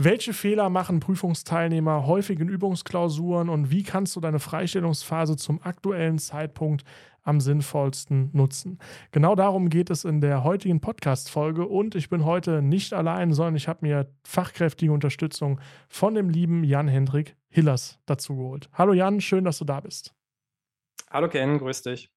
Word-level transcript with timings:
Welche 0.00 0.32
Fehler 0.32 0.70
machen 0.70 1.00
Prüfungsteilnehmer 1.00 2.06
häufig 2.06 2.38
in 2.38 2.48
Übungsklausuren 2.48 3.48
und 3.48 3.72
wie 3.72 3.82
kannst 3.82 4.14
du 4.14 4.20
deine 4.20 4.38
Freistellungsphase 4.38 5.34
zum 5.34 5.60
aktuellen 5.60 6.18
Zeitpunkt 6.18 6.84
am 7.24 7.40
sinnvollsten 7.40 8.30
nutzen? 8.32 8.78
Genau 9.10 9.34
darum 9.34 9.70
geht 9.70 9.90
es 9.90 10.04
in 10.04 10.20
der 10.20 10.44
heutigen 10.44 10.80
Podcast-Folge 10.80 11.66
und 11.66 11.96
ich 11.96 12.10
bin 12.10 12.24
heute 12.24 12.62
nicht 12.62 12.92
allein, 12.92 13.32
sondern 13.32 13.56
ich 13.56 13.66
habe 13.66 13.84
mir 13.84 14.08
fachkräftige 14.22 14.92
Unterstützung 14.92 15.58
von 15.88 16.14
dem 16.14 16.30
lieben 16.30 16.62
Jan-Hendrik 16.62 17.34
Hillers 17.48 17.98
dazu 18.06 18.36
geholt. 18.36 18.70
Hallo 18.72 18.92
Jan, 18.92 19.20
schön, 19.20 19.42
dass 19.42 19.58
du 19.58 19.64
da 19.64 19.80
bist. 19.80 20.14
Hallo 21.10 21.28
Ken, 21.28 21.56
grüß 21.56 21.82
dich. 21.82 22.10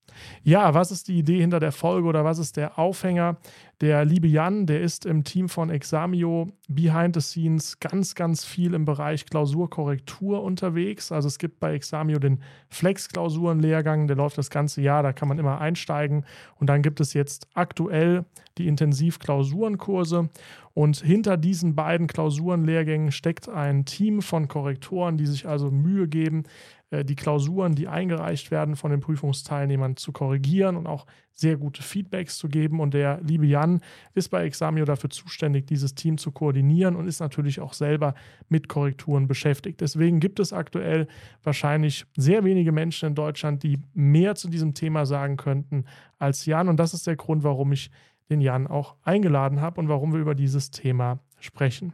Ja, 0.43 0.73
was 0.73 0.91
ist 0.91 1.07
die 1.07 1.17
Idee 1.17 1.39
hinter 1.39 1.61
der 1.61 1.71
Folge 1.71 2.09
oder 2.09 2.25
was 2.25 2.39
ist 2.39 2.57
der 2.57 2.77
Aufhänger? 2.77 3.37
Der 3.79 4.03
liebe 4.03 4.27
Jan, 4.27 4.65
der 4.65 4.81
ist 4.81 5.05
im 5.05 5.23
Team 5.23 5.47
von 5.47 5.69
Examio 5.69 6.47
behind 6.67 7.15
the 7.15 7.21
scenes 7.21 7.79
ganz, 7.79 8.15
ganz 8.15 8.43
viel 8.43 8.73
im 8.73 8.83
Bereich 8.83 9.25
Klausurkorrektur 9.25 10.43
unterwegs. 10.43 11.13
Also 11.13 11.29
es 11.29 11.37
gibt 11.37 11.61
bei 11.61 11.73
Examio 11.73 12.19
den 12.19 12.43
Flex-Klausuren-Lehrgang, 12.69 14.07
der 14.07 14.17
läuft 14.17 14.37
das 14.37 14.49
ganze 14.49 14.81
Jahr, 14.81 15.03
da 15.03 15.13
kann 15.13 15.29
man 15.29 15.39
immer 15.39 15.61
einsteigen. 15.61 16.25
Und 16.59 16.67
dann 16.67 16.81
gibt 16.81 16.99
es 16.99 17.13
jetzt 17.13 17.47
aktuell 17.53 18.25
die 18.57 18.67
Intensiv-Klausurenkurse. 18.67 20.29
Und 20.73 20.97
hinter 20.97 21.37
diesen 21.37 21.75
beiden 21.75 22.07
Klausurenlehrgängen 22.07 23.11
steckt 23.11 23.49
ein 23.49 23.85
Team 23.85 24.21
von 24.21 24.47
Korrektoren, 24.47 25.17
die 25.17 25.25
sich 25.25 25.47
also 25.47 25.71
Mühe 25.71 26.07
geben, 26.07 26.43
die 26.91 27.15
Klausuren, 27.15 27.73
die 27.73 27.87
eingereicht 27.87 28.51
werden 28.51 28.75
von 28.75 28.91
den 28.91 28.99
Prüfungsteilnehmern, 28.99 29.95
zu 29.95 30.11
korrigieren 30.11 30.75
und 30.75 30.87
auch 30.87 31.05
sehr 31.33 31.55
gute 31.55 31.81
Feedbacks 31.81 32.37
zu 32.37 32.49
geben. 32.49 32.79
Und 32.81 32.93
der 32.93 33.19
liebe 33.21 33.45
Jan 33.45 33.81
ist 34.13 34.29
bei 34.29 34.43
Examio 34.43 34.83
dafür 34.83 35.09
zuständig, 35.09 35.67
dieses 35.67 35.95
Team 35.95 36.17
zu 36.17 36.31
koordinieren 36.31 36.95
und 36.95 37.07
ist 37.07 37.21
natürlich 37.21 37.61
auch 37.61 37.73
selber 37.73 38.13
mit 38.49 38.67
Korrekturen 38.67 39.27
beschäftigt. 39.27 39.79
Deswegen 39.79 40.19
gibt 40.19 40.39
es 40.39 40.51
aktuell 40.51 41.07
wahrscheinlich 41.43 42.05
sehr 42.17 42.43
wenige 42.43 42.73
Menschen 42.73 43.07
in 43.09 43.15
Deutschland, 43.15 43.63
die 43.63 43.79
mehr 43.93 44.35
zu 44.35 44.49
diesem 44.49 44.73
Thema 44.73 45.05
sagen 45.05 45.37
könnten 45.37 45.85
als 46.19 46.45
Jan. 46.45 46.67
Und 46.67 46.77
das 46.77 46.93
ist 46.93 47.07
der 47.07 47.15
Grund, 47.15 47.43
warum 47.43 47.71
ich 47.71 47.89
den 48.29 48.41
Jan 48.41 48.67
auch 48.67 48.95
eingeladen 49.03 49.61
habe 49.61 49.79
und 49.79 49.87
warum 49.87 50.13
wir 50.13 50.19
über 50.19 50.35
dieses 50.35 50.71
Thema 50.71 51.19
sprechen. 51.39 51.93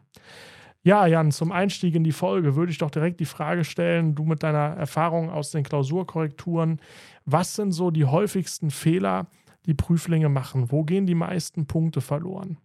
Ja, 0.83 1.05
Jan, 1.05 1.31
zum 1.31 1.51
Einstieg 1.51 1.95
in 1.95 2.03
die 2.03 2.11
Folge 2.11 2.55
würde 2.55 2.71
ich 2.71 2.77
doch 2.77 2.91
direkt 2.91 3.19
die 3.19 3.25
Frage 3.25 3.63
stellen, 3.63 4.15
du 4.15 4.23
mit 4.23 4.43
deiner 4.43 4.77
Erfahrung 4.77 5.29
aus 5.29 5.51
den 5.51 5.63
Klausurkorrekturen, 5.63 6.79
was 7.25 7.55
sind 7.55 7.71
so 7.73 7.91
die 7.91 8.05
häufigsten 8.05 8.71
Fehler, 8.71 9.27
die 9.65 9.73
Prüflinge 9.73 10.29
machen? 10.29 10.71
Wo 10.71 10.83
gehen 10.83 11.05
die 11.05 11.15
meisten 11.15 11.67
Punkte 11.67 11.99
verloren? 12.01 12.57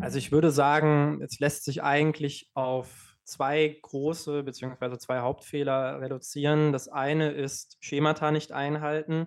Also 0.00 0.18
ich 0.18 0.32
würde 0.32 0.50
sagen, 0.50 1.20
es 1.22 1.38
lässt 1.40 1.64
sich 1.64 1.82
eigentlich 1.82 2.50
auf 2.54 3.16
zwei 3.24 3.78
große 3.82 4.42
bzw. 4.42 4.98
zwei 4.98 5.20
Hauptfehler 5.20 6.00
reduzieren. 6.00 6.72
Das 6.72 6.88
eine 6.88 7.30
ist 7.30 7.76
Schemata 7.80 8.30
nicht 8.30 8.52
einhalten 8.52 9.26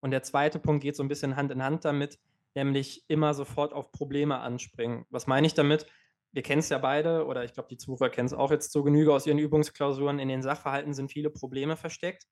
und 0.00 0.10
der 0.10 0.22
zweite 0.22 0.58
Punkt 0.58 0.82
geht 0.82 0.96
so 0.96 1.02
ein 1.02 1.08
bisschen 1.08 1.36
Hand 1.36 1.50
in 1.50 1.62
Hand 1.62 1.84
damit, 1.84 2.18
nämlich 2.54 3.04
immer 3.08 3.34
sofort 3.34 3.72
auf 3.72 3.92
Probleme 3.92 4.38
anspringen. 4.38 5.04
Was 5.10 5.26
meine 5.26 5.46
ich 5.46 5.54
damit? 5.54 5.86
Wir 6.32 6.42
kennen 6.42 6.60
es 6.60 6.68
ja 6.68 6.78
beide, 6.78 7.26
oder 7.26 7.44
ich 7.44 7.52
glaube, 7.52 7.68
die 7.68 7.76
Zuhörer 7.76 8.10
kennen 8.10 8.26
es 8.26 8.32
auch 8.32 8.50
jetzt 8.50 8.72
zur 8.72 8.84
Genüge 8.84 9.12
aus 9.12 9.26
ihren 9.26 9.38
Übungsklausuren. 9.38 10.18
In 10.18 10.28
den 10.28 10.42
Sachverhalten 10.42 10.94
sind 10.94 11.10
viele 11.10 11.30
Probleme 11.30 11.76
versteckt. 11.76 12.24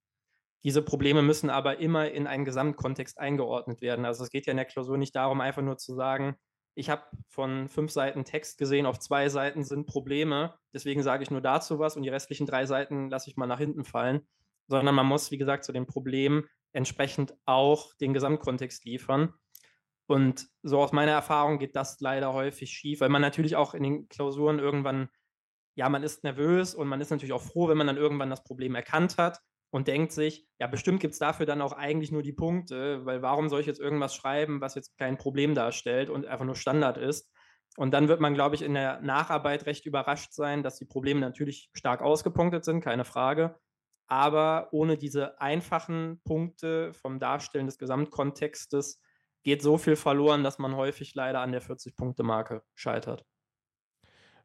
Diese 0.64 0.82
Probleme 0.82 1.22
müssen 1.22 1.50
aber 1.50 1.78
immer 1.78 2.10
in 2.10 2.26
einen 2.26 2.44
Gesamtkontext 2.44 3.18
eingeordnet 3.18 3.80
werden. 3.80 4.04
Also 4.04 4.24
es 4.24 4.30
geht 4.30 4.46
ja 4.46 4.52
in 4.52 4.56
der 4.56 4.66
Klausur 4.66 4.98
nicht 4.98 5.14
darum, 5.14 5.40
einfach 5.40 5.62
nur 5.62 5.78
zu 5.78 5.94
sagen, 5.94 6.36
ich 6.74 6.90
habe 6.90 7.02
von 7.28 7.68
fünf 7.68 7.90
Seiten 7.90 8.24
Text 8.24 8.56
gesehen, 8.56 8.86
auf 8.86 9.00
zwei 9.00 9.28
Seiten 9.28 9.64
sind 9.64 9.86
Probleme, 9.86 10.54
deswegen 10.72 11.02
sage 11.02 11.24
ich 11.24 11.30
nur 11.30 11.40
dazu 11.40 11.80
was 11.80 11.96
und 11.96 12.04
die 12.04 12.08
restlichen 12.08 12.46
drei 12.46 12.66
Seiten 12.66 13.10
lasse 13.10 13.28
ich 13.28 13.36
mal 13.36 13.48
nach 13.48 13.58
hinten 13.58 13.84
fallen, 13.84 14.28
sondern 14.68 14.94
man 14.94 15.06
muss, 15.06 15.32
wie 15.32 15.38
gesagt, 15.38 15.64
zu 15.64 15.72
den 15.72 15.86
Problemen 15.86 16.46
entsprechend 16.72 17.34
auch 17.46 17.94
den 17.96 18.14
Gesamtkontext 18.14 18.84
liefern. 18.84 19.34
Und 20.08 20.48
so 20.62 20.80
aus 20.80 20.92
meiner 20.92 21.12
Erfahrung 21.12 21.58
geht 21.58 21.76
das 21.76 22.00
leider 22.00 22.32
häufig 22.32 22.70
schief, 22.70 23.00
weil 23.00 23.10
man 23.10 23.20
natürlich 23.20 23.56
auch 23.56 23.74
in 23.74 23.82
den 23.82 24.08
Klausuren 24.08 24.58
irgendwann, 24.58 25.10
ja, 25.76 25.88
man 25.90 26.02
ist 26.02 26.24
nervös 26.24 26.74
und 26.74 26.88
man 26.88 27.00
ist 27.02 27.10
natürlich 27.10 27.34
auch 27.34 27.42
froh, 27.42 27.68
wenn 27.68 27.76
man 27.76 27.86
dann 27.86 27.98
irgendwann 27.98 28.30
das 28.30 28.42
Problem 28.42 28.74
erkannt 28.74 29.18
hat 29.18 29.40
und 29.70 29.86
denkt 29.86 30.12
sich, 30.12 30.48
ja, 30.58 30.66
bestimmt 30.66 31.00
gibt 31.00 31.12
es 31.12 31.18
dafür 31.18 31.44
dann 31.44 31.60
auch 31.60 31.74
eigentlich 31.74 32.10
nur 32.10 32.22
die 32.22 32.32
Punkte, 32.32 33.04
weil 33.04 33.20
warum 33.20 33.50
soll 33.50 33.60
ich 33.60 33.66
jetzt 33.66 33.80
irgendwas 33.80 34.14
schreiben, 34.14 34.62
was 34.62 34.74
jetzt 34.74 34.96
kein 34.96 35.18
Problem 35.18 35.54
darstellt 35.54 36.08
und 36.08 36.26
einfach 36.26 36.46
nur 36.46 36.56
Standard 36.56 36.96
ist? 36.96 37.30
Und 37.76 37.92
dann 37.92 38.08
wird 38.08 38.20
man, 38.20 38.32
glaube 38.32 38.54
ich, 38.54 38.62
in 38.62 38.72
der 38.72 39.02
Nacharbeit 39.02 39.66
recht 39.66 39.84
überrascht 39.84 40.32
sein, 40.32 40.62
dass 40.62 40.76
die 40.76 40.86
Probleme 40.86 41.20
natürlich 41.20 41.68
stark 41.74 42.00
ausgepunktet 42.00 42.64
sind, 42.64 42.80
keine 42.80 43.04
Frage. 43.04 43.56
Aber 44.06 44.68
ohne 44.72 44.96
diese 44.96 45.38
einfachen 45.38 46.22
Punkte 46.24 46.94
vom 46.94 47.18
Darstellen 47.18 47.66
des 47.66 47.76
Gesamtkontextes 47.76 49.02
geht 49.42 49.62
so 49.62 49.78
viel 49.78 49.96
verloren, 49.96 50.44
dass 50.44 50.58
man 50.58 50.76
häufig 50.76 51.14
leider 51.14 51.40
an 51.40 51.52
der 51.52 51.62
40-Punkte-Marke 51.62 52.62
scheitert. 52.74 53.24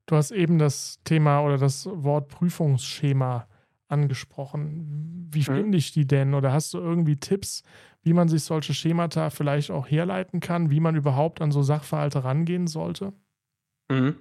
Du 0.06 0.16
hast 0.16 0.32
eben 0.32 0.60
das 0.60 1.00
Thema 1.04 1.42
oder 1.42 1.58
das 1.58 1.88
Wort 1.92 2.28
Prüfungsschema 2.28 3.48
angesprochen. 3.88 5.30
Wie 5.32 5.40
mhm. 5.40 5.56
finde 5.56 5.78
ich 5.78 5.94
die 5.94 6.06
denn? 6.06 6.34
Oder 6.34 6.52
hast 6.52 6.74
du 6.74 6.80
irgendwie 6.80 7.18
Tipps, 7.18 7.64
wie 8.02 8.14
man 8.14 8.28
sich 8.28 8.44
solche 8.44 8.74
Schemata 8.74 9.30
vielleicht 9.30 9.72
auch 9.72 9.90
herleiten 9.90 10.40
kann, 10.40 10.70
wie 10.70 10.80
man 10.80 10.96
überhaupt 10.96 11.42
an 11.42 11.52
so 11.52 11.62
Sachverhalte 11.62 12.24
rangehen 12.24 12.68
sollte? 12.68 13.14
Mhm. 13.90 14.18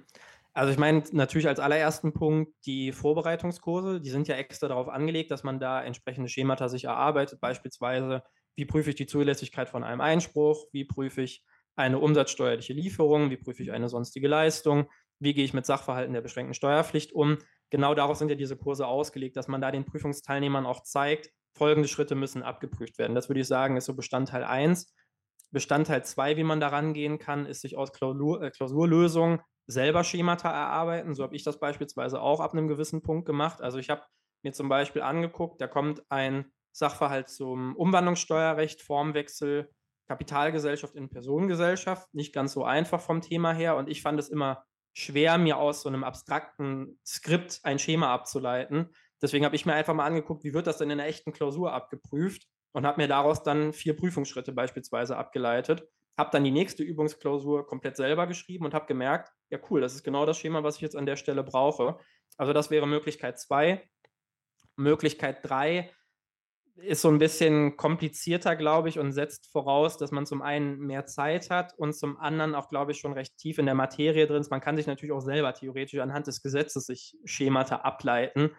Also 0.53 0.71
ich 0.71 0.77
meine 0.77 1.03
natürlich 1.11 1.47
als 1.47 1.59
allerersten 1.59 2.13
Punkt 2.13 2.53
die 2.65 2.91
Vorbereitungskurse, 2.91 3.99
die 3.99 4.11
sind 4.11 4.27
ja 4.27 4.35
extra 4.35 4.67
darauf 4.67 4.87
angelegt, 4.87 5.31
dass 5.31 5.43
man 5.43 5.59
da 5.59 5.83
entsprechende 5.83 6.29
Schemata 6.29 6.69
sich 6.69 6.83
erarbeitet, 6.83 7.41
beispielsweise 7.41 8.21
wie 8.55 8.65
prüfe 8.65 8.89
ich 8.89 8.95
die 8.95 9.05
Zulässigkeit 9.05 9.69
von 9.69 9.83
einem 9.83 10.01
Einspruch? 10.01 10.67
Wie 10.71 10.85
prüfe 10.85 11.21
ich 11.21 11.43
eine 11.75 11.99
umsatzsteuerliche 11.99 12.73
Lieferung? 12.73 13.29
Wie 13.29 13.37
prüfe 13.37 13.63
ich 13.63 13.71
eine 13.71 13.89
sonstige 13.89 14.27
Leistung? 14.27 14.89
Wie 15.19 15.33
gehe 15.33 15.45
ich 15.45 15.53
mit 15.53 15.65
Sachverhalten 15.65 16.13
der 16.13 16.21
beschränkten 16.21 16.53
Steuerpflicht 16.53 17.13
um? 17.13 17.37
Genau 17.69 17.95
darauf 17.95 18.17
sind 18.17 18.29
ja 18.29 18.35
diese 18.35 18.57
Kurse 18.57 18.85
ausgelegt, 18.85 19.35
dass 19.35 19.47
man 19.47 19.61
da 19.61 19.71
den 19.71 19.85
Prüfungsteilnehmern 19.85 20.65
auch 20.65 20.83
zeigt, 20.83 21.31
folgende 21.55 21.87
Schritte 21.87 22.15
müssen 22.15 22.43
abgeprüft 22.43 22.97
werden. 22.97 23.15
Das 23.15 23.29
würde 23.29 23.41
ich 23.41 23.47
sagen, 23.47 23.77
ist 23.77 23.85
so 23.85 23.95
Bestandteil 23.95 24.43
1. 24.43 24.93
Bestandteil 25.51 26.03
2, 26.03 26.37
wie 26.37 26.43
man 26.43 26.59
da 26.59 26.69
rangehen 26.69 27.19
kann, 27.19 27.45
ist 27.45 27.61
sich 27.61 27.77
aus 27.77 27.93
Klausur, 27.93 28.41
äh, 28.41 28.51
Klausurlösungen 28.51 29.39
selber 29.67 30.03
Schemata 30.03 30.49
erarbeiten. 30.49 31.13
So 31.15 31.23
habe 31.23 31.35
ich 31.35 31.43
das 31.43 31.59
beispielsweise 31.59 32.21
auch 32.21 32.39
ab 32.39 32.53
einem 32.53 32.67
gewissen 32.67 33.01
Punkt 33.01 33.25
gemacht. 33.25 33.61
Also 33.61 33.77
ich 33.77 33.89
habe 33.89 34.03
mir 34.43 34.51
zum 34.51 34.67
Beispiel 34.67 35.01
angeguckt, 35.01 35.61
da 35.61 35.67
kommt 35.67 36.03
ein 36.09 36.51
Sachverhalt 36.73 37.29
zum 37.29 37.75
Umwandlungssteuerrecht, 37.75 38.81
Formwechsel, 38.81 39.69
Kapitalgesellschaft 40.07 40.95
in 40.95 41.09
Personengesellschaft. 41.09 42.13
Nicht 42.13 42.33
ganz 42.33 42.53
so 42.53 42.65
einfach 42.65 42.99
vom 42.99 43.21
Thema 43.21 43.53
her. 43.53 43.77
Und 43.77 43.89
ich 43.89 44.01
fand 44.01 44.19
es 44.19 44.29
immer 44.29 44.65
schwer, 44.93 45.37
mir 45.37 45.57
aus 45.57 45.81
so 45.81 45.89
einem 45.89 46.03
abstrakten 46.03 46.99
Skript 47.05 47.61
ein 47.63 47.79
Schema 47.79 48.13
abzuleiten. 48.13 48.89
Deswegen 49.21 49.45
habe 49.45 49.55
ich 49.55 49.65
mir 49.65 49.73
einfach 49.73 49.93
mal 49.93 50.05
angeguckt, 50.05 50.43
wie 50.43 50.53
wird 50.53 50.67
das 50.67 50.77
denn 50.77 50.89
in 50.89 50.99
einer 50.99 51.07
echten 51.07 51.31
Klausur 51.31 51.71
abgeprüft 51.73 52.47
und 52.73 52.85
habe 52.85 53.01
mir 53.01 53.07
daraus 53.07 53.43
dann 53.43 53.71
vier 53.71 53.95
Prüfungsschritte 53.95 54.51
beispielsweise 54.51 55.15
abgeleitet. 55.15 55.87
Habe 56.17 56.29
dann 56.31 56.43
die 56.43 56.51
nächste 56.51 56.83
Übungsklausur 56.83 57.65
komplett 57.65 57.95
selber 57.95 58.27
geschrieben 58.27 58.65
und 58.65 58.73
habe 58.73 58.85
gemerkt, 58.85 59.31
ja 59.49 59.59
cool, 59.69 59.81
das 59.81 59.95
ist 59.95 60.03
genau 60.03 60.25
das 60.25 60.37
Schema, 60.37 60.63
was 60.63 60.75
ich 60.75 60.81
jetzt 60.81 60.95
an 60.95 61.05
der 61.05 61.15
Stelle 61.15 61.43
brauche. 61.43 61.97
Also 62.37 62.53
das 62.53 62.69
wäre 62.69 62.87
Möglichkeit 62.87 63.39
zwei. 63.39 63.87
Möglichkeit 64.75 65.39
drei 65.43 65.91
ist 66.75 67.01
so 67.01 67.09
ein 67.09 67.19
bisschen 67.19 67.77
komplizierter, 67.77 68.55
glaube 68.55 68.89
ich, 68.89 68.97
und 68.97 69.11
setzt 69.11 69.51
voraus, 69.51 69.97
dass 69.97 70.11
man 70.11 70.25
zum 70.25 70.41
einen 70.41 70.79
mehr 70.79 71.05
Zeit 71.05 71.49
hat 71.49 71.73
und 71.77 71.93
zum 71.93 72.17
anderen 72.17 72.55
auch, 72.55 72.69
glaube 72.69 72.91
ich, 72.91 72.99
schon 72.99 73.13
recht 73.13 73.37
tief 73.37 73.59
in 73.59 73.65
der 73.65 73.75
Materie 73.75 74.25
drin 74.25 74.41
ist. 74.41 74.49
Man 74.49 74.61
kann 74.61 74.75
sich 74.75 74.87
natürlich 74.87 75.13
auch 75.13 75.21
selber 75.21 75.53
theoretisch 75.53 75.99
anhand 75.99 76.27
des 76.27 76.41
Gesetzes 76.41 76.85
sich 76.85 77.15
Schemata 77.25 77.77
ableiten. 77.77 78.51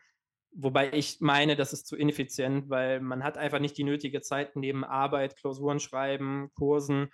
Wobei 0.53 0.93
ich 0.93 1.21
meine, 1.21 1.57
das 1.57 1.73
ist 1.73 1.89
zu 1.89 1.97
ineffizient, 1.97 2.71
weil 2.71 3.01
man 3.01 3.25
hat 3.25 3.37
einfach 3.37 3.59
nicht 3.59 3.77
die 3.77 3.85
nötige 3.85 4.21
Zeit 4.21 4.55
neben 4.55 4.85
Arbeit, 4.85 5.37
Klausuren 5.37 5.81
schreiben, 5.81 6.51
Kursen, 6.55 7.11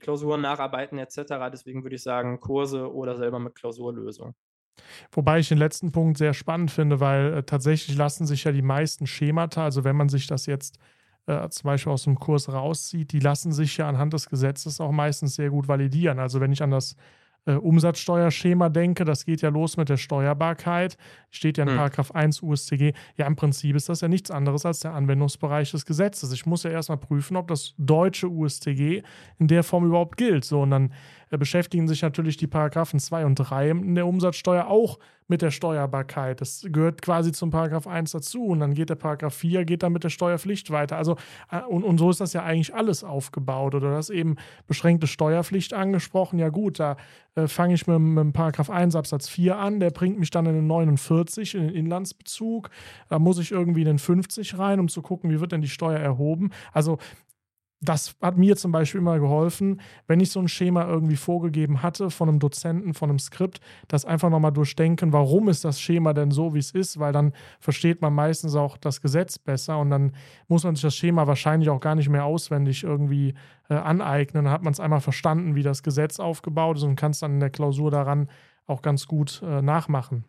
Klausuren 0.00 0.42
nacharbeiten 0.42 0.98
etc. 0.98 1.50
Deswegen 1.50 1.82
würde 1.82 1.96
ich 1.96 2.02
sagen, 2.02 2.40
Kurse 2.40 2.92
oder 2.92 3.16
selber 3.16 3.38
mit 3.38 3.54
Klausurlösung. 3.54 4.34
Wobei 5.12 5.38
ich 5.38 5.48
den 5.48 5.58
letzten 5.58 5.92
Punkt 5.92 6.18
sehr 6.18 6.34
spannend 6.34 6.70
finde, 6.70 7.00
weil 7.00 7.34
äh, 7.34 7.42
tatsächlich 7.42 7.96
lassen 7.96 8.26
sich 8.26 8.44
ja 8.44 8.52
die 8.52 8.62
meisten 8.62 9.06
Schemata, 9.06 9.64
also 9.64 9.84
wenn 9.84 9.96
man 9.96 10.08
sich 10.08 10.26
das 10.26 10.46
jetzt 10.46 10.78
äh, 11.26 11.48
zum 11.48 11.68
Beispiel 11.68 11.92
aus 11.92 12.04
dem 12.04 12.18
Kurs 12.18 12.48
rauszieht, 12.48 13.12
die 13.12 13.20
lassen 13.20 13.52
sich 13.52 13.76
ja 13.76 13.88
anhand 13.88 14.12
des 14.12 14.28
Gesetzes 14.28 14.80
auch 14.80 14.92
meistens 14.92 15.34
sehr 15.36 15.50
gut 15.50 15.68
validieren. 15.68 16.18
Also 16.18 16.40
wenn 16.40 16.52
ich 16.52 16.62
an 16.62 16.70
das 16.70 16.96
äh, 17.44 17.54
Umsatzsteuerschema 17.54 18.68
denke, 18.68 19.04
das 19.04 19.24
geht 19.24 19.42
ja 19.42 19.48
los 19.48 19.76
mit 19.76 19.88
der 19.88 19.96
Steuerbarkeit, 19.96 20.96
steht 21.30 21.58
ja 21.58 21.64
in 21.64 21.70
hm. 21.70 21.76
Paragraph 21.76 22.12
1 22.12 22.42
USTG. 22.42 22.92
Ja, 23.16 23.26
im 23.26 23.36
Prinzip 23.36 23.74
ist 23.76 23.88
das 23.88 24.00
ja 24.00 24.08
nichts 24.08 24.30
anderes 24.30 24.64
als 24.64 24.80
der 24.80 24.94
Anwendungsbereich 24.94 25.70
des 25.70 25.84
Gesetzes. 25.84 26.32
Ich 26.32 26.46
muss 26.46 26.62
ja 26.62 26.70
erstmal 26.70 26.98
prüfen, 26.98 27.36
ob 27.36 27.48
das 27.48 27.74
deutsche 27.78 28.28
USTG 28.28 29.02
in 29.38 29.48
der 29.48 29.64
Form 29.64 29.86
überhaupt 29.86 30.16
gilt. 30.16 30.44
So, 30.44 30.62
und 30.62 30.70
dann 30.70 30.92
äh, 31.30 31.38
beschäftigen 31.38 31.88
sich 31.88 32.02
natürlich 32.02 32.36
die 32.36 32.46
Paragraphen 32.46 33.00
2 33.00 33.26
und 33.26 33.34
3 33.36 33.70
in 33.70 33.94
der 33.94 34.06
Umsatzsteuer 34.06 34.66
auch 34.66 34.98
mit 35.28 35.42
der 35.42 35.50
Steuerbarkeit. 35.50 36.40
Das 36.40 36.66
gehört 36.68 37.02
quasi 37.02 37.32
zum 37.32 37.50
Paragraph 37.50 37.86
1 37.86 38.12
dazu 38.12 38.46
und 38.46 38.60
dann 38.60 38.74
geht 38.74 38.90
der 38.90 38.96
Paragraph 38.96 39.34
4 39.34 39.64
geht 39.64 39.82
dann 39.82 39.92
mit 39.92 40.04
der 40.04 40.10
Steuerpflicht 40.10 40.70
weiter. 40.70 40.96
Also 40.96 41.16
äh, 41.50 41.60
und, 41.62 41.84
und 41.84 41.98
so 41.98 42.10
ist 42.10 42.20
das 42.20 42.32
ja 42.32 42.42
eigentlich 42.42 42.74
alles 42.74 43.04
aufgebaut. 43.04 43.74
Oder 43.74 43.92
das 43.92 44.10
eben 44.10 44.36
beschränkte 44.66 45.06
Steuerpflicht 45.06 45.74
angesprochen. 45.74 46.38
Ja 46.38 46.48
gut, 46.48 46.78
da 46.78 46.96
äh, 47.34 47.48
fange 47.48 47.74
ich 47.74 47.86
mit, 47.86 47.98
mit 47.98 48.24
dem 48.24 48.32
Paragraph 48.32 48.70
1 48.70 48.96
Absatz 48.96 49.28
4 49.28 49.58
an, 49.58 49.80
der 49.80 49.90
bringt 49.90 50.18
mich 50.18 50.30
dann 50.30 50.46
in 50.46 50.54
den 50.54 50.66
49, 50.66 51.54
in 51.54 51.68
den 51.68 51.74
Inlandsbezug. 51.74 52.70
Da 53.08 53.18
muss 53.18 53.38
ich 53.38 53.52
irgendwie 53.52 53.82
in 53.82 53.86
den 53.86 53.98
50 53.98 54.58
rein, 54.58 54.80
um 54.80 54.88
zu 54.88 55.02
gucken, 55.02 55.30
wie 55.30 55.40
wird 55.40 55.52
denn 55.52 55.62
die 55.62 55.68
Steuer 55.68 55.98
erhoben. 55.98 56.50
Also 56.72 56.98
das 57.82 58.14
hat 58.22 58.38
mir 58.38 58.56
zum 58.56 58.70
Beispiel 58.70 59.00
immer 59.00 59.18
geholfen, 59.18 59.80
wenn 60.06 60.20
ich 60.20 60.30
so 60.30 60.38
ein 60.38 60.46
Schema 60.46 60.86
irgendwie 60.86 61.16
vorgegeben 61.16 61.82
hatte 61.82 62.10
von 62.10 62.28
einem 62.28 62.38
Dozenten, 62.38 62.94
von 62.94 63.10
einem 63.10 63.18
Skript, 63.18 63.60
das 63.88 64.04
einfach 64.04 64.30
nochmal 64.30 64.52
durchdenken, 64.52 65.12
warum 65.12 65.48
ist 65.48 65.64
das 65.64 65.80
Schema 65.80 66.12
denn 66.12 66.30
so, 66.30 66.54
wie 66.54 66.60
es 66.60 66.70
ist, 66.70 67.00
weil 67.00 67.12
dann 67.12 67.32
versteht 67.58 68.00
man 68.00 68.14
meistens 68.14 68.54
auch 68.54 68.76
das 68.76 69.00
Gesetz 69.00 69.38
besser 69.38 69.78
und 69.80 69.90
dann 69.90 70.12
muss 70.46 70.62
man 70.62 70.76
sich 70.76 70.82
das 70.82 70.94
Schema 70.94 71.26
wahrscheinlich 71.26 71.70
auch 71.70 71.80
gar 71.80 71.96
nicht 71.96 72.08
mehr 72.08 72.24
auswendig 72.24 72.84
irgendwie 72.84 73.34
äh, 73.68 73.74
aneignen. 73.74 74.44
Dann 74.44 74.52
hat 74.52 74.62
man 74.62 74.72
es 74.72 74.80
einmal 74.80 75.00
verstanden, 75.00 75.56
wie 75.56 75.64
das 75.64 75.82
Gesetz 75.82 76.20
aufgebaut 76.20 76.76
ist 76.76 76.84
und 76.84 76.94
kann 76.94 77.10
es 77.10 77.18
dann 77.18 77.32
in 77.32 77.40
der 77.40 77.50
Klausur 77.50 77.90
daran 77.90 78.28
auch 78.66 78.82
ganz 78.82 79.08
gut 79.08 79.42
äh, 79.44 79.60
nachmachen. 79.60 80.24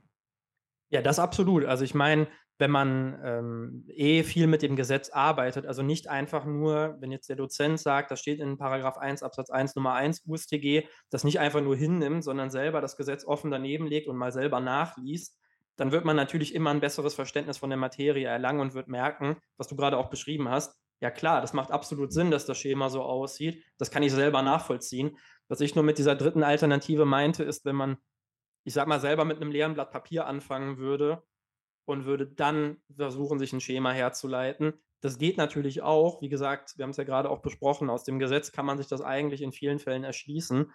Ja, 0.89 1.01
das 1.01 1.19
absolut. 1.19 1.65
Also 1.65 1.83
ich 1.83 1.93
meine, 1.93 2.27
wenn 2.59 2.71
man 2.71 3.19
ähm, 3.23 3.85
eh 3.87 4.23
viel 4.23 4.47
mit 4.47 4.61
dem 4.61 4.75
Gesetz 4.75 5.09
arbeitet, 5.09 5.65
also 5.65 5.81
nicht 5.81 6.07
einfach 6.09 6.45
nur, 6.45 6.97
wenn 6.99 7.11
jetzt 7.11 7.29
der 7.29 7.35
Dozent 7.35 7.79
sagt, 7.79 8.11
das 8.11 8.19
steht 8.19 8.39
in 8.39 8.57
Paragraph 8.57 8.97
1 8.97 9.23
Absatz 9.23 9.49
1 9.49 9.75
Nummer 9.75 9.93
1 9.93 10.23
USTG, 10.27 10.87
das 11.09 11.23
nicht 11.23 11.39
einfach 11.39 11.61
nur 11.61 11.75
hinnimmt, 11.75 12.23
sondern 12.23 12.51
selber 12.51 12.79
das 12.79 12.95
Gesetz 12.95 13.25
offen 13.25 13.49
daneben 13.49 13.87
legt 13.87 14.07
und 14.07 14.17
mal 14.17 14.31
selber 14.31 14.59
nachliest, 14.59 15.37
dann 15.75 15.91
wird 15.91 16.05
man 16.05 16.15
natürlich 16.15 16.53
immer 16.53 16.69
ein 16.69 16.79
besseres 16.79 17.15
Verständnis 17.15 17.57
von 17.57 17.71
der 17.71 17.77
Materie 17.77 18.27
erlangen 18.27 18.59
und 18.59 18.75
wird 18.75 18.87
merken, 18.87 19.37
was 19.57 19.67
du 19.67 19.75
gerade 19.75 19.97
auch 19.97 20.09
beschrieben 20.09 20.47
hast. 20.49 20.75
Ja 20.99 21.09
klar, 21.09 21.41
das 21.41 21.53
macht 21.53 21.71
absolut 21.71 22.13
Sinn, 22.13 22.29
dass 22.29 22.45
das 22.45 22.59
Schema 22.59 22.89
so 22.89 23.01
aussieht. 23.01 23.63
Das 23.79 23.89
kann 23.89 24.03
ich 24.03 24.11
selber 24.11 24.43
nachvollziehen. 24.43 25.17
Was 25.47 25.59
ich 25.59 25.73
nur 25.73 25.83
mit 25.83 25.97
dieser 25.97 26.15
dritten 26.15 26.43
Alternative 26.43 27.05
meinte, 27.05 27.43
ist, 27.43 27.65
wenn 27.65 27.75
man, 27.75 27.97
ich 28.63 28.73
sag 28.73 28.87
mal, 28.87 29.01
selber 29.01 29.25
mit 29.25 29.41
einem 29.41 29.51
leeren 29.51 29.73
Blatt 29.73 29.91
Papier 29.91 30.27
anfangen 30.27 30.77
würde 30.77 31.23
und 31.85 32.05
würde 32.05 32.27
dann 32.27 32.77
versuchen, 32.95 33.39
sich 33.39 33.53
ein 33.53 33.61
Schema 33.61 33.91
herzuleiten. 33.91 34.73
Das 35.01 35.17
geht 35.17 35.37
natürlich 35.37 35.81
auch. 35.81 36.21
Wie 36.21 36.29
gesagt, 36.29 36.77
wir 36.77 36.83
haben 36.83 36.91
es 36.91 36.97
ja 36.97 37.03
gerade 37.03 37.29
auch 37.29 37.41
besprochen, 37.41 37.89
aus 37.89 38.03
dem 38.03 38.19
Gesetz 38.19 38.51
kann 38.51 38.65
man 38.65 38.77
sich 38.77 38.87
das 38.87 39.01
eigentlich 39.01 39.41
in 39.41 39.51
vielen 39.51 39.79
Fällen 39.79 40.03
erschließen. 40.03 40.71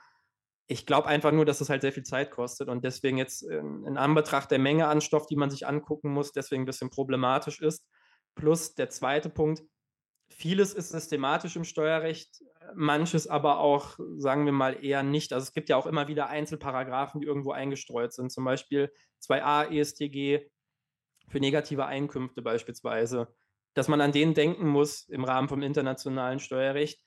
Ich 0.66 0.84
glaube 0.84 1.08
einfach 1.08 1.32
nur, 1.32 1.46
dass 1.46 1.62
es 1.62 1.70
halt 1.70 1.80
sehr 1.80 1.94
viel 1.94 2.02
Zeit 2.02 2.30
kostet 2.30 2.68
und 2.68 2.84
deswegen 2.84 3.16
jetzt 3.16 3.42
in 3.42 3.96
Anbetracht 3.96 4.50
der 4.50 4.58
Menge 4.58 4.86
an 4.86 5.00
Stoff, 5.00 5.26
die 5.26 5.36
man 5.36 5.50
sich 5.50 5.66
angucken 5.66 6.10
muss, 6.10 6.32
deswegen 6.32 6.64
ein 6.64 6.66
bisschen 6.66 6.90
problematisch 6.90 7.62
ist. 7.62 7.86
Plus 8.34 8.74
der 8.74 8.90
zweite 8.90 9.30
Punkt, 9.30 9.62
vieles 10.28 10.74
ist 10.74 10.90
systematisch 10.90 11.56
im 11.56 11.64
Steuerrecht, 11.64 12.42
manches 12.74 13.28
aber 13.28 13.60
auch, 13.60 13.98
sagen 14.18 14.44
wir 14.44 14.52
mal, 14.52 14.84
eher 14.84 15.02
nicht. 15.02 15.32
Also 15.32 15.44
es 15.44 15.52
gibt 15.54 15.70
ja 15.70 15.76
auch 15.78 15.86
immer 15.86 16.06
wieder 16.06 16.28
Einzelparagraphen, 16.28 17.22
die 17.22 17.26
irgendwo 17.26 17.52
eingestreut 17.52 18.12
sind. 18.12 18.30
Zum 18.30 18.44
Beispiel 18.44 18.92
2a 19.22 19.72
ESTG 19.72 20.50
für 21.28 21.40
negative 21.40 21.86
Einkünfte 21.86 22.42
beispielsweise, 22.42 23.28
dass 23.74 23.88
man 23.88 24.00
an 24.00 24.12
denen 24.12 24.34
denken 24.34 24.66
muss 24.66 25.08
im 25.08 25.24
Rahmen 25.24 25.48
vom 25.48 25.62
internationalen 25.62 26.40
Steuerrecht. 26.40 27.00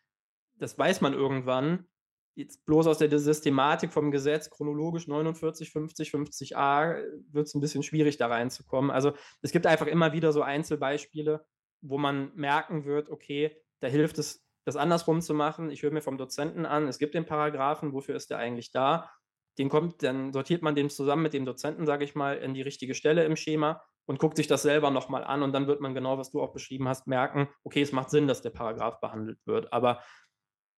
Das 0.57 0.77
weiß 0.77 1.01
man 1.01 1.13
irgendwann. 1.13 1.87
Jetzt 2.35 2.65
bloß 2.65 2.87
aus 2.87 2.97
der 2.97 3.19
Systematik 3.19 3.91
vom 3.91 4.09
Gesetz, 4.09 4.49
chronologisch 4.49 5.07
49, 5.07 5.69
50, 5.69 6.11
50a, 6.11 7.03
wird 7.29 7.47
es 7.47 7.53
ein 7.53 7.59
bisschen 7.59 7.83
schwierig, 7.83 8.17
da 8.17 8.27
reinzukommen. 8.27 8.89
Also 8.89 9.11
es 9.41 9.51
gibt 9.51 9.67
einfach 9.67 9.87
immer 9.87 10.13
wieder 10.13 10.31
so 10.31 10.41
Einzelbeispiele, 10.41 11.45
wo 11.81 11.97
man 11.97 12.31
merken 12.35 12.85
wird, 12.85 13.09
okay, 13.09 13.57
da 13.81 13.87
hilft 13.87 14.17
es, 14.17 14.45
das 14.63 14.77
andersrum 14.77 15.21
zu 15.21 15.33
machen. 15.33 15.71
Ich 15.71 15.83
höre 15.83 15.91
mir 15.91 16.01
vom 16.01 16.17
Dozenten 16.17 16.65
an, 16.65 16.87
es 16.87 16.99
gibt 16.99 17.15
den 17.15 17.25
Paragraphen, 17.25 17.91
wofür 17.91 18.15
ist 18.15 18.29
der 18.29 18.37
eigentlich 18.37 18.71
da? 18.71 19.11
Den 19.57 19.67
kommt, 19.67 20.01
dann 20.03 20.31
sortiert 20.31 20.61
man 20.61 20.75
den 20.75 20.89
zusammen 20.89 21.23
mit 21.23 21.33
dem 21.33 21.43
Dozenten, 21.43 21.85
sage 21.85 22.05
ich 22.05 22.15
mal, 22.15 22.37
in 22.37 22.53
die 22.53 22.61
richtige 22.61 22.93
Stelle 22.93 23.25
im 23.25 23.35
Schema 23.35 23.81
und 24.05 24.19
guckt 24.19 24.37
sich 24.37 24.47
das 24.47 24.61
selber 24.61 24.91
nochmal 24.91 25.23
an 25.23 25.43
und 25.43 25.53
dann 25.53 25.67
wird 25.67 25.81
man 25.81 25.93
genau, 25.93 26.17
was 26.17 26.31
du 26.31 26.41
auch 26.41 26.53
beschrieben 26.53 26.87
hast, 26.87 27.07
merken, 27.07 27.47
okay, 27.63 27.81
es 27.81 27.91
macht 27.91 28.09
Sinn, 28.09 28.27
dass 28.27 28.41
der 28.41 28.49
Paragraph 28.49 28.99
behandelt 28.99 29.39
wird. 29.45 29.71
Aber 29.71 30.01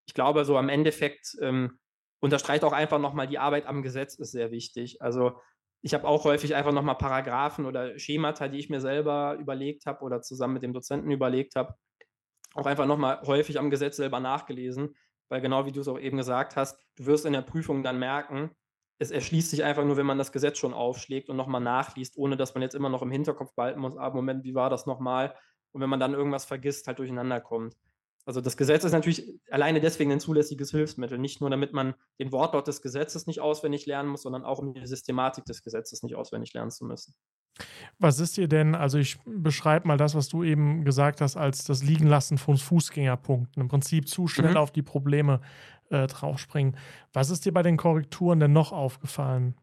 ich 0.06 0.14
glaube, 0.14 0.46
so 0.46 0.58
am 0.58 0.70
Endeffekt 0.70 1.36
ähm, 1.42 1.80
unterstreicht 2.20 2.64
auch 2.64 2.74
einfach 2.74 3.00
nochmal, 3.00 3.28
die 3.28 3.40
Arbeit 3.40 3.66
am 3.66 3.82
Gesetz 3.82 4.16
ist 4.16 4.32
sehr 4.32 4.52
wichtig. 4.52 5.02
Also 5.02 5.40
ich 5.82 5.94
habe 5.94 6.08
auch 6.08 6.24
häufig 6.24 6.56
einfach 6.56 6.72
nochmal 6.72 6.98
Paragraphen 6.98 7.66
oder 7.66 7.98
Schemata, 8.00 8.48
die 8.48 8.60
ich 8.60 8.70
mir 8.70 8.80
selber 8.80 9.36
überlegt 9.40 9.86
habe 9.86 10.04
oder 10.04 10.22
zusammen 10.22 10.54
mit 10.54 10.64
dem 10.64 10.74
Dozenten 10.74 11.12
überlegt 11.12 11.56
habe, 11.56 11.76
auch 12.54 12.66
einfach 12.66 12.86
nochmal 12.86 13.22
häufig 13.26 13.60
am 13.60 13.70
Gesetz 13.70 13.98
selber 13.98 14.20
nachgelesen, 14.20 14.96
weil 15.30 15.42
genau 15.42 15.66
wie 15.66 15.72
du 15.72 15.82
es 15.82 15.88
auch 15.88 16.00
eben 16.00 16.18
gesagt 16.18 16.56
hast, 16.56 16.80
du 16.96 17.06
wirst 17.06 17.26
in 17.26 17.34
der 17.34 17.42
Prüfung 17.42 17.84
dann 17.84 18.00
merken, 18.00 18.52
es 19.00 19.12
erschließt 19.12 19.50
sich 19.50 19.64
einfach 19.64 19.86
nur, 19.86 19.98
wenn 19.98 20.06
man 20.06 20.18
das 20.18 20.32
Gesetz 20.32 20.58
schon 20.58 20.74
aufschlägt 20.74 21.30
und 21.30 21.38
nochmal 21.38 21.62
nachliest, 21.62 22.18
ohne 22.18 22.38
dass 22.38 22.54
man 22.54 22.62
jetzt 22.62 22.76
immer 22.76 22.90
noch 22.90 23.02
im 23.02 23.12
Hinterkopf 23.12 23.54
behalten 23.56 23.80
muss, 23.80 23.98
ah, 23.98 24.10
Moment, 24.12 24.44
wie 24.44 24.56
war 24.56 24.70
das 24.70 24.86
nochmal? 24.86 25.36
Und 25.72 25.82
wenn 25.82 25.90
man 25.90 26.00
dann 26.00 26.14
irgendwas 26.14 26.46
vergisst, 26.46 26.88
halt 26.88 27.00
durcheinander 27.00 27.42
kommt. 27.42 27.76
Also 28.26 28.40
das 28.40 28.56
Gesetz 28.56 28.86
ist 28.86 28.94
natürlich 28.94 29.28
alleine 29.52 29.82
deswegen 29.82 30.12
ein 30.12 30.20
zulässiges 30.20 30.72
Hilfsmittel, 30.72 31.18
nicht 31.18 31.42
nur 31.42 31.50
damit 31.50 31.74
man 31.74 31.94
den 32.20 32.32
Wortlaut 32.32 32.68
des 32.68 32.82
Gesetzes 32.82 33.28
nicht 33.28 33.42
auswendig 33.42 33.86
lernen 33.86 34.10
muss, 34.10 34.22
sondern 34.22 34.46
auch 34.46 34.60
um 34.60 34.74
die 34.74 34.86
Systematik 34.88 35.44
des 35.46 35.62
Gesetzes 35.62 36.04
nicht 36.04 36.16
auswendig 36.16 36.54
lernen 36.54 36.72
zu 36.72 36.86
müssen. 36.86 37.14
Was 38.00 38.20
ist 38.20 38.38
dir 38.38 38.48
denn, 38.48 38.76
also 38.76 38.98
ich 38.98 39.20
beschreibe 39.26 39.88
mal 39.88 39.98
das, 39.98 40.16
was 40.16 40.30
du 40.30 40.44
eben 40.44 40.86
gesagt 40.86 41.20
hast, 41.20 41.36
als 41.36 41.66
das 41.66 41.84
Liegenlassen 41.84 42.38
von 42.38 42.58
Fußgängerpunkten. 42.58 43.62
Im 43.62 43.68
Prinzip 43.68 44.08
zu 44.08 44.28
schnell 44.28 44.52
mhm. 44.52 44.58
auf 44.58 44.72
die 44.72 44.82
Probleme 44.82 45.42
äh, 45.94 46.08
draufspringen. 46.08 46.78
Was 47.14 47.30
ist 47.30 47.46
dir 47.46 47.54
bei 47.54 47.64
den 47.64 47.78
Korrekturen 47.78 48.40
denn 48.40 48.54
noch 48.54 48.72
aufgefallen? 48.72 49.56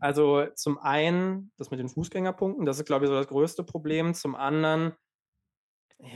Also 0.00 0.46
zum 0.54 0.78
einen 0.78 1.52
das 1.56 1.70
mit 1.70 1.80
den 1.80 1.88
Fußgängerpunkten, 1.88 2.66
das 2.66 2.78
ist, 2.78 2.86
glaube 2.86 3.04
ich, 3.04 3.08
so 3.08 3.14
das 3.14 3.28
größte 3.28 3.64
Problem. 3.64 4.14
Zum 4.14 4.34
anderen, 4.34 4.92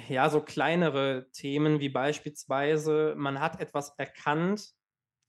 ja, 0.08 0.28
so 0.28 0.40
kleinere 0.40 1.26
Themen 1.32 1.80
wie 1.80 1.88
beispielsweise, 1.88 3.14
man 3.16 3.40
hat 3.40 3.60
etwas 3.60 3.94
erkannt, 3.96 4.72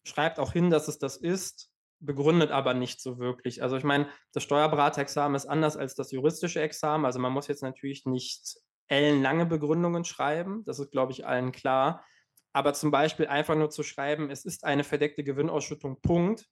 schreibt 0.04 0.40
auch 0.40 0.52
hin, 0.52 0.70
dass 0.70 0.88
es 0.88 1.00
das 1.00 1.16
ist, 1.18 1.70
begründet 2.00 2.52
aber 2.52 2.74
nicht 2.74 3.02
so 3.02 3.20
wirklich. 3.20 3.62
Also 3.62 3.78
ich 3.78 3.84
meine, 3.84 4.10
das 4.34 4.44
Steuerberaterexamen 4.44 5.36
ist 5.36 5.46
anders 5.46 5.78
als 5.78 5.96
das 5.96 6.12
juristische 6.12 6.62
Examen. 6.62 7.06
Also 7.06 7.20
man 7.20 7.34
muss 7.34 7.48
jetzt 7.48 7.64
natürlich 7.64 8.06
nicht 8.06 8.58
ellenlange 8.88 9.46
Begründungen 9.46 10.06
schreiben. 10.06 10.64
Das 10.66 10.80
ist, 10.80 10.92
glaube 10.92 11.12
ich, 11.12 11.26
allen 11.26 11.52
klar. 11.52 12.04
Aber 12.54 12.74
zum 12.74 12.92
Beispiel 12.92 13.28
einfach 13.28 13.56
nur 13.56 13.70
zu 13.70 13.84
schreiben, 13.84 14.30
es 14.32 14.46
ist 14.46 14.64
eine 14.64 14.84
verdeckte 14.84 15.24
Gewinnausschüttung, 15.24 16.02
Punkt, 16.02 16.48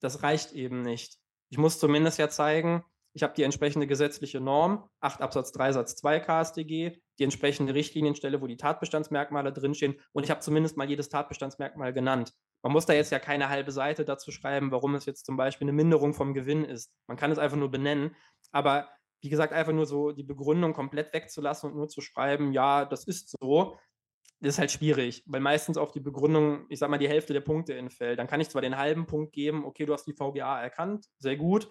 das 0.00 0.22
reicht 0.22 0.52
eben 0.52 0.82
nicht. 0.82 1.18
Ich 1.50 1.58
muss 1.58 1.78
zumindest 1.78 2.18
ja 2.18 2.28
zeigen, 2.28 2.84
ich 3.14 3.22
habe 3.22 3.34
die 3.34 3.42
entsprechende 3.42 3.86
gesetzliche 3.86 4.40
Norm, 4.40 4.88
8 5.00 5.22
Absatz 5.22 5.50
3 5.52 5.72
Satz 5.72 5.96
2 5.96 6.20
KStG, 6.20 7.00
die 7.18 7.24
entsprechende 7.24 7.74
Richtlinienstelle, 7.74 8.40
wo 8.40 8.46
die 8.46 8.56
Tatbestandsmerkmale 8.56 9.52
drinstehen 9.52 10.00
und 10.12 10.24
ich 10.24 10.30
habe 10.30 10.40
zumindest 10.40 10.76
mal 10.76 10.88
jedes 10.88 11.08
Tatbestandsmerkmal 11.08 11.92
genannt. 11.92 12.32
Man 12.62 12.72
muss 12.72 12.86
da 12.86 12.92
jetzt 12.92 13.10
ja 13.10 13.18
keine 13.18 13.48
halbe 13.48 13.72
Seite 13.72 14.04
dazu 14.04 14.30
schreiben, 14.30 14.70
warum 14.70 14.94
es 14.94 15.06
jetzt 15.06 15.26
zum 15.26 15.36
Beispiel 15.36 15.64
eine 15.64 15.72
Minderung 15.72 16.12
vom 16.12 16.34
Gewinn 16.34 16.64
ist. 16.64 16.92
Man 17.06 17.16
kann 17.16 17.30
es 17.30 17.38
einfach 17.38 17.56
nur 17.56 17.70
benennen, 17.70 18.14
aber 18.52 18.88
wie 19.20 19.30
gesagt, 19.30 19.52
einfach 19.52 19.72
nur 19.72 19.86
so 19.86 20.12
die 20.12 20.22
Begründung 20.22 20.74
komplett 20.74 21.12
wegzulassen 21.12 21.70
und 21.70 21.76
nur 21.76 21.88
zu 21.88 22.00
schreiben, 22.00 22.52
ja, 22.52 22.84
das 22.84 23.04
ist 23.04 23.36
so, 23.40 23.78
das 24.40 24.54
ist 24.54 24.58
halt 24.58 24.70
schwierig, 24.70 25.24
weil 25.26 25.40
meistens 25.40 25.76
auf 25.76 25.90
die 25.90 26.00
Begründung, 26.00 26.66
ich 26.68 26.78
sag 26.78 26.90
mal, 26.90 26.98
die 26.98 27.08
Hälfte 27.08 27.32
der 27.32 27.40
Punkte 27.40 27.74
entfällt. 27.76 28.18
Dann 28.18 28.28
kann 28.28 28.40
ich 28.40 28.48
zwar 28.48 28.62
den 28.62 28.76
halben 28.76 29.06
Punkt 29.06 29.32
geben, 29.32 29.64
okay, 29.64 29.84
du 29.84 29.92
hast 29.92 30.06
die 30.06 30.12
VGA 30.12 30.60
erkannt, 30.60 31.06
sehr 31.18 31.36
gut, 31.36 31.68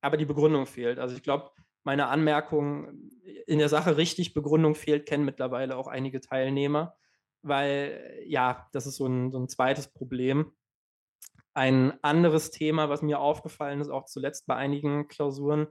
aber 0.00 0.16
die 0.16 0.24
Begründung 0.24 0.66
fehlt. 0.66 0.98
Also 0.98 1.14
ich 1.14 1.22
glaube, 1.22 1.50
meine 1.84 2.08
Anmerkung 2.08 3.10
in 3.46 3.58
der 3.58 3.68
Sache 3.68 3.96
richtig, 3.96 4.34
Begründung 4.34 4.74
fehlt, 4.74 5.06
kennen 5.06 5.24
mittlerweile 5.24 5.76
auch 5.76 5.88
einige 5.88 6.20
Teilnehmer, 6.20 6.96
weil 7.42 8.22
ja, 8.26 8.66
das 8.72 8.86
ist 8.86 8.96
so 8.96 9.06
ein, 9.06 9.30
so 9.30 9.38
ein 9.38 9.48
zweites 9.48 9.88
Problem. 9.92 10.52
Ein 11.54 11.92
anderes 12.02 12.50
Thema, 12.50 12.88
was 12.88 13.02
mir 13.02 13.20
aufgefallen 13.20 13.80
ist, 13.80 13.88
auch 13.88 14.06
zuletzt 14.06 14.46
bei 14.46 14.56
einigen 14.56 15.08
Klausuren, 15.08 15.68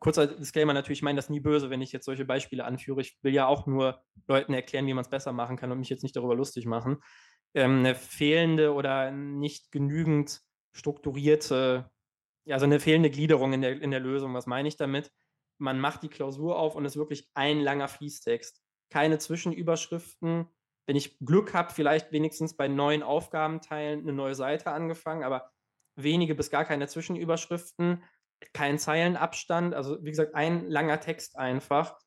kurzer 0.00 0.26
Disclaimer 0.26 0.72
natürlich, 0.72 1.00
ich 1.00 1.02
meine 1.02 1.16
das 1.16 1.30
nie 1.30 1.40
böse, 1.40 1.70
wenn 1.70 1.82
ich 1.82 1.92
jetzt 1.92 2.06
solche 2.06 2.24
Beispiele 2.24 2.64
anführe. 2.64 3.00
Ich 3.00 3.18
will 3.22 3.34
ja 3.34 3.46
auch 3.46 3.66
nur 3.66 4.02
Leuten 4.26 4.54
erklären, 4.54 4.86
wie 4.86 4.94
man 4.94 5.02
es 5.02 5.10
besser 5.10 5.32
machen 5.32 5.56
kann 5.56 5.70
und 5.70 5.78
mich 5.78 5.90
jetzt 5.90 6.02
nicht 6.02 6.16
darüber 6.16 6.34
lustig 6.34 6.66
machen. 6.66 7.02
Ähm, 7.54 7.80
eine 7.80 7.94
fehlende 7.94 8.72
oder 8.74 9.10
nicht 9.10 9.70
genügend 9.72 10.40
strukturierte, 10.72 11.90
also 12.48 12.64
eine 12.64 12.80
fehlende 12.80 13.10
Gliederung 13.10 13.52
in 13.52 13.62
der, 13.62 13.80
in 13.80 13.90
der 13.90 14.00
Lösung. 14.00 14.34
Was 14.34 14.46
meine 14.46 14.68
ich 14.68 14.76
damit? 14.76 15.10
Man 15.58 15.80
macht 15.80 16.02
die 16.02 16.08
Klausur 16.08 16.58
auf 16.58 16.74
und 16.76 16.84
es 16.84 16.92
ist 16.92 16.98
wirklich 16.98 17.28
ein 17.34 17.60
langer 17.60 17.88
Fließtext. 17.88 18.62
Keine 18.90 19.18
Zwischenüberschriften, 19.18 20.46
wenn 20.86 20.96
ich 20.96 21.18
Glück 21.18 21.52
habe, 21.52 21.72
vielleicht 21.72 22.12
wenigstens 22.12 22.56
bei 22.56 22.68
neuen 22.68 23.02
Aufgabenteilen 23.02 24.00
eine 24.00 24.12
neue 24.12 24.34
Seite 24.34 24.70
angefangen, 24.70 25.24
aber 25.24 25.50
wenige 25.96 26.34
bis 26.34 26.50
gar 26.50 26.64
keine 26.64 26.86
Zwischenüberschriften, 26.86 28.02
kein 28.52 28.78
Zeilenabstand, 28.78 29.74
also 29.74 30.02
wie 30.02 30.10
gesagt, 30.10 30.34
ein 30.34 30.68
langer 30.68 31.00
Text 31.00 31.36
einfach 31.36 31.98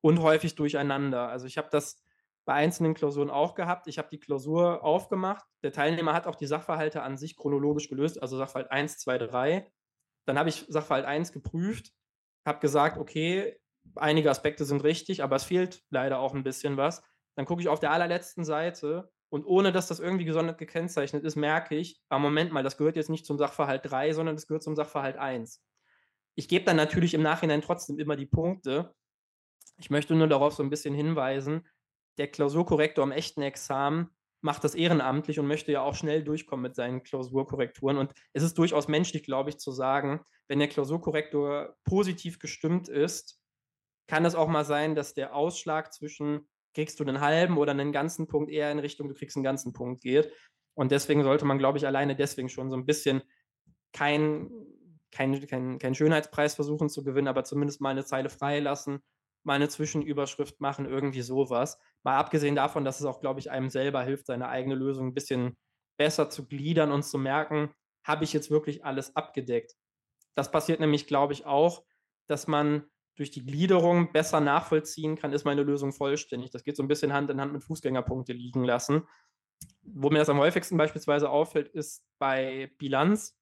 und 0.00 0.20
häufig 0.20 0.54
durcheinander. 0.54 1.28
Also 1.28 1.46
ich 1.46 1.58
habe 1.58 1.68
das 1.70 2.02
bei 2.44 2.54
einzelnen 2.54 2.94
Klausuren 2.94 3.30
auch 3.30 3.54
gehabt. 3.54 3.86
Ich 3.86 3.98
habe 3.98 4.08
die 4.10 4.18
Klausur 4.18 4.82
aufgemacht. 4.82 5.44
Der 5.62 5.72
Teilnehmer 5.72 6.12
hat 6.12 6.26
auch 6.26 6.34
die 6.34 6.46
Sachverhalte 6.46 7.02
an 7.02 7.16
sich 7.16 7.36
chronologisch 7.36 7.88
gelöst, 7.88 8.20
also 8.20 8.36
Sachverhalt 8.36 8.70
1, 8.70 8.98
2, 8.98 9.18
3. 9.18 9.72
Dann 10.26 10.38
habe 10.38 10.48
ich 10.48 10.64
Sachverhalt 10.68 11.04
1 11.04 11.32
geprüft, 11.32 11.92
habe 12.44 12.60
gesagt, 12.60 12.98
okay, 12.98 13.58
einige 13.96 14.30
Aspekte 14.30 14.64
sind 14.64 14.82
richtig, 14.84 15.22
aber 15.22 15.36
es 15.36 15.44
fehlt 15.44 15.82
leider 15.90 16.18
auch 16.18 16.34
ein 16.34 16.44
bisschen 16.44 16.76
was. 16.76 17.02
Dann 17.36 17.46
gucke 17.46 17.62
ich 17.62 17.68
auf 17.68 17.80
der 17.80 17.92
allerletzten 17.92 18.44
Seite 18.44 19.10
und 19.30 19.44
ohne 19.44 19.72
dass 19.72 19.88
das 19.88 20.00
irgendwie 20.00 20.24
gesondert 20.24 20.58
gekennzeichnet 20.58 21.24
ist, 21.24 21.36
merke 21.36 21.76
ich, 21.76 22.00
ah, 22.08 22.18
Moment 22.18 22.52
mal, 22.52 22.62
das 22.62 22.76
gehört 22.76 22.96
jetzt 22.96 23.08
nicht 23.08 23.24
zum 23.24 23.38
Sachverhalt 23.38 23.82
3, 23.84 24.12
sondern 24.12 24.36
das 24.36 24.46
gehört 24.46 24.62
zum 24.62 24.76
Sachverhalt 24.76 25.16
1. 25.16 25.62
Ich 26.34 26.48
gebe 26.48 26.64
dann 26.64 26.76
natürlich 26.76 27.14
im 27.14 27.22
Nachhinein 27.22 27.62
trotzdem 27.62 27.98
immer 27.98 28.16
die 28.16 28.26
Punkte. 28.26 28.94
Ich 29.78 29.90
möchte 29.90 30.14
nur 30.14 30.28
darauf 30.28 30.54
so 30.54 30.62
ein 30.62 30.70
bisschen 30.70 30.94
hinweisen, 30.94 31.66
der 32.18 32.28
Klausurkorrektor 32.28 33.02
am 33.02 33.12
echten 33.12 33.42
Examen 33.42 34.10
macht 34.42 34.64
das 34.64 34.74
ehrenamtlich 34.74 35.38
und 35.38 35.46
möchte 35.46 35.72
ja 35.72 35.82
auch 35.82 35.94
schnell 35.94 36.24
durchkommen 36.24 36.62
mit 36.62 36.74
seinen 36.74 37.02
Klausurkorrekturen. 37.04 37.96
Und 37.96 38.12
es 38.32 38.42
ist 38.42 38.58
durchaus 38.58 38.88
menschlich, 38.88 39.22
glaube 39.22 39.50
ich, 39.50 39.58
zu 39.58 39.70
sagen, 39.70 40.20
wenn 40.48 40.58
der 40.58 40.68
Klausurkorrektor 40.68 41.76
positiv 41.84 42.38
gestimmt 42.38 42.88
ist, 42.88 43.40
kann 44.08 44.24
es 44.24 44.34
auch 44.34 44.48
mal 44.48 44.64
sein, 44.64 44.94
dass 44.94 45.14
der 45.14 45.34
Ausschlag 45.34 45.92
zwischen 45.92 46.48
kriegst 46.74 46.98
du 46.98 47.04
einen 47.04 47.20
halben 47.20 47.58
oder 47.58 47.72
einen 47.72 47.92
ganzen 47.92 48.26
Punkt 48.26 48.50
eher 48.50 48.72
in 48.72 48.78
Richtung, 48.78 49.08
du 49.08 49.14
kriegst 49.14 49.36
einen 49.36 49.44
ganzen 49.44 49.72
Punkt 49.72 50.02
geht. 50.02 50.32
Und 50.74 50.90
deswegen 50.90 51.22
sollte 51.22 51.44
man, 51.44 51.58
glaube 51.58 51.78
ich, 51.78 51.86
alleine 51.86 52.16
deswegen 52.16 52.48
schon 52.48 52.70
so 52.70 52.76
ein 52.76 52.86
bisschen 52.86 53.22
kein, 53.92 54.50
kein, 55.12 55.46
kein, 55.46 55.78
kein 55.78 55.94
Schönheitspreis 55.94 56.54
versuchen 56.54 56.88
zu 56.88 57.04
gewinnen, 57.04 57.28
aber 57.28 57.44
zumindest 57.44 57.80
mal 57.80 57.90
eine 57.90 58.04
Zeile 58.04 58.30
freilassen 58.30 59.02
mal 59.44 59.54
eine 59.54 59.68
Zwischenüberschrift 59.68 60.60
machen, 60.60 60.86
irgendwie 60.86 61.22
sowas. 61.22 61.78
Mal 62.02 62.16
abgesehen 62.16 62.54
davon, 62.54 62.84
dass 62.84 63.00
es 63.00 63.06
auch, 63.06 63.20
glaube 63.20 63.40
ich, 63.40 63.50
einem 63.50 63.70
selber 63.70 64.02
hilft, 64.02 64.26
seine 64.26 64.48
eigene 64.48 64.74
Lösung 64.74 65.08
ein 65.08 65.14
bisschen 65.14 65.56
besser 65.96 66.30
zu 66.30 66.46
gliedern 66.46 66.92
und 66.92 67.02
zu 67.02 67.18
merken, 67.18 67.70
habe 68.04 68.24
ich 68.24 68.32
jetzt 68.32 68.50
wirklich 68.50 68.84
alles 68.84 69.14
abgedeckt. 69.16 69.76
Das 70.34 70.50
passiert 70.50 70.80
nämlich, 70.80 71.06
glaube 71.06 71.32
ich, 71.32 71.44
auch, 71.44 71.84
dass 72.26 72.46
man 72.46 72.84
durch 73.16 73.30
die 73.30 73.44
Gliederung 73.44 74.12
besser 74.12 74.40
nachvollziehen 74.40 75.16
kann, 75.16 75.32
ist 75.32 75.44
meine 75.44 75.62
Lösung 75.62 75.92
vollständig. 75.92 76.50
Das 76.50 76.64
geht 76.64 76.76
so 76.76 76.82
ein 76.82 76.88
bisschen 76.88 77.12
Hand 77.12 77.30
in 77.30 77.40
Hand 77.40 77.52
mit 77.52 77.62
Fußgängerpunkte 77.62 78.32
liegen 78.32 78.64
lassen. 78.64 79.06
Wo 79.82 80.08
mir 80.08 80.18
das 80.18 80.30
am 80.30 80.38
häufigsten 80.38 80.78
beispielsweise 80.78 81.28
auffällt, 81.28 81.68
ist 81.68 82.04
bei 82.18 82.72
Bilanz, 82.78 83.36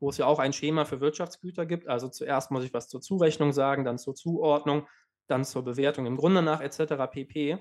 wo 0.00 0.10
es 0.10 0.18
ja 0.18 0.26
auch 0.26 0.38
ein 0.38 0.52
Schema 0.52 0.84
für 0.84 1.00
Wirtschaftsgüter 1.00 1.66
gibt. 1.66 1.88
Also 1.88 2.08
zuerst 2.08 2.50
muss 2.50 2.64
ich 2.64 2.74
was 2.74 2.88
zur 2.88 3.00
Zurechnung 3.00 3.52
sagen, 3.52 3.84
dann 3.84 3.98
zur 3.98 4.14
Zuordnung 4.14 4.86
dann 5.26 5.44
zur 5.44 5.64
Bewertung 5.64 6.06
im 6.06 6.16
Grunde 6.16 6.42
nach 6.42 6.60
etc. 6.60 6.94
pp. 7.10 7.58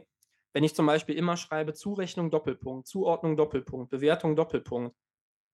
Wenn 0.54 0.64
ich 0.64 0.76
zum 0.76 0.86
Beispiel 0.86 1.16
immer 1.16 1.38
schreibe 1.38 1.74
Zurechnung 1.74 2.30
Doppelpunkt, 2.30 2.88
Zuordnung 2.88 3.36
Doppelpunkt, 3.36 3.90
Bewertung 3.90 4.36
Doppelpunkt, 4.36 4.96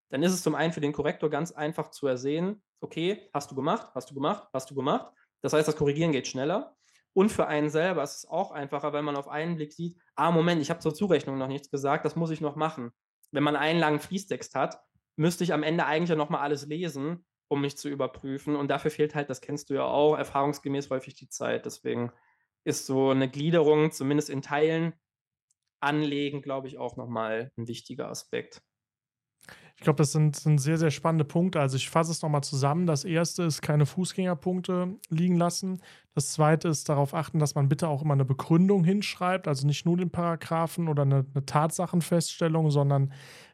dann 0.10 0.24
ist 0.24 0.34
es 0.34 0.44
zum 0.44 0.56
einen 0.56 0.74
für 0.74 0.82
den 0.82 0.92
Korrektor 0.92 1.30
ganz 1.30 1.52
einfach 1.52 1.90
zu 1.90 2.06
ersehen, 2.08 2.62
okay, 2.82 3.30
hast 3.34 3.50
du 3.50 3.56
gemacht, 3.56 3.92
hast 3.96 4.12
du 4.12 4.14
gemacht, 4.14 4.48
hast 4.54 4.70
du 4.70 4.76
gemacht. 4.76 5.12
Das 5.42 5.54
heißt, 5.54 5.68
das 5.68 5.76
Korrigieren 5.76 6.12
geht 6.12 6.28
schneller. 6.28 6.76
Und 7.14 7.30
für 7.30 7.48
einen 7.48 7.70
selber 7.70 8.04
ist 8.04 8.18
es 8.18 8.26
auch 8.26 8.52
einfacher, 8.52 8.94
weil 8.94 9.04
man 9.04 9.16
auf 9.16 9.28
einen 9.28 9.56
Blick 9.56 9.74
sieht, 9.74 9.98
ah, 10.16 10.32
Moment, 10.32 10.62
ich 10.62 10.70
habe 10.70 10.80
zur 10.80 10.94
Zurechnung 10.94 11.38
noch 11.38 11.48
nichts 11.48 11.70
gesagt, 11.70 12.06
das 12.06 12.16
muss 12.16 12.30
ich 12.30 12.42
noch 12.42 12.56
machen. 12.56 12.92
Wenn 13.32 13.44
man 13.44 13.56
einen 13.56 13.80
langen 13.80 14.00
Fließtext 14.00 14.56
hat, 14.56 14.82
müsste 15.16 15.44
ich 15.44 15.54
am 15.54 15.64
Ende 15.64 15.86
eigentlich 15.86 16.10
ja 16.10 16.16
nochmal 16.16 16.42
alles 16.42 16.66
lesen 16.66 17.26
um 17.52 17.60
mich 17.60 17.76
zu 17.76 17.90
überprüfen. 17.90 18.56
Und 18.56 18.70
dafür 18.70 18.92
fehlt 18.92 19.14
halt, 19.14 19.30
das 19.30 19.42
kennst 19.42 19.70
du 19.70 19.74
ja 19.74 19.84
auch, 19.84 20.16
erfahrungsgemäß 20.18 20.90
häufig 20.90 21.16
die 21.16 21.28
Zeit. 21.28 21.66
Deswegen 21.66 22.14
ist 22.64 22.86
so 22.86 23.10
eine 23.10 23.30
Gliederung, 23.30 23.92
zumindest 23.92 24.30
in 24.30 24.42
Teilen, 24.42 24.94
anlegen, 25.82 26.42
glaube 26.42 26.70
ich, 26.70 26.78
auch 26.78 26.96
nochmal 26.96 27.52
ein 27.58 27.68
wichtiger 27.68 28.08
Aspekt. 28.08 28.62
Ich 29.76 29.84
glaube, 29.84 29.98
das 29.98 30.14
sind, 30.14 30.36
sind, 30.36 30.60
sehr, 30.60 30.78
sehr 30.78 30.92
spannende 30.92 31.26
Punkte. 31.26 31.60
Also 31.60 31.76
ich 31.76 31.90
fasse 31.90 32.12
es 32.12 32.22
nochmal 32.22 32.44
zusammen. 32.44 32.86
Das 32.86 33.04
erste 33.04 33.44
ist 33.44 33.62
keine 33.62 33.86
Fußgängerpunkte 33.86 34.96
liegen 35.10 35.36
lassen. 35.36 35.82
Das 36.14 36.32
zweite 36.32 36.70
ist 36.70 36.88
darauf 36.88 37.14
achten, 37.14 37.40
dass 37.40 37.56
man 37.56 37.68
bitte 37.68 37.90
auch 37.90 38.04
immer 38.04 38.14
eine 38.14 38.24
Begründung 38.24 38.86
hinschreibt, 38.86 39.48
also 39.48 39.68
nicht 39.68 39.86
nur 39.86 39.98
den 39.98 40.12
Paragraphen 40.12 40.88
oder 40.88 41.02
eine, 41.02 41.26
eine 41.34 41.46
Tatsachenfeststellung, 41.46 42.70
sondern 42.70 43.12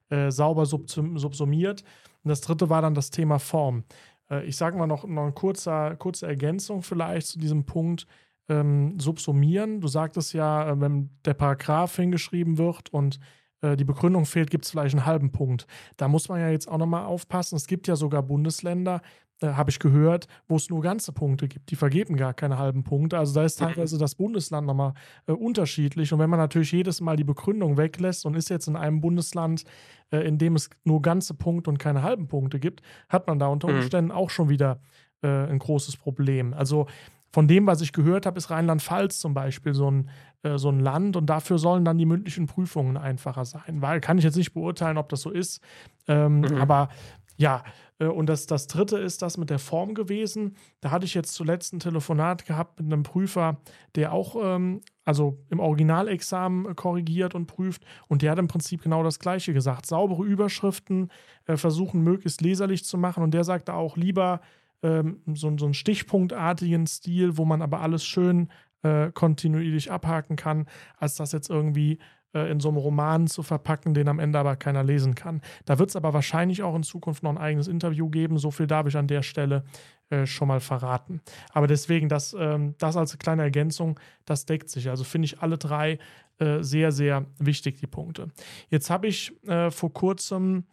äh, 0.10 0.32
sauber 0.32 0.66
subsumiert. 0.66 1.84
Und 2.24 2.30
das 2.30 2.42
dritte 2.42 2.70
war 2.70 2.82
dann 2.82 2.94
das 2.94 3.10
Thema 3.10 3.40
Form. 3.40 3.84
Äh, 4.30 4.46
ich 4.46 4.58
sage 4.58 4.78
mal 4.78 4.88
noch, 4.88 5.06
noch 5.06 5.24
eine 5.24 5.32
kurze, 5.32 5.96
kurze 5.98 6.28
Ergänzung 6.28 6.82
vielleicht 6.82 7.28
zu 7.28 7.40
diesem 7.40 7.66
Punkt. 7.66 8.08
Ähm, 8.50 8.98
subsumieren. 8.98 9.82
Du 9.82 9.90
sagtest 9.90 10.32
ja, 10.32 10.70
äh, 10.70 10.80
wenn 10.80 11.10
der 11.26 11.34
Paragraph 11.34 11.98
hingeschrieben 11.98 12.58
wird 12.58 12.94
und 12.94 13.20
äh, 13.62 13.76
die 13.76 13.84
Begründung 13.84 14.26
fehlt, 14.26 14.50
gibt 14.50 14.64
es 14.64 14.72
vielleicht 14.72 14.96
einen 14.96 15.06
halben 15.06 15.32
Punkt. 15.32 15.68
Da 15.98 16.08
muss 16.08 16.30
man 16.30 16.40
ja 16.40 16.50
jetzt 16.50 16.70
auch 16.70 16.78
nochmal 16.78 17.06
aufpassen. 17.06 17.58
Es 17.58 17.68
gibt 17.68 17.88
ja 17.88 17.98
sogar 17.98 18.24
Bundesländer, 18.24 19.02
äh, 19.42 19.50
habe 19.50 19.70
ich 19.70 19.80
gehört, 19.80 20.28
wo 20.48 20.56
es 20.56 20.70
nur 20.70 20.82
ganze 20.82 21.12
Punkte 21.12 21.48
gibt. 21.48 21.70
Die 21.70 21.76
vergeben 21.76 22.16
gar 22.16 22.34
keine 22.34 22.58
halben 22.58 22.84
Punkte. 22.84 23.18
Also 23.18 23.34
da 23.36 23.44
ist 23.44 23.60
teilweise 23.60 23.98
das 23.98 24.16
Bundesland 24.16 24.66
nochmal 24.66 24.94
äh, 25.28 25.32
unterschiedlich. 25.32 26.12
Und 26.12 26.20
wenn 26.20 26.30
man 26.30 26.40
natürlich 26.40 26.72
jedes 26.72 27.02
Mal 27.02 27.18
die 27.18 27.24
Begründung 27.24 27.78
weglässt 27.78 28.26
und 28.26 28.36
ist 28.36 28.50
jetzt 28.50 28.68
in 28.68 28.76
einem 28.76 29.00
Bundesland, 29.00 29.64
äh, 30.12 30.20
in 30.28 30.38
dem 30.38 30.56
es 30.56 30.70
nur 30.84 31.02
ganze 31.02 31.34
Punkte 31.34 31.70
und 31.70 31.78
keine 31.78 32.02
halben 32.02 32.28
Punkte 32.28 32.60
gibt, 32.60 32.82
hat 33.10 33.28
man 33.28 33.40
da 33.40 33.48
unter 33.48 33.68
mhm. 33.68 33.76
Umständen 33.76 34.12
mhm. 34.12 34.18
auch 34.18 34.30
schon 34.30 34.50
wieder 34.50 34.80
äh, 35.22 35.28
ein 35.28 35.60
großes 35.60 35.98
Problem. 35.98 36.54
Also 36.54 36.88
von 37.32 37.48
dem, 37.48 37.68
was 37.68 37.82
ich 37.82 37.94
gehört 37.94 38.26
habe, 38.26 38.38
ist 38.38 38.50
Rheinland-Pfalz 38.50 39.20
zum 39.20 39.34
Beispiel 39.36 39.74
so 39.74 39.92
ein, 39.92 40.10
äh, 40.44 40.58
so 40.58 40.70
ein 40.70 40.80
Land 40.80 41.16
und 41.16 41.28
dafür 41.28 41.60
sollen 41.60 41.86
dann 41.86 41.98
die 41.98 42.06
mündlichen 42.06 42.48
Prüfungen 42.48 42.98
einfacher 42.98 43.46
sein. 43.46 43.82
Weil 43.82 44.00
kann 44.00 44.18
ich 44.18 44.24
jetzt 44.24 44.38
nicht 44.38 44.54
beurteilen, 44.54 44.98
ob 44.98 45.10
das 45.10 45.22
so 45.22 45.30
ist. 45.30 45.62
Ähm, 46.08 46.40
mhm. 46.40 46.56
Aber 46.56 46.90
ja, 47.36 47.64
und 48.06 48.28
das, 48.28 48.46
das 48.46 48.68
dritte 48.68 48.98
ist 48.98 49.22
das 49.22 49.38
mit 49.38 49.50
der 49.50 49.60
Form 49.60 49.96
gewesen. 49.96 50.56
Da 50.82 50.92
hatte 50.92 51.06
ich 51.06 51.14
jetzt 51.14 51.34
zuletzt 51.34 51.74
ein 51.74 51.80
Telefonat 51.80 52.46
gehabt 52.46 52.80
mit 52.80 52.92
einem 52.92 53.04
Prüfer, 53.04 53.58
der 53.96 54.14
auch 54.14 54.36
ähm, 54.40 54.82
also 55.04 55.40
im 55.50 55.60
Originalexamen 55.60 56.76
korrigiert 56.76 57.34
und 57.34 57.48
prüft. 57.48 57.84
Und 58.08 58.22
der 58.22 58.32
hat 58.32 58.40
im 58.40 58.48
Prinzip 58.48 58.84
genau 58.84 59.04
das 59.04 59.20
Gleiche 59.20 59.54
gesagt. 59.54 59.86
Saubere 59.86 60.24
Überschriften 60.24 61.10
äh, 61.46 61.58
versuchen 61.58 62.04
möglichst 62.04 62.42
leserlich 62.42 62.86
zu 62.86 62.98
machen. 62.98 63.24
Und 63.24 63.34
der 63.34 63.44
sagte 63.44 63.74
auch 63.74 63.98
lieber 63.98 64.42
ähm, 64.84 65.22
so, 65.34 65.58
so 65.58 65.66
einen 65.66 65.74
stichpunktartigen 65.74 66.86
Stil, 66.86 67.38
wo 67.38 67.46
man 67.46 67.62
aber 67.62 67.82
alles 67.82 68.06
schön 68.06 68.50
äh, 68.84 69.12
kontinuierlich 69.12 69.92
abhaken 69.92 70.36
kann, 70.36 70.68
als 70.98 71.16
das 71.16 71.32
jetzt 71.32 71.50
irgendwie 71.50 72.00
äh, 72.34 72.52
in 72.52 72.60
so 72.60 72.70
einem 72.70 72.78
Roman 72.78 73.28
zu 73.28 73.44
verpacken, 73.44 73.94
den 73.94 74.08
am 74.08 74.20
Ende 74.20 74.40
aber 74.40 74.56
keiner 74.56 74.84
lesen 74.84 75.16
kann. 75.16 75.42
Da 75.66 75.80
wird 75.80 75.90
es 75.90 75.96
aber 75.96 76.14
wahrscheinlich 76.14 76.64
auch 76.64 76.76
in 76.76 76.84
Zukunft 76.84 77.24
noch 77.24 77.32
ein 77.32 77.38
eigenes 77.38 77.68
Interview 77.68 78.10
geben. 78.10 78.38
So 78.38 78.52
viel 78.52 78.68
darf 78.68 78.88
ich 78.88 78.98
an 78.98 79.08
der 79.08 79.24
Stelle 79.24 79.64
äh, 80.10 80.26
schon 80.26 80.48
mal 80.48 80.60
verraten. 80.60 81.22
Aber 81.52 81.68
deswegen, 81.68 82.10
das, 82.10 82.36
ähm, 82.38 82.76
das 82.78 82.96
als 82.96 83.18
kleine 83.18 83.44
Ergänzung, 83.44 84.00
das 84.26 84.46
deckt 84.46 84.70
sich. 84.70 84.90
Also 84.90 85.04
finde 85.04 85.26
ich 85.26 85.42
alle 85.42 85.58
drei 85.58 86.00
äh, 86.40 86.62
sehr, 86.62 86.92
sehr 86.92 87.26
wichtig, 87.40 87.80
die 87.80 87.88
Punkte. 87.88 88.30
Jetzt 88.70 88.90
habe 88.90 89.08
ich 89.08 89.34
äh, 89.48 89.72
vor 89.72 89.92
kurzem 89.92 90.66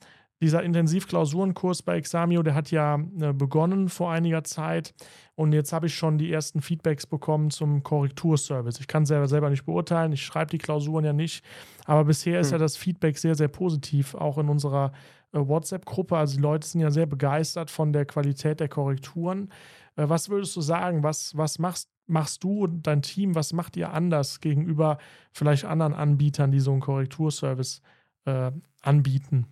dieser 0.45 0.63
Intensivklausurenkurs 0.63 1.83
bei 1.83 1.97
Examio, 1.97 2.43
der 2.43 2.55
hat 2.55 2.71
ja 2.71 2.99
äh, 3.19 3.33
begonnen 3.33 3.89
vor 3.89 4.13
einiger 4.13 4.45
Zeit 4.45 4.95
und 5.37 5.55
jetzt 5.55 5.73
habe 5.73 5.87
ich 5.87 5.95
schon 5.95 6.19
die 6.19 6.31
ersten 6.31 6.61
Feedbacks 6.61 7.07
bekommen 7.07 7.51
zum 7.51 7.83
Korrekturservice. 7.83 8.79
Ich 8.79 8.87
kann 8.87 9.05
es 9.05 9.09
selber, 9.09 9.27
selber 9.27 9.49
nicht 9.49 9.65
beurteilen, 9.65 10.13
ich 10.13 10.23
schreibe 10.23 10.51
die 10.51 10.59
Klausuren 10.59 11.03
ja 11.03 11.15
nicht, 11.15 11.43
aber 11.87 12.05
bisher 12.05 12.41
ist 12.41 12.49
hm. 12.49 12.53
ja 12.53 12.59
das 12.59 12.77
Feedback 12.77 13.17
sehr, 13.17 13.35
sehr 13.35 13.49
positiv, 13.49 14.15
auch 14.15 14.37
in 14.37 14.51
unserer 14.51 14.93
äh, 15.33 15.39
WhatsApp-Gruppe. 15.39 16.15
Also 16.15 16.37
die 16.37 16.43
Leute 16.43 16.69
sind 16.69 16.83
ja 16.83 16.91
sehr 16.91 17.07
begeistert 17.07 17.71
von 17.71 17.95
der 17.95 18.05
Qualität 18.05 18.61
der 18.61 18.69
Korrekturen. 18.69 19.49
Äh, 19.97 20.11
was 20.11 20.29
würdest 20.29 20.55
du 20.57 20.61
sagen, 20.61 21.03
was, 21.03 21.35
was 21.39 21.59
machst, 21.59 21.89
machst 22.07 22.45
du 22.45 22.65
und 22.65 22.87
dein 22.87 23.01
Team, 23.01 23.35
was 23.35 23.55
macht 23.55 23.79
ihr 23.79 23.95
anders 23.95 24.41
gegenüber 24.41 24.99
vielleicht 25.33 25.65
anderen 25.65 25.95
Anbietern, 25.95 26.53
die 26.53 26.61
so 26.61 26.73
einen 26.73 26.83
Korrekturservice 26.83 27.81
äh, 28.27 28.53
anbieten? 28.83 29.47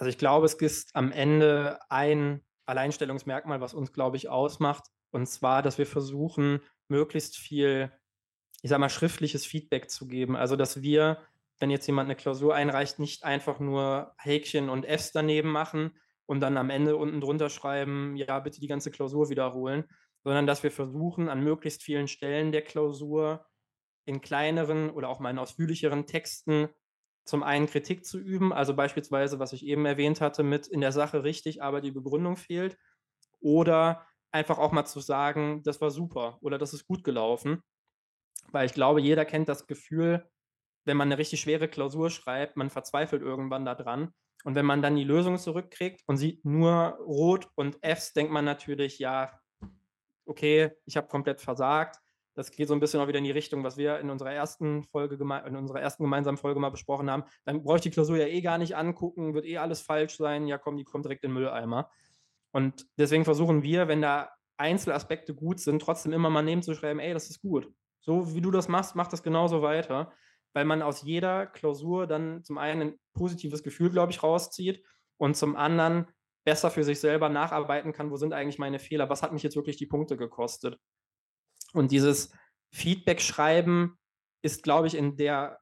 Also 0.00 0.08
ich 0.08 0.16
glaube, 0.16 0.46
es 0.46 0.54
ist 0.54 0.96
am 0.96 1.12
Ende 1.12 1.78
ein 1.90 2.40
Alleinstellungsmerkmal, 2.64 3.60
was 3.60 3.74
uns, 3.74 3.92
glaube 3.92 4.16
ich, 4.16 4.30
ausmacht. 4.30 4.84
Und 5.10 5.26
zwar, 5.26 5.60
dass 5.60 5.76
wir 5.76 5.84
versuchen, 5.84 6.60
möglichst 6.88 7.36
viel, 7.36 7.92
ich 8.62 8.70
sage 8.70 8.80
mal, 8.80 8.88
schriftliches 8.88 9.44
Feedback 9.44 9.90
zu 9.90 10.08
geben. 10.08 10.36
Also, 10.36 10.56
dass 10.56 10.80
wir, 10.80 11.18
wenn 11.58 11.68
jetzt 11.68 11.86
jemand 11.86 12.06
eine 12.06 12.16
Klausur 12.16 12.54
einreicht, 12.54 12.98
nicht 12.98 13.24
einfach 13.24 13.60
nur 13.60 14.14
Häkchen 14.16 14.70
und 14.70 14.86
Fs 14.86 15.12
daneben 15.12 15.50
machen 15.50 15.98
und 16.24 16.40
dann 16.40 16.56
am 16.56 16.70
Ende 16.70 16.96
unten 16.96 17.20
drunter 17.20 17.50
schreiben, 17.50 18.16
ja, 18.16 18.40
bitte 18.40 18.58
die 18.58 18.68
ganze 18.68 18.90
Klausur 18.90 19.28
wiederholen, 19.28 19.84
sondern 20.24 20.46
dass 20.46 20.62
wir 20.62 20.70
versuchen, 20.70 21.28
an 21.28 21.44
möglichst 21.44 21.82
vielen 21.82 22.08
Stellen 22.08 22.52
der 22.52 22.62
Klausur 22.62 23.44
in 24.06 24.22
kleineren 24.22 24.88
oder 24.88 25.10
auch 25.10 25.20
mal 25.20 25.28
in 25.28 25.38
ausführlicheren 25.38 26.06
Texten 26.06 26.70
zum 27.30 27.42
einen 27.42 27.66
Kritik 27.66 28.04
zu 28.04 28.18
üben, 28.18 28.52
also 28.52 28.74
beispielsweise, 28.74 29.38
was 29.38 29.52
ich 29.52 29.64
eben 29.64 29.86
erwähnt 29.86 30.20
hatte, 30.20 30.42
mit 30.42 30.66
in 30.66 30.80
der 30.80 30.92
Sache 30.92 31.24
richtig, 31.24 31.62
aber 31.62 31.80
die 31.80 31.92
Begründung 31.92 32.36
fehlt. 32.36 32.76
Oder 33.40 34.06
einfach 34.32 34.58
auch 34.58 34.72
mal 34.72 34.84
zu 34.84 35.00
sagen, 35.00 35.62
das 35.62 35.80
war 35.80 35.90
super 35.90 36.38
oder 36.42 36.58
das 36.58 36.74
ist 36.74 36.86
gut 36.86 37.04
gelaufen. 37.04 37.62
Weil 38.52 38.66
ich 38.66 38.74
glaube, 38.74 39.00
jeder 39.00 39.24
kennt 39.24 39.48
das 39.48 39.66
Gefühl, 39.66 40.28
wenn 40.84 40.96
man 40.96 41.08
eine 41.08 41.18
richtig 41.18 41.40
schwere 41.40 41.68
Klausur 41.68 42.10
schreibt, 42.10 42.56
man 42.56 42.70
verzweifelt 42.70 43.22
irgendwann 43.22 43.64
daran. 43.64 44.12
Und 44.44 44.54
wenn 44.54 44.66
man 44.66 44.82
dann 44.82 44.96
die 44.96 45.04
Lösung 45.04 45.38
zurückkriegt 45.38 46.02
und 46.06 46.16
sieht 46.16 46.44
nur 46.44 46.98
Rot 47.00 47.48
und 47.54 47.78
Fs, 47.82 48.12
denkt 48.12 48.32
man 48.32 48.44
natürlich, 48.44 48.98
ja, 48.98 49.38
okay, 50.24 50.72
ich 50.86 50.96
habe 50.96 51.08
komplett 51.08 51.40
versagt. 51.40 51.98
Das 52.34 52.50
geht 52.50 52.68
so 52.68 52.74
ein 52.74 52.80
bisschen 52.80 53.00
auch 53.00 53.08
wieder 53.08 53.18
in 53.18 53.24
die 53.24 53.30
Richtung, 53.30 53.64
was 53.64 53.76
wir 53.76 53.98
in 53.98 54.08
unserer 54.08 54.32
ersten 54.32 54.84
Folge, 54.84 55.16
in 55.16 55.56
unserer 55.56 55.80
ersten 55.80 56.04
gemeinsamen 56.04 56.38
Folge 56.38 56.60
mal 56.60 56.70
besprochen 56.70 57.10
haben. 57.10 57.24
Dann 57.44 57.62
brauche 57.62 57.76
ich 57.76 57.82
die 57.82 57.90
Klausur 57.90 58.16
ja 58.16 58.26
eh 58.26 58.40
gar 58.40 58.58
nicht 58.58 58.76
angucken, 58.76 59.34
wird 59.34 59.46
eh 59.46 59.58
alles 59.58 59.80
falsch 59.80 60.16
sein. 60.16 60.46
Ja, 60.46 60.58
komm, 60.58 60.76
die 60.76 60.84
kommt 60.84 61.04
direkt 61.04 61.24
in 61.24 61.30
den 61.30 61.34
Mülleimer. 61.34 61.90
Und 62.52 62.86
deswegen 62.98 63.24
versuchen 63.24 63.62
wir, 63.62 63.88
wenn 63.88 64.02
da 64.02 64.30
Einzelaspekte 64.56 65.34
gut 65.34 65.60
sind, 65.60 65.80
trotzdem 65.82 66.12
immer 66.12 66.30
mal 66.30 66.42
nebenzuschreiben, 66.42 67.00
ey, 67.00 67.14
das 67.14 67.30
ist 67.30 67.40
gut. 67.40 67.72
So 68.00 68.34
wie 68.34 68.40
du 68.40 68.50
das 68.50 68.68
machst, 68.68 68.94
mach 68.94 69.08
das 69.08 69.22
genauso 69.22 69.62
weiter, 69.62 70.12
weil 70.52 70.64
man 70.64 70.82
aus 70.82 71.02
jeder 71.02 71.46
Klausur 71.46 72.06
dann 72.06 72.42
zum 72.44 72.58
einen 72.58 72.82
ein 72.82 73.00
positives 73.14 73.62
Gefühl, 73.62 73.90
glaube 73.90 74.12
ich, 74.12 74.22
rauszieht 74.22 74.84
und 75.16 75.36
zum 75.36 75.56
anderen 75.56 76.06
besser 76.44 76.70
für 76.70 76.84
sich 76.84 77.00
selber 77.00 77.28
nacharbeiten 77.28 77.92
kann, 77.92 78.10
wo 78.10 78.16
sind 78.16 78.32
eigentlich 78.32 78.58
meine 78.58 78.78
Fehler, 78.78 79.08
was 79.08 79.22
hat 79.22 79.32
mich 79.32 79.42
jetzt 79.42 79.56
wirklich 79.56 79.76
die 79.76 79.86
Punkte 79.86 80.16
gekostet. 80.16 80.78
Und 81.72 81.90
dieses 81.90 82.32
Feedback-Schreiben 82.72 83.98
ist, 84.42 84.62
glaube 84.62 84.86
ich, 84.86 84.94
in 84.94 85.16
der, 85.16 85.60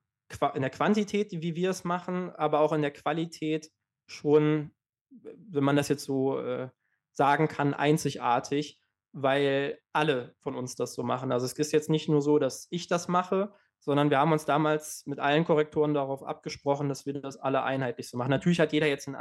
in 0.54 0.62
der 0.62 0.70
Quantität, 0.70 1.32
wie 1.32 1.54
wir 1.54 1.70
es 1.70 1.84
machen, 1.84 2.30
aber 2.30 2.60
auch 2.60 2.72
in 2.72 2.82
der 2.82 2.92
Qualität 2.92 3.70
schon, 4.06 4.72
wenn 5.10 5.64
man 5.64 5.76
das 5.76 5.88
jetzt 5.88 6.04
so 6.04 6.38
äh, 6.40 6.68
sagen 7.12 7.48
kann, 7.48 7.74
einzigartig, 7.74 8.80
weil 9.12 9.78
alle 9.92 10.34
von 10.40 10.54
uns 10.54 10.76
das 10.76 10.94
so 10.94 11.02
machen. 11.02 11.32
Also 11.32 11.46
es 11.46 11.54
ist 11.54 11.72
jetzt 11.72 11.90
nicht 11.90 12.08
nur 12.08 12.22
so, 12.22 12.38
dass 12.38 12.68
ich 12.70 12.86
das 12.88 13.08
mache, 13.08 13.52
sondern 13.80 14.10
wir 14.10 14.18
haben 14.18 14.32
uns 14.32 14.44
damals 14.44 15.04
mit 15.06 15.18
allen 15.18 15.44
Korrektoren 15.44 15.94
darauf 15.94 16.22
abgesprochen, 16.22 16.88
dass 16.88 17.06
wir 17.06 17.14
das 17.20 17.36
alle 17.36 17.62
einheitlich 17.62 18.08
so 18.08 18.18
machen. 18.18 18.30
Natürlich 18.30 18.60
hat 18.60 18.72
jeder 18.72 18.86
jetzt 18.86 19.08
einen 19.08 19.16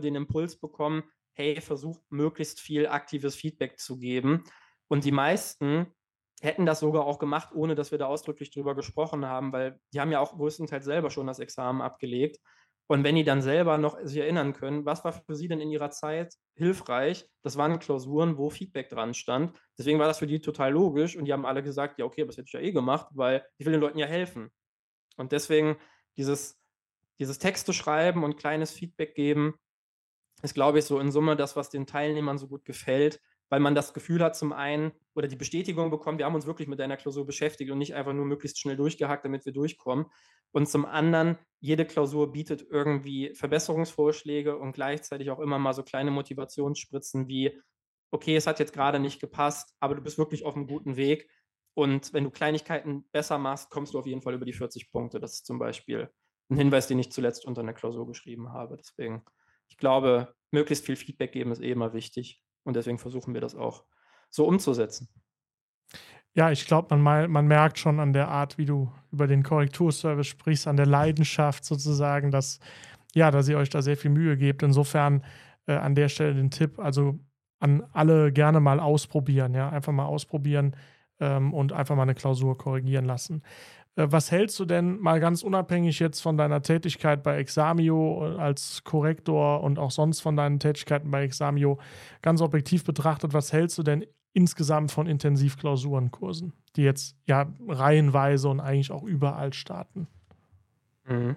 den 0.00 0.14
Impuls 0.14 0.58
bekommen, 0.58 1.04
hey, 1.32 1.60
versuch 1.60 2.00
möglichst 2.08 2.60
viel 2.60 2.86
aktives 2.86 3.34
Feedback 3.34 3.78
zu 3.78 3.98
geben. 3.98 4.44
Und 4.88 5.04
die 5.04 5.12
meisten 5.12 5.86
hätten 6.40 6.66
das 6.66 6.80
sogar 6.80 7.04
auch 7.04 7.18
gemacht, 7.18 7.50
ohne 7.54 7.74
dass 7.74 7.90
wir 7.90 7.98
da 7.98 8.06
ausdrücklich 8.06 8.50
drüber 8.50 8.74
gesprochen 8.74 9.26
haben, 9.26 9.52
weil 9.52 9.80
die 9.92 10.00
haben 10.00 10.12
ja 10.12 10.20
auch 10.20 10.36
größtenteils 10.36 10.84
selber 10.84 11.10
schon 11.10 11.26
das 11.26 11.38
Examen 11.38 11.80
abgelegt. 11.80 12.38
Und 12.88 13.02
wenn 13.02 13.16
die 13.16 13.24
dann 13.24 13.42
selber 13.42 13.78
noch 13.78 13.98
sich 14.02 14.18
erinnern 14.18 14.52
können, 14.52 14.86
was 14.86 15.04
war 15.04 15.12
für 15.12 15.34
sie 15.34 15.48
denn 15.48 15.60
in 15.60 15.70
ihrer 15.70 15.90
Zeit 15.90 16.34
hilfreich? 16.54 17.28
Das 17.42 17.56
waren 17.56 17.80
Klausuren, 17.80 18.38
wo 18.38 18.48
Feedback 18.48 18.88
dran 18.90 19.12
stand. 19.12 19.58
Deswegen 19.76 19.98
war 19.98 20.06
das 20.06 20.18
für 20.18 20.28
die 20.28 20.40
total 20.40 20.72
logisch 20.72 21.16
und 21.16 21.24
die 21.24 21.32
haben 21.32 21.46
alle 21.46 21.64
gesagt, 21.64 21.98
ja, 21.98 22.04
okay, 22.04 22.24
das 22.24 22.36
hätte 22.36 22.46
ich 22.46 22.52
ja 22.52 22.60
eh 22.60 22.70
gemacht, 22.70 23.08
weil 23.10 23.44
ich 23.58 23.66
will 23.66 23.72
den 23.72 23.80
Leuten 23.80 23.98
ja 23.98 24.06
helfen. 24.06 24.50
Und 25.16 25.32
deswegen 25.32 25.76
dieses, 26.16 26.60
dieses 27.18 27.38
Texte 27.38 27.72
schreiben 27.72 28.22
und 28.22 28.36
kleines 28.36 28.70
Feedback 28.70 29.16
geben, 29.16 29.54
ist, 30.46 30.54
glaube 30.54 30.78
ich, 30.78 30.84
so 30.86 30.98
in 30.98 31.12
Summe 31.12 31.36
das, 31.36 31.56
was 31.56 31.68
den 31.68 31.86
Teilnehmern 31.86 32.38
so 32.38 32.48
gut 32.48 32.64
gefällt, 32.64 33.20
weil 33.48 33.60
man 33.60 33.74
das 33.74 33.94
Gefühl 33.94 34.22
hat, 34.22 34.36
zum 34.36 34.52
einen 34.52 34.92
oder 35.14 35.28
die 35.28 35.36
Bestätigung 35.36 35.90
bekommt, 35.90 36.18
wir 36.18 36.26
haben 36.26 36.34
uns 36.34 36.46
wirklich 36.46 36.68
mit 36.68 36.78
deiner 36.80 36.96
Klausur 36.96 37.26
beschäftigt 37.26 37.70
und 37.70 37.78
nicht 37.78 37.94
einfach 37.94 38.12
nur 38.12 38.24
möglichst 38.24 38.58
schnell 38.58 38.76
durchgehackt, 38.76 39.24
damit 39.24 39.44
wir 39.44 39.52
durchkommen. 39.52 40.06
Und 40.52 40.68
zum 40.68 40.86
anderen, 40.86 41.38
jede 41.60 41.84
Klausur 41.84 42.32
bietet 42.32 42.66
irgendwie 42.70 43.34
Verbesserungsvorschläge 43.34 44.56
und 44.56 44.72
gleichzeitig 44.72 45.30
auch 45.30 45.40
immer 45.40 45.58
mal 45.58 45.74
so 45.74 45.82
kleine 45.82 46.10
Motivationsspritzen 46.10 47.28
wie, 47.28 47.60
okay, 48.10 48.36
es 48.36 48.46
hat 48.46 48.58
jetzt 48.58 48.72
gerade 48.72 48.98
nicht 48.98 49.20
gepasst, 49.20 49.74
aber 49.80 49.94
du 49.94 50.02
bist 50.02 50.18
wirklich 50.18 50.44
auf 50.44 50.56
einem 50.56 50.66
guten 50.66 50.96
Weg. 50.96 51.28
Und 51.74 52.12
wenn 52.14 52.24
du 52.24 52.30
Kleinigkeiten 52.30 53.06
besser 53.12 53.38
machst, 53.38 53.70
kommst 53.70 53.94
du 53.94 53.98
auf 53.98 54.06
jeden 54.06 54.22
Fall 54.22 54.34
über 54.34 54.46
die 54.46 54.54
40 54.54 54.90
Punkte. 54.90 55.20
Das 55.20 55.34
ist 55.34 55.46
zum 55.46 55.58
Beispiel 55.58 56.08
ein 56.48 56.56
Hinweis, 56.56 56.86
den 56.86 56.98
ich 56.98 57.12
zuletzt 57.12 57.44
unter 57.44 57.60
einer 57.60 57.74
Klausur 57.74 58.06
geschrieben 58.06 58.52
habe. 58.52 58.76
Deswegen, 58.76 59.24
ich 59.68 59.76
glaube, 59.76 60.34
möglichst 60.50 60.84
viel 60.86 60.96
Feedback 60.96 61.32
geben 61.32 61.52
ist 61.52 61.62
eh 61.62 61.70
immer 61.70 61.92
wichtig. 61.92 62.42
Und 62.64 62.74
deswegen 62.74 62.98
versuchen 62.98 63.34
wir 63.34 63.40
das 63.40 63.54
auch 63.54 63.84
so 64.30 64.46
umzusetzen. 64.46 65.08
Ja, 66.34 66.50
ich 66.50 66.66
glaube, 66.66 66.94
man, 66.96 67.30
man 67.30 67.46
merkt 67.46 67.78
schon 67.78 67.98
an 67.98 68.12
der 68.12 68.28
Art, 68.28 68.58
wie 68.58 68.66
du 68.66 68.92
über 69.10 69.26
den 69.26 69.42
Korrekturservice 69.42 70.26
sprichst, 70.26 70.66
an 70.66 70.76
der 70.76 70.84
Leidenschaft 70.84 71.64
sozusagen, 71.64 72.30
dass, 72.30 72.60
ja, 73.14 73.30
dass 73.30 73.48
ihr 73.48 73.56
euch 73.56 73.70
da 73.70 73.80
sehr 73.80 73.96
viel 73.96 74.10
Mühe 74.10 74.36
gebt. 74.36 74.62
Insofern 74.62 75.24
äh, 75.66 75.72
an 75.72 75.94
der 75.94 76.08
Stelle 76.08 76.34
den 76.34 76.50
Tipp, 76.50 76.78
also 76.78 77.18
an 77.58 77.82
alle 77.92 78.32
gerne 78.32 78.60
mal 78.60 78.80
ausprobieren, 78.80 79.54
ja, 79.54 79.70
einfach 79.70 79.92
mal 79.92 80.04
ausprobieren 80.04 80.76
ähm, 81.20 81.54
und 81.54 81.72
einfach 81.72 81.96
mal 81.96 82.02
eine 82.02 82.14
Klausur 82.14 82.58
korrigieren 82.58 83.06
lassen. 83.06 83.42
Äh, 83.96 84.06
was 84.10 84.30
hältst 84.30 84.58
du 84.60 84.64
denn 84.64 84.98
mal 85.00 85.18
ganz 85.20 85.42
unabhängig 85.42 85.98
jetzt 85.98 86.20
von 86.20 86.36
deiner 86.36 86.62
Tätigkeit 86.62 87.22
bei 87.22 87.38
Examio 87.38 88.36
äh, 88.36 88.38
als 88.38 88.84
Korrektor 88.84 89.62
und 89.62 89.78
auch 89.78 89.90
sonst 89.90 90.20
von 90.20 90.36
deinen 90.36 90.60
Tätigkeiten 90.60 91.10
bei 91.10 91.24
Examio 91.24 91.78
ganz 92.22 92.40
objektiv 92.40 92.84
betrachtet, 92.84 93.32
was 93.32 93.52
hältst 93.52 93.76
du 93.78 93.82
denn 93.82 94.06
insgesamt 94.32 94.92
von 94.92 95.06
Intensivklausurenkursen, 95.06 96.52
die 96.76 96.82
jetzt 96.82 97.16
ja 97.26 97.50
reihenweise 97.66 98.48
und 98.48 98.60
eigentlich 98.60 98.92
auch 98.92 99.02
überall 99.02 99.52
starten? 99.54 100.06
Mhm. 101.04 101.36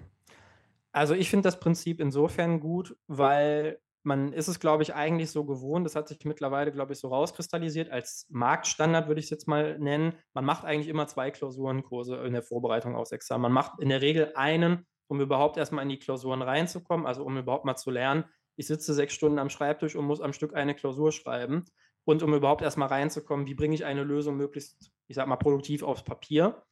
Also 0.92 1.14
ich 1.14 1.30
finde 1.30 1.44
das 1.44 1.60
Prinzip 1.60 2.00
insofern 2.00 2.60
gut, 2.60 2.96
weil 3.06 3.78
man 4.02 4.32
ist 4.32 4.48
es, 4.48 4.60
glaube 4.60 4.82
ich, 4.82 4.94
eigentlich 4.94 5.30
so 5.30 5.44
gewohnt, 5.44 5.84
das 5.84 5.94
hat 5.94 6.08
sich 6.08 6.24
mittlerweile, 6.24 6.72
glaube 6.72 6.92
ich, 6.92 6.98
so 6.98 7.08
rauskristallisiert, 7.08 7.90
als 7.90 8.26
Marktstandard 8.30 9.08
würde 9.08 9.20
ich 9.20 9.26
es 9.26 9.30
jetzt 9.30 9.48
mal 9.48 9.78
nennen. 9.78 10.14
Man 10.32 10.44
macht 10.44 10.64
eigentlich 10.64 10.88
immer 10.88 11.06
zwei 11.06 11.30
Klausurenkurse 11.30 12.16
in 12.16 12.32
der 12.32 12.42
Vorbereitung 12.42 12.96
aufs 12.96 13.12
Examen. 13.12 13.42
Man 13.42 13.52
macht 13.52 13.80
in 13.80 13.90
der 13.90 14.00
Regel 14.00 14.32
einen, 14.36 14.86
um 15.08 15.20
überhaupt 15.20 15.56
erstmal 15.56 15.82
in 15.82 15.90
die 15.90 15.98
Klausuren 15.98 16.40
reinzukommen, 16.40 17.06
also 17.06 17.24
um 17.24 17.36
überhaupt 17.36 17.64
mal 17.64 17.76
zu 17.76 17.90
lernen. 17.90 18.24
Ich 18.56 18.66
sitze 18.66 18.94
sechs 18.94 19.14
Stunden 19.14 19.38
am 19.38 19.50
Schreibtisch 19.50 19.96
und 19.96 20.06
muss 20.06 20.20
am 20.20 20.32
Stück 20.32 20.54
eine 20.54 20.74
Klausur 20.74 21.12
schreiben. 21.12 21.64
Und 22.04 22.22
um 22.22 22.34
überhaupt 22.34 22.62
erstmal 22.62 22.88
reinzukommen, 22.88 23.46
wie 23.46 23.54
bringe 23.54 23.74
ich 23.74 23.84
eine 23.84 24.02
Lösung 24.02 24.36
möglichst, 24.36 24.90
ich 25.06 25.16
sag 25.16 25.26
mal, 25.26 25.36
produktiv 25.36 25.82
aufs 25.82 26.02
Papier. 26.02 26.62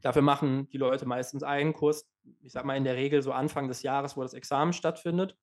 Dafür 0.00 0.22
machen 0.22 0.68
die 0.70 0.78
Leute 0.78 1.06
meistens 1.06 1.42
einen 1.42 1.74
Kurs, 1.74 2.10
ich 2.40 2.52
sag 2.52 2.64
mal 2.64 2.76
in 2.76 2.84
der 2.84 2.96
Regel 2.96 3.22
so 3.22 3.32
Anfang 3.32 3.68
des 3.68 3.82
Jahres, 3.82 4.16
wo 4.16 4.22
das 4.22 4.34
Examen 4.34 4.72
stattfindet. 4.72 5.36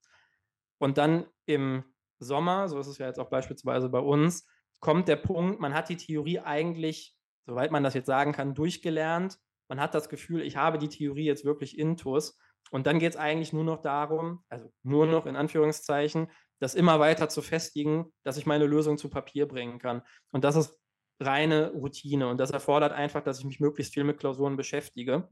Und 0.79 0.97
dann 0.97 1.25
im 1.45 1.83
Sommer, 2.19 2.67
so 2.67 2.79
ist 2.79 2.87
es 2.87 2.97
ja 2.97 3.07
jetzt 3.07 3.19
auch 3.19 3.29
beispielsweise 3.29 3.89
bei 3.89 3.99
uns, 3.99 4.47
kommt 4.79 5.07
der 5.07 5.17
Punkt, 5.17 5.59
man 5.59 5.73
hat 5.73 5.89
die 5.89 5.97
Theorie 5.97 6.39
eigentlich, 6.39 7.15
soweit 7.45 7.71
man 7.71 7.83
das 7.83 7.93
jetzt 7.93 8.07
sagen 8.07 8.31
kann, 8.31 8.55
durchgelernt. 8.55 9.37
Man 9.67 9.79
hat 9.79 9.93
das 9.93 10.09
Gefühl, 10.09 10.41
ich 10.41 10.57
habe 10.57 10.77
die 10.77 10.89
Theorie 10.89 11.25
jetzt 11.25 11.45
wirklich 11.45 11.77
intus. 11.77 12.37
Und 12.71 12.87
dann 12.87 12.99
geht 12.99 13.13
es 13.13 13.17
eigentlich 13.17 13.53
nur 13.53 13.63
noch 13.63 13.81
darum, 13.81 14.43
also 14.49 14.71
nur 14.83 15.05
noch 15.05 15.25
in 15.25 15.35
Anführungszeichen, 15.35 16.29
das 16.59 16.75
immer 16.75 16.99
weiter 16.99 17.29
zu 17.29 17.41
festigen, 17.41 18.11
dass 18.23 18.37
ich 18.37 18.45
meine 18.45 18.65
Lösung 18.65 18.97
zu 18.97 19.09
Papier 19.09 19.47
bringen 19.47 19.79
kann. 19.79 20.01
Und 20.31 20.43
das 20.43 20.55
ist 20.55 20.77
reine 21.19 21.71
Routine. 21.71 22.27
Und 22.27 22.37
das 22.37 22.51
erfordert 22.51 22.93
einfach, 22.93 23.23
dass 23.23 23.39
ich 23.39 23.45
mich 23.45 23.59
möglichst 23.59 23.93
viel 23.93 24.03
mit 24.03 24.19
Klausuren 24.19 24.57
beschäftige 24.57 25.29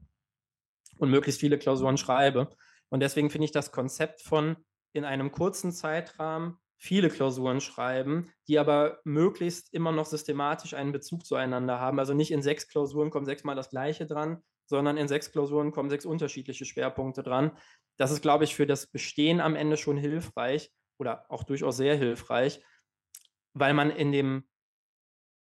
und 0.98 1.10
möglichst 1.10 1.40
viele 1.40 1.58
Klausuren 1.58 1.96
schreibe. 1.96 2.50
Und 2.90 3.00
deswegen 3.00 3.30
finde 3.30 3.46
ich 3.46 3.52
das 3.52 3.72
Konzept 3.72 4.22
von 4.22 4.56
in 4.92 5.04
einem 5.04 5.32
kurzen 5.32 5.72
Zeitrahmen 5.72 6.58
viele 6.76 7.10
Klausuren 7.10 7.60
schreiben, 7.60 8.30
die 8.46 8.58
aber 8.58 9.00
möglichst 9.04 9.74
immer 9.74 9.92
noch 9.92 10.06
systematisch 10.06 10.74
einen 10.74 10.92
Bezug 10.92 11.26
zueinander 11.26 11.80
haben. 11.80 11.98
Also 11.98 12.14
nicht 12.14 12.30
in 12.30 12.42
sechs 12.42 12.68
Klausuren 12.68 13.10
kommt 13.10 13.26
sechsmal 13.26 13.56
das 13.56 13.70
gleiche 13.70 14.06
dran, 14.06 14.42
sondern 14.66 14.96
in 14.96 15.08
sechs 15.08 15.32
Klausuren 15.32 15.72
kommen 15.72 15.90
sechs 15.90 16.06
unterschiedliche 16.06 16.64
Schwerpunkte 16.64 17.22
dran. 17.22 17.52
Das 17.96 18.12
ist, 18.12 18.22
glaube 18.22 18.44
ich, 18.44 18.54
für 18.54 18.66
das 18.66 18.86
Bestehen 18.86 19.40
am 19.40 19.56
Ende 19.56 19.76
schon 19.76 19.96
hilfreich 19.96 20.72
oder 20.98 21.26
auch 21.28 21.42
durchaus 21.42 21.76
sehr 21.76 21.96
hilfreich, 21.96 22.62
weil 23.54 23.74
man 23.74 23.90
in 23.90 24.12
dem 24.12 24.44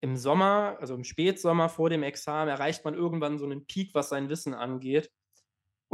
im 0.01 0.19
Sommer, 0.19 0.77
also 0.81 0.95
im 0.95 1.03
Spätsommer 1.03 1.71
vor 1.71 1.89
dem 1.89 2.03
Examen, 2.03 2.51
erreicht 2.51 2.85
man 2.85 2.93
irgendwann 2.93 3.39
so 3.39 3.47
einen 3.47 3.67
Peak, 3.67 3.95
was 3.95 4.11
sein 4.11 4.29
Wissen 4.29 4.53
angeht. 4.53 5.11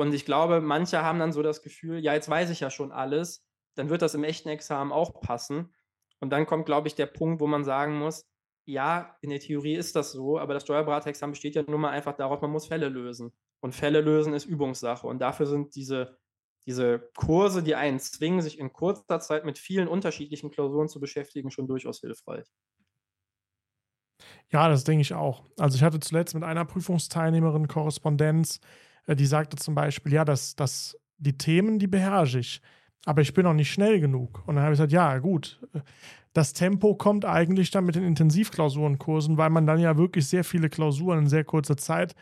Und 0.01 0.15
ich 0.15 0.25
glaube, 0.25 0.61
manche 0.61 1.03
haben 1.03 1.19
dann 1.19 1.33
so 1.33 1.43
das 1.43 1.63
Gefühl, 1.63 1.99
ja, 1.99 2.15
jetzt 2.15 2.29
weiß 2.29 2.51
ich 2.51 2.61
ja 2.61 2.71
schon 2.71 2.93
alles, 2.93 3.47
dann 3.77 3.91
wird 3.91 4.03
das 4.03 4.15
im 4.15 4.25
echten 4.25 4.49
Examen 4.49 4.93
auch 4.93 5.21
passen. 5.21 5.75
Und 6.21 6.31
dann 6.31 6.47
kommt, 6.47 6.67
glaube 6.67 6.89
ich, 6.89 6.95
der 6.95 7.07
Punkt, 7.07 7.41
wo 7.41 7.47
man 7.47 7.65
sagen 7.65 7.99
muss, 7.99 8.27
ja, 8.67 9.17
in 9.21 9.31
der 9.31 9.41
Theorie 9.41 9.75
ist 9.75 9.97
das 9.97 10.13
so, 10.13 10.39
aber 10.39 10.55
das 10.55 10.63
Steuerberaterexamen 10.65 11.33
besteht 11.33 11.55
ja 11.55 11.63
nun 11.63 11.81
mal 11.81 11.91
einfach 11.91 12.17
darauf, 12.17 12.41
man 12.41 12.51
muss 12.51 12.67
Fälle 12.67 12.89
lösen. 12.89 13.33
Und 13.61 13.75
Fälle 13.75 14.01
lösen 14.01 14.33
ist 14.33 14.47
Übungssache. 14.47 15.07
Und 15.07 15.19
dafür 15.19 15.47
sind 15.47 15.75
diese 15.75 16.19
diese 16.67 17.11
Kurse, 17.17 17.63
die 17.63 17.75
einen 17.75 17.99
zwingen, 17.99 18.43
sich 18.43 18.59
in 18.59 18.73
kurzer 18.73 19.21
Zeit 19.21 19.45
mit 19.45 19.59
vielen 19.59 19.89
unterschiedlichen 19.89 20.51
Klausuren 20.51 20.89
zu 20.89 21.01
beschäftigen, 21.01 21.51
schon 21.51 21.67
durchaus 21.67 22.01
hilfreich. 22.01 22.47
Ja, 24.51 24.69
das 24.69 24.85
denke 24.85 25.03
ich 25.03 25.15
auch. 25.15 25.45
Also 25.59 25.77
ich 25.77 25.83
hatte 25.83 26.01
zuletzt 26.01 26.35
mit 26.35 26.45
einer 26.45 26.65
Prüfungsteilnehmerin 26.65 27.69
Korrespondenz, 27.69 28.61
die 29.07 29.27
sagte 29.27 29.57
zum 29.57 29.75
Beispiel, 29.75 30.13
ja, 30.13 30.25
dass, 30.25 30.57
dass 30.57 30.97
die 31.19 31.37
Themen, 31.37 31.79
die 31.79 31.87
beherrsche 31.87 32.39
ich, 32.39 32.61
aber 33.05 33.23
ich 33.23 33.35
bin 33.35 33.45
noch 33.45 33.55
nicht 33.55 33.73
schnell 33.73 34.01
genug. 34.01 34.43
Und 34.47 34.57
dann 34.57 34.65
habe 34.65 34.75
ich 34.75 34.79
gesagt, 34.79 34.93
ja, 34.93 35.19
gut, 35.19 35.61
das 36.33 36.53
Tempo 36.53 36.95
kommt 36.95 37.25
eigentlich 37.25 37.71
dann 37.71 37.85
mit 37.85 37.97
den 37.97 38.05
Intensivklausurenkursen, 38.05 39.37
weil 39.37 39.51
man 39.51 39.67
dann 39.67 39.81
ja 39.81 39.97
wirklich 39.97 40.29
sehr 40.29 40.45
viele 40.45 40.69
Klausuren 40.69 41.21
in 41.21 41.29
sehr 41.29 41.45
kurzer 41.45 41.77
Zeit 41.77 42.15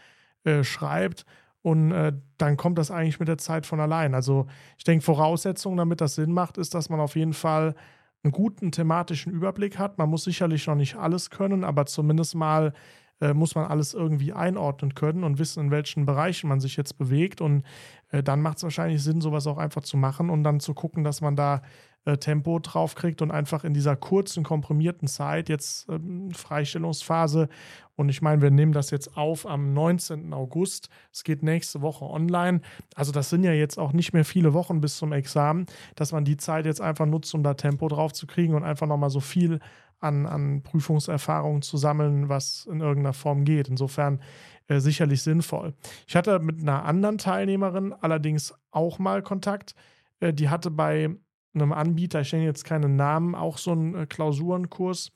äh, 0.45 0.65
schreibt. 0.65 1.25
Und 1.63 1.91
äh, 1.91 2.13
dann 2.39 2.57
kommt 2.57 2.79
das 2.79 2.91
eigentlich 2.91 3.19
mit 3.19 3.29
der 3.29 3.39
Zeit 3.39 3.67
von 3.67 3.81
allein. 3.81 4.15
Also 4.15 4.47
ich 4.79 4.85
denke, 4.85 5.05
Voraussetzung, 5.05 5.77
damit 5.77 6.01
das 6.01 6.15
Sinn 6.15 6.33
macht, 6.33 6.57
ist, 6.57 6.75
dass 6.75 6.89
man 6.89 7.01
auf 7.01 7.17
jeden 7.17 7.35
Fall 7.35 7.75
einen 8.23 8.33
guten 8.33 8.73
thematischen 8.73 9.33
Überblick 9.33 9.79
hat. 9.79 9.99
Man 9.99 10.09
muss 10.09 10.25
sicherlich 10.25 10.67
noch 10.67 10.75
nicht 10.75 10.97
alles 10.97 11.31
können, 11.31 11.65
aber 11.65 11.87
zumindest 11.87 12.35
mal 12.35 12.73
äh, 13.21 13.35
muss 13.35 13.55
man 13.55 13.67
alles 13.67 13.95
irgendwie 13.95 14.33
einordnen 14.33 14.95
können 14.95 15.25
und 15.25 15.39
wissen, 15.39 15.65
in 15.65 15.71
welchen 15.71 16.07
Bereichen 16.07 16.49
man 16.49 16.61
sich 16.61 16.77
jetzt 16.77 16.99
bewegt. 16.99 17.41
Und 17.41 17.65
äh, 18.11 18.23
dann 18.23 18.41
macht 18.41 18.59
es 18.59 18.63
wahrscheinlich 18.63 19.03
Sinn, 19.03 19.21
sowas 19.21 19.47
auch 19.47 19.59
einfach 19.59 19.83
zu 19.83 19.97
machen 19.97 20.31
und 20.31 20.45
dann 20.45 20.61
zu 20.61 20.75
gucken, 20.75 21.05
dass 21.05 21.21
man 21.21 21.37
da 21.37 21.63
äh, 22.05 22.17
Tempo 22.17 22.59
drauf 22.59 22.95
kriegt 22.95 23.21
und 23.21 23.31
einfach 23.31 23.65
in 23.65 23.75
dieser 23.75 23.97
kurzen, 23.97 24.45
komprimierten 24.45 25.09
Zeit, 25.09 25.49
jetzt 25.49 25.89
ähm, 25.89 26.31
Freistellungsphase. 26.31 27.49
Und 27.97 28.09
ich 28.09 28.23
meine, 28.23 28.41
wir 28.41 28.51
nehmen 28.51 28.73
das 28.73 28.91
jetzt 28.91 29.17
auf 29.17 29.47
am 29.47 29.75
19. 29.75 30.33
August. 30.33 30.89
Es 31.13 31.25
geht 31.25 31.43
nächste 31.43 31.83
Woche 31.83 32.05
online. 32.05 32.61
Also, 32.95 33.13
das 33.13 33.29
sind 33.29 33.43
ja 33.43 33.53
jetzt 33.53 33.79
auch 33.79 33.93
nicht 33.93 34.13
mehr 34.13 34.25
viele 34.25 34.55
Wochen 34.55 34.81
bis 34.81 34.97
zum 34.97 35.13
Examen, 35.13 35.67
dass 35.97 36.13
man 36.13 36.25
die 36.25 36.37
Zeit 36.37 36.65
jetzt 36.65 36.81
einfach 36.81 37.07
nutzt, 37.07 37.35
um 37.35 37.43
da 37.43 37.55
Tempo 37.55 37.89
drauf 37.89 38.13
zu 38.13 38.27
kriegen 38.27 38.55
und 38.55 38.65
einfach 38.65 38.87
nochmal 38.87 39.11
so 39.11 39.21
viel 39.21 39.59
an, 40.01 40.27
an 40.27 40.63
Prüfungserfahrungen 40.63 41.63
zu 41.63 41.77
sammeln, 41.77 42.29
was 42.29 42.67
in 42.67 42.81
irgendeiner 42.81 43.13
Form 43.13 43.45
geht. 43.45 43.69
Insofern 43.69 44.21
äh, 44.69 44.81
sicherlich 44.81 45.23
sinnvoll. 45.23 45.75
Ich 46.07 46.17
hatte 46.17 46.39
mit 46.39 46.61
einer 46.61 46.85
anderen 46.85 47.19
Teilnehmerin 47.19 47.93
allerdings 47.93 48.55
auch 48.71 48.99
mal 48.99 49.23
Kontakt. 49.23 49.75
Äh, 50.21 50.33
die 50.33 50.49
hatte 50.49 50.71
bei 50.71 51.11
einem 51.55 51.73
Anbieter, 51.73 52.21
ich 52.21 52.33
nenne 52.33 52.45
jetzt 52.45 52.65
keinen 52.65 52.97
Namen, 52.97 53.35
auch 53.35 53.59
so 53.59 53.73
einen 53.73 53.95
äh, 53.95 54.07
Klausurenkurs 54.07 55.11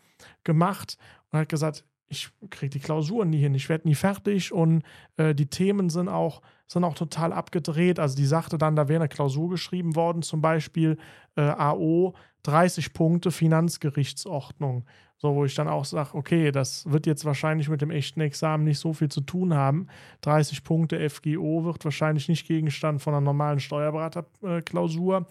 gemacht 0.44 0.96
und 1.30 1.40
hat 1.40 1.48
gesagt, 1.48 1.84
ich 2.08 2.30
kriege 2.50 2.70
die 2.70 2.80
Klausuren 2.80 3.30
nie 3.30 3.38
hin, 3.38 3.54
ich 3.54 3.68
werde 3.70 3.88
nie 3.88 3.94
fertig 3.94 4.52
und 4.52 4.82
äh, 5.16 5.34
die 5.34 5.46
Themen 5.46 5.88
sind 5.88 6.08
auch, 6.08 6.42
sind 6.66 6.84
auch 6.84 6.94
total 6.94 7.32
abgedreht. 7.32 7.98
Also 7.98 8.16
die 8.16 8.26
sagte 8.26 8.58
dann, 8.58 8.76
da 8.76 8.88
wäre 8.88 9.00
eine 9.00 9.08
Klausur 9.08 9.48
geschrieben 9.48 9.96
worden, 9.96 10.20
zum 10.22 10.42
Beispiel 10.42 10.98
äh, 11.36 11.40
AO 11.40 12.14
30 12.44 12.92
Punkte 12.92 13.30
Finanzgerichtsordnung. 13.30 14.84
So, 15.16 15.36
wo 15.36 15.44
ich 15.44 15.54
dann 15.54 15.68
auch 15.68 15.84
sage, 15.84 16.14
okay, 16.14 16.50
das 16.50 16.90
wird 16.90 17.06
jetzt 17.06 17.24
wahrscheinlich 17.24 17.68
mit 17.68 17.80
dem 17.80 17.92
echten 17.92 18.20
Examen 18.20 18.64
nicht 18.64 18.80
so 18.80 18.92
viel 18.92 19.08
zu 19.08 19.20
tun 19.20 19.54
haben. 19.54 19.86
30 20.22 20.64
Punkte 20.64 21.08
FGO 21.08 21.64
wird 21.64 21.84
wahrscheinlich 21.84 22.28
nicht 22.28 22.46
Gegenstand 22.46 23.00
von 23.00 23.14
einer 23.14 23.20
normalen 23.20 23.60
Steuerberaterklausur. 23.60 25.26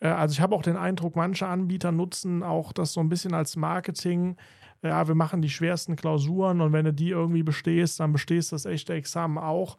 Äh, 0.00 0.08
also 0.08 0.32
ich 0.32 0.40
habe 0.40 0.54
auch 0.54 0.62
den 0.62 0.76
Eindruck, 0.76 1.16
manche 1.16 1.46
Anbieter 1.46 1.92
nutzen 1.92 2.42
auch 2.42 2.72
das 2.72 2.92
so 2.92 3.00
ein 3.00 3.08
bisschen 3.08 3.32
als 3.32 3.56
Marketing 3.56 4.36
ja, 4.82 5.06
wir 5.06 5.14
machen 5.14 5.42
die 5.42 5.50
schwersten 5.50 5.96
Klausuren 5.96 6.60
und 6.60 6.72
wenn 6.72 6.84
du 6.84 6.92
die 6.92 7.10
irgendwie 7.10 7.42
bestehst, 7.44 8.00
dann 8.00 8.12
bestehst 8.12 8.52
das 8.52 8.66
echte 8.66 8.94
Examen 8.94 9.38
auch. 9.38 9.78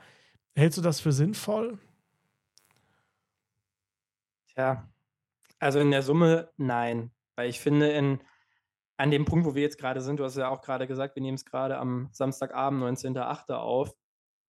Hältst 0.56 0.78
du 0.78 0.82
das 0.82 1.02
für 1.02 1.12
sinnvoll? 1.12 1.78
Tja, 4.54 4.88
also 5.64 5.80
in 5.80 5.92
der 5.92 6.04
Summe 6.04 6.52
nein. 6.58 7.12
Weil 7.36 7.50
ich 7.50 7.60
finde, 7.60 7.90
in, 7.92 8.20
an 8.98 9.12
dem 9.12 9.26
Punkt, 9.26 9.46
wo 9.46 9.56
wir 9.56 9.64
jetzt 9.64 9.80
gerade 9.80 10.02
sind, 10.02 10.20
du 10.20 10.24
hast 10.24 10.38
ja 10.38 10.50
auch 10.50 10.62
gerade 10.62 10.88
gesagt, 10.88 11.16
wir 11.16 11.22
nehmen 11.22 11.36
es 11.36 11.46
gerade 11.46 11.78
am 11.78 12.10
Samstagabend, 12.12 12.84
19.08. 12.84 13.54
auf. 13.54 13.92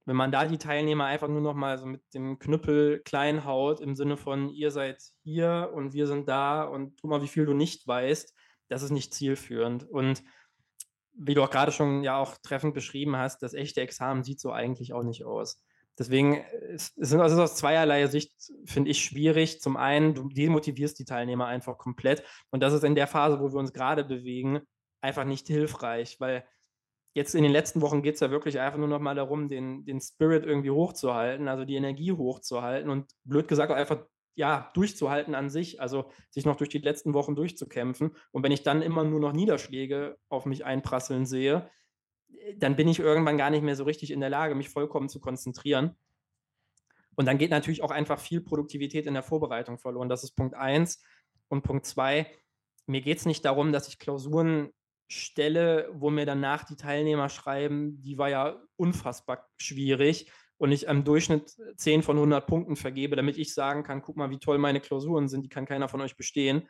Wenn 0.06 0.16
man 0.16 0.30
da 0.30 0.44
die 0.44 0.58
Teilnehmer 0.58 1.06
einfach 1.06 1.28
nur 1.28 1.40
noch 1.40 1.54
mal 1.54 1.78
so 1.78 1.86
mit 1.86 2.02
dem 2.12 2.38
Knüppel 2.38 3.00
klein 3.04 3.46
haut, 3.46 3.80
im 3.80 3.94
Sinne 3.94 4.18
von, 4.18 4.50
ihr 4.50 4.70
seid 4.70 5.02
hier 5.22 5.70
und 5.72 5.94
wir 5.94 6.06
sind 6.06 6.28
da 6.28 6.64
und 6.64 7.00
guck 7.00 7.10
mal, 7.10 7.22
wie 7.22 7.28
viel 7.28 7.46
du 7.46 7.54
nicht 7.54 7.86
weißt, 7.86 8.34
das 8.68 8.82
ist 8.82 8.90
nicht 8.90 9.14
zielführend. 9.14 9.88
Und 9.88 10.22
wie 11.16 11.34
du 11.34 11.42
auch 11.42 11.50
gerade 11.50 11.72
schon 11.72 12.02
ja 12.02 12.18
auch 12.18 12.36
treffend 12.42 12.74
beschrieben 12.74 13.16
hast, 13.16 13.42
das 13.42 13.54
echte 13.54 13.80
Examen 13.80 14.24
sieht 14.24 14.40
so 14.40 14.52
eigentlich 14.52 14.92
auch 14.92 15.04
nicht 15.04 15.24
aus. 15.24 15.62
Deswegen 15.98 16.44
ist 16.72 16.96
es 16.98 17.12
ist 17.12 17.14
aus 17.14 17.56
zweierlei 17.56 18.06
Sicht, 18.08 18.32
finde 18.64 18.90
ich, 18.90 19.04
schwierig. 19.04 19.60
Zum 19.60 19.76
einen, 19.76 20.14
du 20.14 20.28
demotivierst 20.28 20.98
die 20.98 21.04
Teilnehmer 21.04 21.46
einfach 21.46 21.78
komplett. 21.78 22.24
Und 22.50 22.62
das 22.62 22.72
ist 22.72 22.84
in 22.84 22.94
der 22.94 23.06
Phase, 23.06 23.40
wo 23.40 23.52
wir 23.52 23.58
uns 23.58 23.72
gerade 23.72 24.04
bewegen, 24.04 24.60
einfach 25.00 25.24
nicht 25.24 25.46
hilfreich, 25.46 26.18
weil 26.18 26.44
jetzt 27.14 27.34
in 27.34 27.44
den 27.44 27.52
letzten 27.52 27.80
Wochen 27.80 28.02
geht 28.02 28.14
es 28.14 28.20
ja 28.20 28.30
wirklich 28.30 28.58
einfach 28.58 28.78
nur 28.78 28.88
noch 28.88 29.00
mal 29.00 29.14
darum, 29.14 29.48
den, 29.48 29.84
den 29.84 30.00
Spirit 30.00 30.44
irgendwie 30.44 30.70
hochzuhalten, 30.70 31.46
also 31.46 31.64
die 31.64 31.76
Energie 31.76 32.12
hochzuhalten 32.12 32.90
und 32.90 33.12
blöd 33.22 33.46
gesagt 33.46 33.70
einfach 33.70 34.04
ja, 34.36 34.70
durchzuhalten 34.74 35.36
an 35.36 35.48
sich, 35.48 35.80
also 35.80 36.10
sich 36.30 36.44
noch 36.44 36.56
durch 36.56 36.70
die 36.70 36.78
letzten 36.78 37.14
Wochen 37.14 37.36
durchzukämpfen. 37.36 38.16
Und 38.32 38.42
wenn 38.42 38.50
ich 38.50 38.64
dann 38.64 38.82
immer 38.82 39.04
nur 39.04 39.20
noch 39.20 39.32
Niederschläge 39.32 40.16
auf 40.28 40.44
mich 40.44 40.64
einprasseln 40.64 41.24
sehe, 41.24 41.56
äh, 41.56 41.70
dann 42.56 42.76
bin 42.76 42.88
ich 42.88 42.98
irgendwann 42.98 43.38
gar 43.38 43.50
nicht 43.50 43.62
mehr 43.62 43.76
so 43.76 43.84
richtig 43.84 44.10
in 44.10 44.20
der 44.20 44.30
Lage, 44.30 44.54
mich 44.54 44.68
vollkommen 44.68 45.08
zu 45.08 45.20
konzentrieren. 45.20 45.96
Und 47.16 47.26
dann 47.26 47.38
geht 47.38 47.50
natürlich 47.50 47.82
auch 47.82 47.90
einfach 47.90 48.18
viel 48.18 48.40
Produktivität 48.40 49.06
in 49.06 49.14
der 49.14 49.22
Vorbereitung 49.22 49.78
verloren. 49.78 50.08
Das 50.08 50.24
ist 50.24 50.32
Punkt 50.32 50.54
eins. 50.54 51.02
Und 51.48 51.62
Punkt 51.62 51.86
zwei, 51.86 52.26
mir 52.86 53.00
geht 53.00 53.18
es 53.18 53.26
nicht 53.26 53.44
darum, 53.44 53.72
dass 53.72 53.88
ich 53.88 53.98
Klausuren 53.98 54.70
stelle, 55.08 55.88
wo 55.92 56.10
mir 56.10 56.26
danach 56.26 56.64
die 56.64 56.76
Teilnehmer 56.76 57.28
schreiben, 57.28 58.02
die 58.02 58.18
war 58.18 58.30
ja 58.30 58.60
unfassbar 58.76 59.48
schwierig 59.58 60.30
und 60.56 60.72
ich 60.72 60.86
im 60.86 61.04
Durchschnitt 61.04 61.56
10 61.76 62.02
von 62.02 62.16
100 62.16 62.46
Punkten 62.46 62.76
vergebe, 62.76 63.16
damit 63.16 63.36
ich 63.36 63.54
sagen 63.54 63.82
kann, 63.82 64.02
guck 64.02 64.16
mal, 64.16 64.30
wie 64.30 64.38
toll 64.38 64.58
meine 64.58 64.80
Klausuren 64.80 65.28
sind, 65.28 65.42
die 65.42 65.48
kann 65.48 65.66
keiner 65.66 65.88
von 65.88 66.00
euch 66.00 66.16
bestehen. 66.16 66.68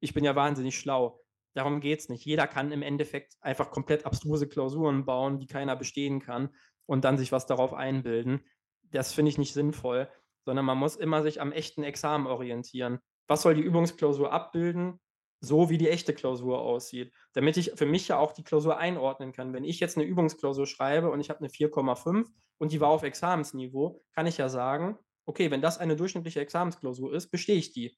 Ich 0.00 0.14
bin 0.14 0.24
ja 0.24 0.34
wahnsinnig 0.34 0.78
schlau. 0.78 1.20
Darum 1.56 1.80
geht 1.80 2.00
es 2.00 2.08
nicht. 2.10 2.24
Jeder 2.24 2.46
kann 2.46 2.70
im 2.70 2.82
Endeffekt 2.82 3.34
einfach 3.40 3.70
komplett 3.70 4.04
abstruse 4.04 4.46
Klausuren 4.46 5.06
bauen, 5.06 5.38
die 5.38 5.46
keiner 5.46 5.74
bestehen 5.74 6.20
kann 6.20 6.54
und 6.84 7.04
dann 7.04 7.16
sich 7.16 7.32
was 7.32 7.46
darauf 7.46 7.72
einbilden. 7.72 8.44
Das 8.82 9.14
finde 9.14 9.30
ich 9.30 9.38
nicht 9.38 9.54
sinnvoll, 9.54 10.08
sondern 10.44 10.66
man 10.66 10.76
muss 10.76 10.96
immer 10.96 11.22
sich 11.22 11.40
am 11.40 11.52
echten 11.52 11.82
Examen 11.82 12.26
orientieren. 12.26 12.98
Was 13.26 13.40
soll 13.40 13.54
die 13.54 13.62
Übungsklausur 13.62 14.32
abbilden? 14.32 15.00
so 15.40 15.68
wie 15.68 15.78
die 15.78 15.90
echte 15.90 16.14
Klausur 16.14 16.60
aussieht, 16.60 17.12
damit 17.34 17.56
ich 17.56 17.72
für 17.74 17.86
mich 17.86 18.08
ja 18.08 18.18
auch 18.18 18.32
die 18.32 18.42
Klausur 18.42 18.78
einordnen 18.78 19.32
kann. 19.32 19.52
Wenn 19.52 19.64
ich 19.64 19.80
jetzt 19.80 19.96
eine 19.96 20.06
Übungsklausur 20.06 20.66
schreibe 20.66 21.10
und 21.10 21.20
ich 21.20 21.28
habe 21.28 21.40
eine 21.40 21.48
4,5 21.48 22.26
und 22.58 22.72
die 22.72 22.80
war 22.80 22.88
auf 22.88 23.02
Examensniveau, 23.02 24.02
kann 24.14 24.26
ich 24.26 24.38
ja 24.38 24.48
sagen, 24.48 24.98
okay, 25.26 25.50
wenn 25.50 25.60
das 25.60 25.78
eine 25.78 25.94
durchschnittliche 25.94 26.40
Examensklausur 26.40 27.14
ist, 27.14 27.30
bestehe 27.30 27.56
ich 27.56 27.72
die. 27.72 27.96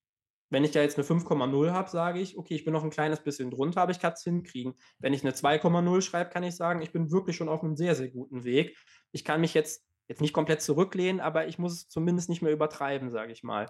Wenn 0.50 0.64
ich 0.64 0.70
da 0.70 0.80
jetzt 0.80 0.98
eine 0.98 1.06
5,0 1.06 1.72
habe, 1.72 1.90
sage 1.90 2.20
ich, 2.20 2.38
okay, 2.38 2.54
ich 2.54 2.64
bin 2.64 2.72
noch 2.72 2.84
ein 2.84 2.90
kleines 2.90 3.22
bisschen 3.22 3.50
drunter, 3.50 3.82
aber 3.82 3.92
ich 3.92 4.00
kann 4.00 4.14
es 4.14 4.22
hinkriegen. 4.22 4.74
Wenn 4.98 5.12
ich 5.12 5.22
eine 5.22 5.32
2,0 5.32 6.00
schreibe, 6.00 6.30
kann 6.30 6.42
ich 6.42 6.56
sagen, 6.56 6.80
ich 6.80 6.92
bin 6.92 7.11
wirklich 7.11 7.37
schon 7.37 7.48
auf 7.48 7.62
einem 7.62 7.76
sehr, 7.76 7.94
sehr 7.94 8.08
guten 8.08 8.44
Weg. 8.44 8.76
Ich 9.12 9.24
kann 9.24 9.40
mich 9.40 9.52
jetzt, 9.52 9.87
jetzt 10.08 10.22
nicht 10.22 10.32
komplett 10.32 10.62
zurücklehnen, 10.62 11.20
aber 11.20 11.48
ich 11.48 11.58
muss 11.58 11.72
es 11.72 11.88
zumindest 11.88 12.30
nicht 12.30 12.40
mehr 12.40 12.52
übertreiben, 12.52 13.11
sage 13.11 13.32
ich 13.32 13.42
mal. 13.42 13.66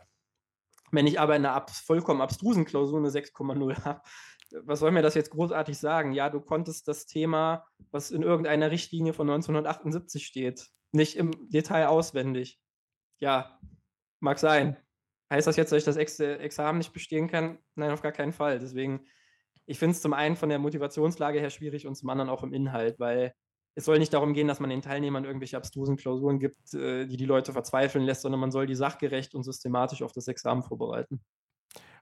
Wenn 0.90 1.06
ich 1.06 1.20
aber 1.20 1.36
in 1.36 1.44
einer 1.44 1.54
ab, 1.54 1.70
vollkommen 1.70 2.20
abstrusen 2.20 2.64
Klausur 2.64 2.98
eine 2.98 3.10
6,0 3.10 3.84
habe, 3.84 4.02
was 4.62 4.80
soll 4.80 4.92
mir 4.92 5.02
das 5.02 5.14
jetzt 5.14 5.30
großartig 5.30 5.76
sagen? 5.76 6.12
Ja, 6.12 6.30
du 6.30 6.40
konntest 6.40 6.88
das 6.88 7.06
Thema, 7.06 7.66
was 7.90 8.10
in 8.10 8.22
irgendeiner 8.22 8.70
Richtlinie 8.70 9.12
von 9.12 9.28
1978 9.28 10.26
steht, 10.26 10.70
nicht 10.92 11.16
im 11.16 11.50
Detail 11.50 11.88
auswendig. 11.88 12.58
Ja, 13.18 13.58
mag 14.20 14.38
sein. 14.38 14.76
Heißt 15.30 15.46
das 15.46 15.56
jetzt, 15.56 15.72
dass 15.72 15.78
ich 15.78 15.84
das 15.84 15.96
Ex 15.96 16.18
Examen 16.20 16.78
nicht 16.78 16.92
bestehen 16.92 17.28
kann? 17.28 17.58
Nein, 17.74 17.90
auf 17.90 18.02
gar 18.02 18.12
keinen 18.12 18.32
Fall. 18.32 18.58
Deswegen, 18.58 19.06
ich 19.66 19.78
finde 19.78 19.92
es 19.92 20.02
zum 20.02 20.14
einen 20.14 20.36
von 20.36 20.48
der 20.48 20.58
Motivationslage 20.58 21.38
her 21.40 21.50
schwierig 21.50 21.86
und 21.86 21.94
zum 21.94 22.08
anderen 22.08 22.30
auch 22.30 22.42
im 22.42 22.52
Inhalt, 22.52 22.98
weil 22.98 23.34
es 23.74 23.84
soll 23.84 23.98
nicht 23.98 24.12
darum 24.12 24.34
gehen, 24.34 24.48
dass 24.48 24.58
man 24.58 24.70
den 24.70 24.82
Teilnehmern 24.82 25.24
irgendwelche 25.24 25.56
abstrusen 25.56 25.96
Klausuren 25.96 26.40
gibt, 26.40 26.74
äh, 26.74 27.06
die 27.06 27.16
die 27.16 27.26
Leute 27.26 27.52
verzweifeln 27.52 28.04
lässt, 28.04 28.22
sondern 28.22 28.40
man 28.40 28.50
soll 28.50 28.66
die 28.66 28.74
sachgerecht 28.74 29.34
und 29.34 29.44
systematisch 29.44 30.02
auf 30.02 30.12
das 30.12 30.26
Examen 30.28 30.62
vorbereiten. 30.62 31.20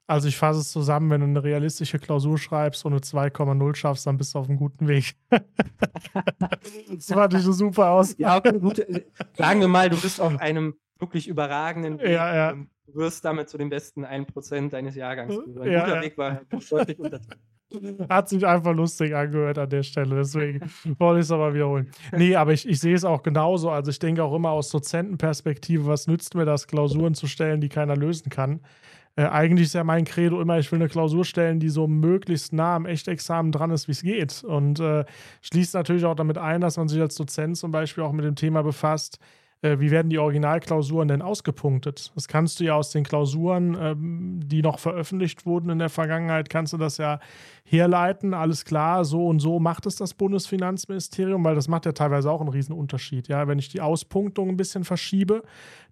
Also 0.09 0.29
ich 0.29 0.37
fasse 0.37 0.61
es 0.61 0.71
zusammen, 0.71 1.11
wenn 1.11 1.21
du 1.21 1.27
eine 1.27 1.43
realistische 1.43 1.99
Klausur 1.99 2.39
schreibst 2.39 2.85
und 2.85 2.93
eine 2.93 3.01
2,0 3.01 3.75
schaffst, 3.75 4.07
dann 4.07 4.17
bist 4.17 4.35
du 4.35 4.39
auf 4.39 4.49
einem 4.49 4.59
guten 4.59 4.87
Weg. 4.87 5.17
das 5.31 7.07
fand 7.07 7.35
ich 7.35 7.43
so 7.43 7.53
super 7.53 7.91
aus. 7.91 8.17
Ja, 8.17 8.37
okay, 8.37 8.59
gut. 8.59 8.87
Sagen 9.35 9.61
wir 9.61 9.69
mal, 9.69 9.91
du 9.91 10.01
bist 10.01 10.21
auf 10.21 10.39
einem 10.39 10.75
wirklich 10.99 11.27
überragenden 11.27 11.99
Weg. 11.99 12.11
Ja, 12.11 12.35
ja. 12.35 12.53
Du 12.87 12.95
wirst 12.95 13.25
damit 13.25 13.49
zu 13.49 13.59
den 13.59 13.69
besten 13.69 14.05
1% 14.05 14.71
deines 14.71 14.95
Jahrgangs. 14.95 15.37
Ein 15.37 15.71
ja, 15.71 15.81
guter 15.81 15.97
ja. 15.97 16.03
Weg 16.03 16.17
war 16.17 16.43
deutlich 16.71 17.01
unter. 17.01 17.21
Hat 18.09 18.29
sich 18.29 18.47
einfach 18.47 18.75
lustig 18.75 19.15
angehört 19.15 19.59
an 19.59 19.69
der 19.69 19.83
Stelle, 19.83 20.15
deswegen 20.15 20.61
wollte 20.99 21.19
ich 21.19 21.27
es 21.27 21.33
aber 21.33 21.53
wiederholen. 21.53 21.91
Nee, 22.17 22.37
aber 22.37 22.53
ich, 22.53 22.67
ich 22.69 22.79
sehe 22.79 22.95
es 22.95 23.05
auch 23.05 23.25
genauso. 23.25 23.71
Also 23.71 23.91
ich 23.91 23.99
denke 23.99 24.23
auch 24.23 24.35
immer 24.35 24.51
aus 24.51 24.71
Dozentenperspektive, 24.71 25.85
was 25.87 26.07
nützt 26.07 26.37
mir 26.37 26.45
das, 26.45 26.69
Klausuren 26.69 27.15
zu 27.15 27.27
stellen, 27.27 27.61
die 27.61 27.69
keiner 27.69 27.97
lösen 27.97 28.31
kann. 28.31 28.61
Äh, 29.17 29.27
eigentlich 29.27 29.67
ist 29.67 29.75
ja 29.75 29.85
mein 29.85 30.05
Credo 30.05 30.41
immer, 30.41 30.59
ich 30.59 30.71
will 30.71 30.79
eine 30.79 30.89
Klausur 30.89 31.25
stellen, 31.25 31.59
die 31.59 31.71
so 31.71 31.87
möglichst 31.87 32.53
nah 32.53 32.77
am 32.77 32.87
Echtexamen 32.87 33.51
dran 33.51 33.71
ist, 33.71 33.89
wie 33.89 33.93
es 33.93 34.03
geht. 34.03 34.45
Und 34.45 34.79
äh, 34.79 35.05
schließt 35.43 35.75
natürlich 35.75 36.05
auch 36.05 36.15
damit 36.15 36.39
ein, 36.39 36.61
dass 36.61 36.77
man 36.77 36.89
sich 36.89 37.01
als 37.01 37.15
Dozent 37.17 37.57
zum 37.57 37.71
Beispiel 37.71 38.05
auch 38.05 38.13
mit 38.13 38.25
dem 38.25 38.37
Thema 38.37 38.63
befasst, 38.63 39.19
äh, 39.67 39.81
wie 39.81 39.91
werden 39.91 40.11
die 40.11 40.19
Originalklausuren 40.19 41.09
denn 41.09 41.23
ausgepunktet? 41.23 42.13
Das 42.15 42.29
kannst 42.29 42.61
du 42.61 42.65
ja 42.65 42.75
aus 42.75 42.91
den 42.91 43.05
Klausuren, 43.05 43.77
ähm, 43.81 44.41
die 44.45 44.63
noch 44.63 44.79
veröffentlicht 44.79 45.47
wurden 45.47 45.71
in 45.71 45.79
der 45.79 45.89
Vergangenheit, 45.89 46.49
kannst 46.49 46.73
du 46.73 46.77
das 46.77 46.99
ja 46.99 47.19
herleiten. 47.65 48.33
Alles 48.33 48.65
klar, 48.65 49.05
so 49.05 49.27
und 49.27 49.41
so 49.41 49.59
macht 49.59 49.87
es 49.87 49.97
das 49.97 50.15
Bundesfinanzministerium, 50.15 51.45
weil 51.45 51.55
das 51.55 51.69
macht 51.69 51.87
ja 51.87 51.93
teilweise 51.93 52.31
auch 52.31 52.41
einen 52.41 52.51
riesen 52.51 52.73
Unterschied. 52.73 53.29
Ja, 53.29 53.49
wenn 53.49 53.59
ich 53.59 53.69
die 53.69 53.81
Auspunktung 53.81 54.49
ein 54.51 54.57
bisschen 54.57 54.85
verschiebe, 54.85 55.43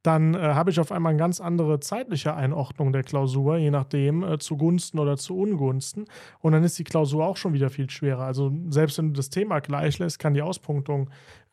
dann 0.04 0.34
äh, 0.34 0.38
habe 0.38 0.70
ich 0.70 0.78
auf 0.78 0.92
einmal 0.92 1.10
eine 1.10 1.18
ganz 1.18 1.40
andere 1.40 1.80
zeitliche 1.80 2.34
Einordnung 2.34 2.92
der 2.92 3.02
Klausur, 3.02 3.56
je 3.56 3.70
nachdem, 3.70 4.22
äh, 4.22 4.38
zugunsten 4.38 4.98
oder 4.98 5.16
zu 5.16 5.36
Ungunsten. 5.36 6.04
Und 6.40 6.52
dann 6.52 6.62
ist 6.62 6.78
die 6.78 6.84
Klausur 6.84 7.26
auch 7.26 7.38
schon 7.38 7.54
wieder 7.54 7.70
viel 7.70 7.88
schwerer. 7.88 8.24
Also 8.24 8.52
selbst 8.68 8.98
wenn 8.98 9.08
du 9.08 9.12
das 9.14 9.30
Thema 9.30 9.60
gleich 9.60 9.98
lässt, 9.98 10.18
kann 10.18 10.34
die 10.34 10.42
Auspunktung 10.42 11.08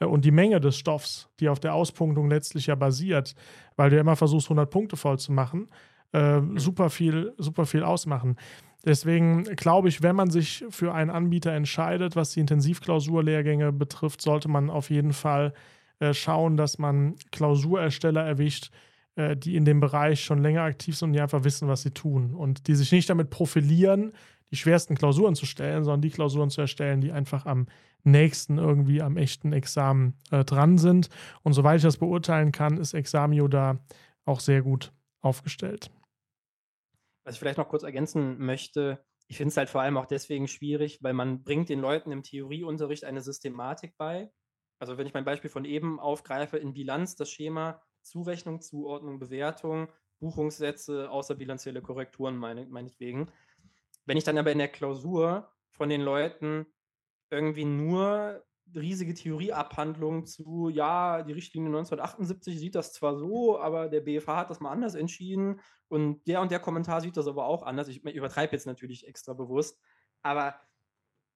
und 0.06 0.26
die 0.26 0.32
Menge 0.32 0.60
des 0.60 0.78
Stoffs, 0.78 1.30
die 1.40 1.50
auf 1.50 1.60
der 1.60 1.74
Auspunktung 1.74 2.30
letztlich 2.30 2.68
ja 2.68 2.76
basiert, 2.76 3.36
weil 3.76 3.90
du 3.90 3.96
ja 3.96 4.02
immer 4.02 4.16
versuchst, 4.16 4.48
100 4.48 4.70
Punkte 4.70 4.98
voll 4.98 5.20
zu 5.20 5.32
machen, 5.32 5.70
äh, 6.12 6.42
super, 6.56 6.90
viel, 6.90 7.34
super 7.38 7.66
viel 7.66 7.84
ausmachen. 7.84 8.38
Deswegen 8.86 9.44
glaube 9.44 9.90
ich, 9.90 10.02
wenn 10.02 10.16
man 10.16 10.32
sich 10.32 10.66
für 10.70 10.94
einen 10.94 11.12
Anbieter 11.12 11.52
entscheidet, 11.52 12.16
was 12.16 12.32
die 12.32 12.40
Intensivklausurlehrgänge 12.40 13.72
betrifft, 13.72 14.22
sollte 14.22 14.50
man 14.50 14.70
auf 14.70 14.90
jeden 14.90 15.14
Fall 15.14 15.54
äh, 16.00 16.14
schauen, 16.14 16.58
dass 16.58 16.80
man 16.80 17.16
Klausurersteller 17.32 18.24
erwischt, 18.24 18.72
äh, 19.16 19.38
die 19.38 19.56
in 19.56 19.66
dem 19.66 19.80
Bereich 19.80 20.24
schon 20.24 20.42
länger 20.42 20.64
aktiv 20.64 20.98
sind 20.98 21.10
und 21.10 21.14
die 21.14 21.22
einfach 21.22 21.44
wissen, 21.44 21.68
was 21.68 21.84
sie 21.84 21.92
tun 21.92 22.34
und 22.34 22.68
die 22.68 22.76
sich 22.76 22.92
nicht 22.92 23.10
damit 23.10 23.30
profilieren, 23.30 24.14
die 24.50 24.56
schwersten 24.56 24.96
Klausuren 24.96 25.36
zu 25.36 25.46
stellen, 25.46 25.84
sondern 25.84 26.02
die 26.02 26.10
Klausuren 26.10 26.50
zu 26.50 26.62
erstellen, 26.62 27.02
die 27.02 27.12
einfach 27.12 27.46
am 27.46 27.68
nächsten 28.04 28.58
irgendwie 28.58 29.02
am 29.02 29.18
echten 29.18 29.54
Examen 29.54 30.18
äh, 30.32 30.44
dran 30.44 30.78
sind. 30.78 31.10
Und 31.44 31.54
soweit 31.54 31.78
ich 31.78 31.84
das 31.84 31.98
beurteilen 31.98 32.52
kann, 32.52 32.78
ist 32.78 32.94
Examio 32.94 33.48
da 33.48 33.80
auch 34.26 34.40
sehr 34.40 34.62
gut 34.62 34.94
aufgestellt. 35.22 35.92
Was 37.24 37.36
ich 37.36 37.40
vielleicht 37.40 37.58
noch 37.58 37.70
kurz 37.70 37.84
ergänzen 37.84 38.40
möchte, 38.40 39.04
ich 39.28 39.38
finde 39.38 39.50
es 39.50 39.58
halt 39.58 39.70
vor 39.70 39.82
allem 39.82 39.98
auch 39.98 40.08
deswegen 40.08 40.48
schwierig, 40.48 41.02
weil 41.02 41.14
man 41.14 41.44
bringt 41.44 41.70
den 41.70 41.80
Leuten 41.80 42.12
im 42.12 42.24
Theorieunterricht 42.24 43.06
eine 43.06 43.22
Systematik 43.22 43.96
bei, 43.98 44.32
also 44.82 44.98
wenn 44.98 45.06
ich 45.06 45.14
mein 45.14 45.26
Beispiel 45.26 45.52
von 45.52 45.64
eben 45.64 46.00
aufgreife, 46.00 46.58
in 46.58 46.74
Bilanz 46.74 47.16
das 47.16 47.30
Schema 47.30 47.82
Zurechnung, 48.02 48.62
Zuordnung, 48.62 49.20
Bewertung, 49.20 49.88
Buchungssätze, 50.20 51.10
außerbilanzielle 51.10 51.84
Korrekturen 51.84 52.36
meine, 52.36 52.66
meinetwegen. 52.66 53.32
Wenn 54.06 54.18
ich 54.18 54.24
dann 54.24 54.40
aber 54.40 54.52
in 54.52 54.58
der 54.58 54.70
Klausur 54.70 55.52
von 55.70 55.90
den 55.90 56.02
Leuten 56.02 56.66
irgendwie 57.32 57.66
nur 57.66 58.44
riesige 58.76 59.14
Theorieabhandlungen 59.14 60.26
zu, 60.26 60.70
ja, 60.70 61.24
die 61.24 61.34
Richtlinie 61.34 61.70
1978 61.70 62.60
sieht 62.60 62.76
das 62.76 62.94
zwar 62.94 63.18
so, 63.18 63.60
aber 63.60 63.90
der 63.90 64.02
BFH 64.02 64.38
hat 64.38 64.50
das 64.50 64.60
mal 64.60 64.72
anders 64.72 64.96
entschieden 64.96 65.60
und 65.88 66.26
der 66.28 66.42
und 66.42 66.52
der 66.52 66.60
Kommentar 66.60 67.02
sieht 67.02 67.18
das 67.18 67.28
aber 67.28 67.46
auch 67.46 67.64
anders. 67.64 67.88
Ich 67.88 68.04
übertreibe 68.04 68.54
jetzt 68.54 68.66
natürlich 68.66 69.08
extra 69.08 69.34
bewusst, 69.34 69.80
aber 70.22 70.56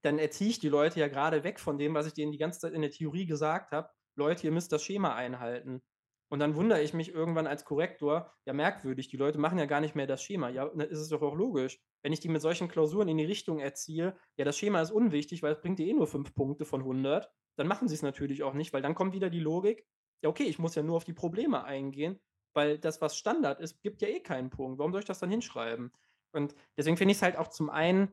dann 0.02 0.20
erziehe 0.20 0.50
ich 0.50 0.60
die 0.60 0.70
Leute 0.70 1.00
ja 1.00 1.08
gerade 1.08 1.44
weg 1.44 1.60
von 1.60 1.78
dem, 1.78 1.94
was 1.94 2.08
ich 2.08 2.14
denen 2.14 2.32
die 2.32 2.38
ganze 2.38 2.60
Zeit 2.60 2.74
in 2.74 2.82
der 2.82 2.92
Theorie 2.92 3.26
gesagt 3.26 3.72
habe. 3.72 3.90
Leute, 4.16 4.46
ihr 4.46 4.52
müsst 4.52 4.72
das 4.72 4.84
Schema 4.84 5.16
einhalten. 5.16 5.82
Und 6.30 6.40
dann 6.40 6.56
wundere 6.56 6.82
ich 6.82 6.94
mich 6.94 7.14
irgendwann 7.14 7.48
als 7.48 7.66
Korrektor, 7.66 8.34
ja 8.46 8.54
merkwürdig, 8.54 9.08
die 9.10 9.18
Leute 9.18 9.38
machen 9.38 9.60
ja 9.60 9.66
gar 9.66 9.82
nicht 9.82 9.96
mehr 9.96 10.08
das 10.08 10.24
Schema. 10.24 10.50
Ja, 10.50 10.68
dann 10.68 10.90
ist 10.90 11.00
es 11.00 11.10
doch 11.10 11.22
auch 11.22 11.36
logisch. 11.36 11.80
Wenn 12.02 12.14
ich 12.14 12.20
die 12.20 12.30
mit 12.30 12.42
solchen 12.42 12.68
Klausuren 12.68 13.08
in 13.08 13.18
die 13.18 13.26
Richtung 13.26 13.60
erziehe, 13.60 14.18
ja, 14.38 14.46
das 14.46 14.58
Schema 14.58 14.82
ist 14.82 14.92
unwichtig, 14.92 15.44
weil 15.44 15.54
es 15.54 15.62
bringt 15.62 15.80
dir 15.80 15.88
eh 15.88 15.94
nur 15.94 16.08
fünf 16.08 16.34
Punkte 16.34 16.66
von 16.66 16.82
100, 16.82 17.30
dann 17.58 17.68
machen 17.68 17.88
sie 17.88 17.96
es 17.96 18.02
natürlich 18.02 18.44
auch 18.44 18.54
nicht, 18.54 18.74
weil 18.74 18.82
dann 18.82 18.96
kommt 18.96 19.14
wieder 19.14 19.30
die 19.30 19.40
Logik, 19.40 19.86
ja, 20.24 20.30
okay, 20.30 20.44
ich 20.44 20.60
muss 20.60 20.76
ja 20.76 20.84
nur 20.84 20.98
auf 20.98 21.06
die 21.06 21.14
Probleme 21.14 21.64
eingehen, 21.64 22.20
weil 22.54 22.80
das, 22.80 23.02
was 23.02 23.18
Standard 23.18 23.60
ist, 23.60 23.82
gibt 23.82 24.02
ja 24.02 24.08
eh 24.08 24.20
keinen 24.20 24.50
Punkt. 24.50 24.80
Warum 24.80 24.92
soll 24.92 25.02
ich 25.02 25.08
das 25.08 25.20
dann 25.20 25.30
hinschreiben? 25.30 25.92
Und 26.32 26.56
deswegen 26.76 26.98
finde 26.98 27.12
ich 27.12 27.18
es 27.18 27.22
halt 27.22 27.38
auch 27.38 27.50
zum 27.50 27.70
einen 27.70 28.12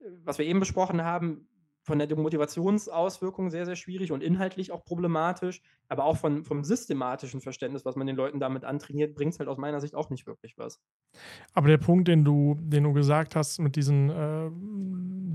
was 0.00 0.38
wir 0.38 0.46
eben 0.46 0.60
besprochen 0.60 1.02
haben, 1.02 1.48
von 1.88 1.98
der 1.98 2.16
Motivationsauswirkung 2.16 3.50
sehr, 3.50 3.66
sehr 3.66 3.74
schwierig 3.74 4.12
und 4.12 4.22
inhaltlich 4.22 4.70
auch 4.70 4.84
problematisch, 4.84 5.62
aber 5.88 6.04
auch 6.04 6.18
von, 6.18 6.44
vom 6.44 6.62
systematischen 6.62 7.40
Verständnis, 7.40 7.84
was 7.84 7.96
man 7.96 8.06
den 8.06 8.14
Leuten 8.14 8.38
damit 8.38 8.64
antrainiert, 8.64 9.14
bringt 9.14 9.32
es 9.32 9.38
halt 9.38 9.48
aus 9.48 9.56
meiner 9.56 9.80
Sicht 9.80 9.94
auch 9.94 10.10
nicht 10.10 10.26
wirklich 10.26 10.58
was. 10.58 10.80
Aber 11.54 11.68
der 11.68 11.78
Punkt, 11.78 12.06
den 12.06 12.24
du, 12.24 12.56
den 12.60 12.84
du 12.84 12.92
gesagt 12.92 13.34
hast, 13.34 13.58
mit 13.58 13.74
diesen, 13.74 14.10
äh, 14.10 14.50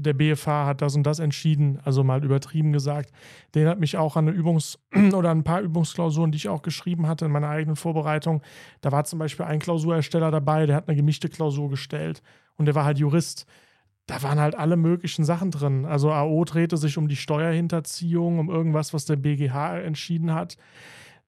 der 0.04 0.14
BFH 0.14 0.68
hat 0.68 0.82
das 0.82 0.96
und 0.96 1.04
das 1.04 1.20
entschieden, 1.20 1.80
also 1.84 2.04
mal 2.04 2.24
übertrieben 2.24 2.72
gesagt, 2.72 3.12
den 3.56 3.68
hat 3.68 3.80
mich 3.80 3.98
auch 3.98 4.16
an 4.16 4.28
eine 4.28 4.38
Übungs- 4.38 4.78
oder 5.16 5.32
ein 5.32 5.44
paar 5.44 5.62
Übungsklausuren, 5.62 6.32
die 6.32 6.38
ich 6.38 6.50
auch 6.50 6.62
geschrieben 6.62 7.08
hatte 7.08 7.26
in 7.26 7.32
meiner 7.32 7.50
eigenen 7.50 7.76
Vorbereitung. 7.76 8.44
Da 8.82 8.92
war 8.92 9.04
zum 9.06 9.18
Beispiel 9.18 9.48
ein 9.48 9.60
Klausurersteller 9.60 10.30
dabei, 10.30 10.68
der 10.68 10.76
hat 10.76 10.88
eine 10.88 10.96
gemischte 10.96 11.30
Klausur 11.30 11.70
gestellt 11.70 12.22
und 12.58 12.68
der 12.68 12.76
war 12.76 12.86
halt 12.86 13.00
Jurist 13.00 13.48
da 14.06 14.22
waren 14.22 14.40
halt 14.40 14.56
alle 14.56 14.76
möglichen 14.76 15.24
Sachen 15.24 15.52
drin. 15.52 15.86
Also 15.86 16.12
AO 16.12 16.44
drehte 16.44 16.78
sich 16.78 16.98
um 16.98 17.08
die 17.08 17.16
Steuerhinterziehung, 17.16 18.40
um 18.40 18.50
irgendwas, 18.50 18.94
was 18.94 19.06
der 19.06 19.16
BGH 19.16 19.80
entschieden 19.80 20.34
hat. 20.34 20.58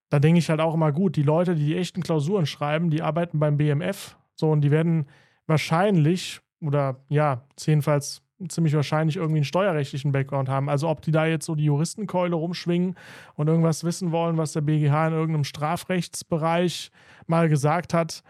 Da 0.10 0.20
denke 0.20 0.40
ich 0.40 0.50
halt 0.50 0.60
auch 0.60 0.74
immer 0.74 0.92
gut, 0.92 1.16
die 1.16 1.24
Leute, 1.24 1.56
die 1.56 1.66
die 1.66 1.78
echten 1.78 2.02
Klausuren 2.02 2.46
schreiben, 2.46 2.90
die 2.90 3.02
arbeiten 3.02 3.40
beim 3.40 3.58
BMF. 3.58 4.18
So, 4.36 4.52
und 4.52 4.62
die 4.62 4.72
werden 4.72 5.08
wahrscheinlich 5.48 6.42
oder 6.62 6.98
ja, 7.10 7.44
jedenfalls 7.60 8.22
ziemlich 8.50 8.74
wahrscheinlich 8.74 9.16
irgendwie 9.16 9.40
einen 9.40 9.46
steuerrechtlichen 9.46 10.12
Background 10.12 10.50
haben. 10.50 10.70
Also 10.70 10.90
ob 10.90 11.02
die 11.02 11.12
da 11.12 11.26
jetzt 11.26 11.46
so 11.46 11.56
die 11.56 11.66
Juristenkeule 11.66 12.36
rumschwingen 12.36 12.96
und 13.36 13.48
irgendwas 13.48 13.84
wissen 13.84 14.12
wollen, 14.12 14.38
was 14.38 14.52
der 14.52 14.62
BGH 14.62 15.08
in 15.08 15.14
irgendeinem 15.14 15.44
Strafrechtsbereich 15.46 16.92
mal 17.28 17.48
gesagt 17.48 17.94
hat, 17.94 18.24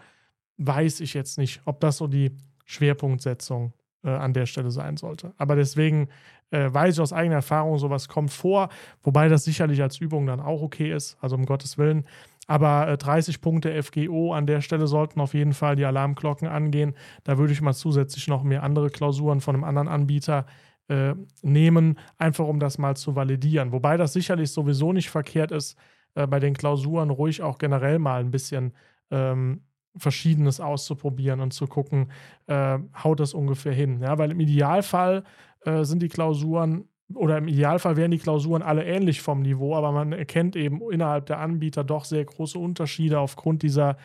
weiß 0.58 1.00
ich 1.00 1.14
jetzt 1.14 1.38
nicht, 1.38 1.60
ob 1.64 1.80
das 1.80 1.96
so 1.96 2.06
die 2.06 2.30
Schwerpunktsetzung 2.64 3.72
äh, 4.06 4.10
an 4.10 4.32
der 4.32 4.46
Stelle 4.46 4.70
sein 4.70 4.96
sollte. 4.96 5.34
Aber 5.36 5.56
deswegen 5.56 6.08
äh, 6.50 6.72
weiß 6.72 6.94
ich 6.94 7.00
aus 7.00 7.12
eigener 7.12 7.36
Erfahrung, 7.36 7.76
sowas 7.78 8.08
kommt 8.08 8.30
vor, 8.30 8.68
wobei 9.02 9.28
das 9.28 9.44
sicherlich 9.44 9.82
als 9.82 9.98
Übung 9.98 10.26
dann 10.26 10.40
auch 10.40 10.62
okay 10.62 10.92
ist, 10.92 11.18
also 11.20 11.36
um 11.36 11.44
Gottes 11.44 11.76
Willen. 11.76 12.06
Aber 12.46 12.88
äh, 12.88 12.96
30 12.96 13.40
Punkte 13.40 13.82
FGO 13.82 14.32
an 14.32 14.46
der 14.46 14.60
Stelle 14.60 14.86
sollten 14.86 15.20
auf 15.20 15.34
jeden 15.34 15.52
Fall 15.52 15.76
die 15.76 15.84
Alarmglocken 15.84 16.46
angehen. 16.46 16.94
Da 17.24 17.36
würde 17.38 17.52
ich 17.52 17.60
mal 17.60 17.74
zusätzlich 17.74 18.28
noch 18.28 18.44
mehr 18.44 18.62
andere 18.62 18.90
Klausuren 18.90 19.40
von 19.40 19.56
einem 19.56 19.64
anderen 19.64 19.88
Anbieter 19.88 20.46
äh, 20.88 21.14
nehmen, 21.42 21.98
einfach 22.16 22.46
um 22.46 22.60
das 22.60 22.78
mal 22.78 22.96
zu 22.96 23.16
validieren. 23.16 23.72
Wobei 23.72 23.96
das 23.96 24.12
sicherlich 24.12 24.52
sowieso 24.52 24.92
nicht 24.92 25.10
verkehrt 25.10 25.50
ist, 25.50 25.76
äh, 26.14 26.28
bei 26.28 26.38
den 26.38 26.54
Klausuren 26.54 27.10
ruhig 27.10 27.42
auch 27.42 27.58
generell 27.58 27.98
mal 27.98 28.20
ein 28.20 28.30
bisschen 28.30 28.72
ähm, 29.10 29.62
Verschiedenes 29.98 30.60
auszuprobieren 30.60 31.40
und 31.40 31.52
zu 31.52 31.66
gucken, 31.66 32.10
äh, 32.46 32.78
haut 33.02 33.20
das 33.20 33.34
ungefähr 33.34 33.72
hin. 33.72 34.00
Ja, 34.00 34.18
weil 34.18 34.30
im 34.30 34.40
Idealfall 34.40 35.24
äh, 35.64 35.84
sind 35.84 36.02
die 36.02 36.08
Klausuren 36.08 36.84
oder 37.14 37.38
im 37.38 37.48
Idealfall 37.48 37.96
wären 37.96 38.10
die 38.10 38.18
Klausuren 38.18 38.62
alle 38.62 38.84
ähnlich 38.84 39.22
vom 39.22 39.40
Niveau, 39.40 39.76
aber 39.76 39.92
man 39.92 40.12
erkennt 40.12 40.56
eben 40.56 40.80
innerhalb 40.90 41.26
der 41.26 41.38
Anbieter 41.38 41.84
doch 41.84 42.04
sehr 42.04 42.24
große 42.24 42.58
Unterschiede 42.58 43.20
aufgrund 43.20 43.62
dieser, 43.62 43.96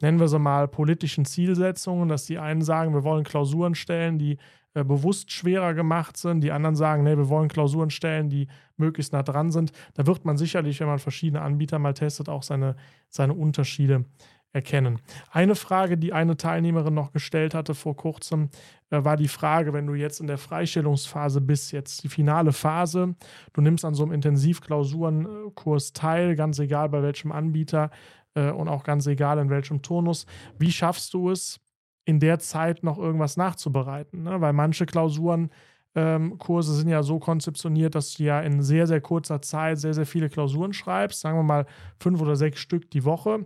nennen 0.00 0.20
wir 0.20 0.28
sie 0.28 0.38
mal, 0.38 0.68
politischen 0.68 1.24
Zielsetzungen, 1.24 2.08
dass 2.08 2.26
die 2.26 2.38
einen 2.38 2.62
sagen, 2.62 2.92
wir 2.92 3.04
wollen 3.04 3.24
Klausuren 3.24 3.74
stellen, 3.74 4.18
die 4.18 4.36
äh, 4.74 4.84
bewusst 4.84 5.30
schwerer 5.30 5.74
gemacht 5.74 6.16
sind, 6.16 6.42
die 6.42 6.52
anderen 6.52 6.76
sagen, 6.76 7.04
nee, 7.04 7.16
wir 7.16 7.28
wollen 7.28 7.48
Klausuren 7.48 7.90
stellen, 7.90 8.28
die 8.28 8.48
möglichst 8.76 9.12
nah 9.12 9.22
dran 9.22 9.50
sind. 9.50 9.72
Da 9.94 10.06
wird 10.06 10.24
man 10.24 10.36
sicherlich, 10.36 10.80
wenn 10.80 10.86
man 10.86 10.98
verschiedene 10.98 11.42
Anbieter 11.42 11.78
mal 11.78 11.94
testet, 11.94 12.28
auch 12.28 12.42
seine, 12.42 12.76
seine 13.08 13.34
Unterschiede 13.34 14.04
erkennen. 14.52 15.00
Eine 15.30 15.54
Frage, 15.54 15.96
die 15.96 16.12
eine 16.12 16.36
Teilnehmerin 16.36 16.94
noch 16.94 17.12
gestellt 17.12 17.54
hatte 17.54 17.74
vor 17.74 17.96
kurzem, 17.96 18.50
äh, 18.90 19.04
war 19.04 19.16
die 19.16 19.28
Frage, 19.28 19.72
wenn 19.72 19.86
du 19.86 19.94
jetzt 19.94 20.20
in 20.20 20.26
der 20.26 20.38
Freistellungsphase 20.38 21.40
bist, 21.40 21.72
jetzt 21.72 22.04
die 22.04 22.08
finale 22.08 22.52
Phase, 22.52 23.14
du 23.52 23.60
nimmst 23.60 23.84
an 23.84 23.94
so 23.94 24.02
einem 24.02 24.12
Intensivklausurenkurs 24.12 25.92
teil, 25.92 26.36
ganz 26.36 26.58
egal 26.58 26.90
bei 26.90 27.02
welchem 27.02 27.32
Anbieter 27.32 27.90
äh, 28.34 28.50
und 28.50 28.68
auch 28.68 28.84
ganz 28.84 29.06
egal 29.06 29.38
in 29.38 29.50
welchem 29.50 29.82
Turnus, 29.82 30.26
wie 30.58 30.72
schaffst 30.72 31.14
du 31.14 31.30
es, 31.30 31.58
in 32.04 32.18
der 32.18 32.38
Zeit 32.40 32.82
noch 32.82 32.98
irgendwas 32.98 33.36
nachzubereiten? 33.36 34.24
Ne? 34.24 34.40
Weil 34.40 34.52
manche 34.52 34.86
Klausuren 34.86 35.50
ähm, 35.94 36.38
Kurse 36.38 36.74
sind 36.74 36.88
ja 36.88 37.02
so 37.02 37.18
konzeptioniert, 37.18 37.94
dass 37.94 38.14
du 38.14 38.24
ja 38.24 38.40
in 38.40 38.62
sehr, 38.62 38.86
sehr 38.86 39.00
kurzer 39.00 39.42
Zeit 39.42 39.78
sehr, 39.78 39.94
sehr 39.94 40.06
viele 40.06 40.28
Klausuren 40.30 40.72
schreibst, 40.72 41.20
sagen 41.20 41.38
wir 41.38 41.42
mal 41.42 41.66
fünf 41.98 42.20
oder 42.20 42.36
sechs 42.36 42.60
Stück 42.60 42.90
die 42.90 43.04
Woche. 43.04 43.44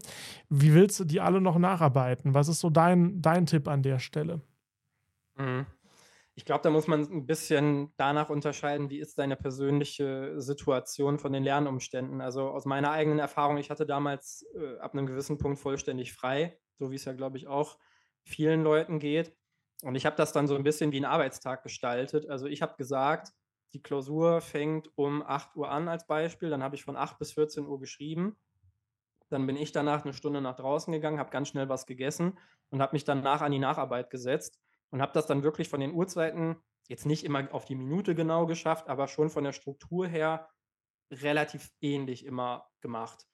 Wie 0.48 0.74
willst 0.74 1.00
du 1.00 1.04
die 1.04 1.20
alle 1.20 1.40
noch 1.40 1.58
nacharbeiten? 1.58 2.34
Was 2.34 2.48
ist 2.48 2.60
so 2.60 2.70
dein, 2.70 3.20
dein 3.20 3.46
Tipp 3.46 3.68
an 3.68 3.82
der 3.82 3.98
Stelle? 3.98 4.40
Mhm. 5.36 5.66
Ich 6.38 6.44
glaube, 6.44 6.62
da 6.62 6.70
muss 6.70 6.86
man 6.86 7.00
ein 7.00 7.26
bisschen 7.26 7.94
danach 7.96 8.28
unterscheiden, 8.28 8.90
wie 8.90 8.98
ist 8.98 9.18
deine 9.18 9.36
persönliche 9.36 10.34
Situation 10.38 11.18
von 11.18 11.32
den 11.32 11.42
Lernumständen. 11.42 12.20
Also 12.20 12.50
aus 12.50 12.66
meiner 12.66 12.90
eigenen 12.90 13.18
Erfahrung, 13.18 13.56
ich 13.56 13.70
hatte 13.70 13.86
damals 13.86 14.44
äh, 14.54 14.78
ab 14.78 14.92
einem 14.92 15.06
gewissen 15.06 15.38
Punkt 15.38 15.58
vollständig 15.58 16.12
frei, 16.12 16.58
so 16.78 16.90
wie 16.90 16.96
es 16.96 17.06
ja, 17.06 17.14
glaube 17.14 17.38
ich, 17.38 17.46
auch 17.46 17.78
vielen 18.22 18.62
Leuten 18.62 18.98
geht. 18.98 19.34
Und 19.82 19.94
ich 19.94 20.06
habe 20.06 20.16
das 20.16 20.32
dann 20.32 20.46
so 20.46 20.54
ein 20.56 20.62
bisschen 20.62 20.92
wie 20.92 20.96
einen 20.96 21.04
Arbeitstag 21.04 21.62
gestaltet. 21.62 22.28
Also 22.28 22.46
ich 22.46 22.62
habe 22.62 22.76
gesagt, 22.76 23.32
die 23.74 23.82
Klausur 23.82 24.40
fängt 24.40 24.90
um 24.96 25.22
8 25.22 25.56
Uhr 25.56 25.70
an 25.70 25.88
als 25.88 26.06
Beispiel, 26.06 26.50
dann 26.50 26.62
habe 26.62 26.76
ich 26.76 26.84
von 26.84 26.96
8 26.96 27.18
bis 27.18 27.32
14 27.32 27.66
Uhr 27.66 27.78
geschrieben. 27.78 28.36
Dann 29.28 29.46
bin 29.46 29.56
ich 29.56 29.72
danach 29.72 30.04
eine 30.04 30.14
Stunde 30.14 30.40
nach 30.40 30.56
draußen 30.56 30.92
gegangen, 30.92 31.18
habe 31.18 31.30
ganz 31.30 31.48
schnell 31.48 31.68
was 31.68 31.84
gegessen 31.86 32.38
und 32.70 32.80
habe 32.80 32.94
mich 32.94 33.04
danach 33.04 33.42
an 33.42 33.52
die 33.52 33.58
Nacharbeit 33.58 34.08
gesetzt 34.08 34.60
und 34.90 35.02
habe 35.02 35.12
das 35.12 35.26
dann 35.26 35.42
wirklich 35.42 35.68
von 35.68 35.80
den 35.80 35.92
Uhrzeiten 35.92 36.56
jetzt 36.88 37.06
nicht 37.06 37.24
immer 37.24 37.52
auf 37.52 37.64
die 37.64 37.74
Minute 37.74 38.14
genau 38.14 38.46
geschafft, 38.46 38.88
aber 38.88 39.08
schon 39.08 39.30
von 39.30 39.44
der 39.44 39.52
Struktur 39.52 40.06
her 40.06 40.48
relativ 41.10 41.70
ähnlich 41.80 42.24
immer 42.24 42.70
gemacht. 42.80 43.26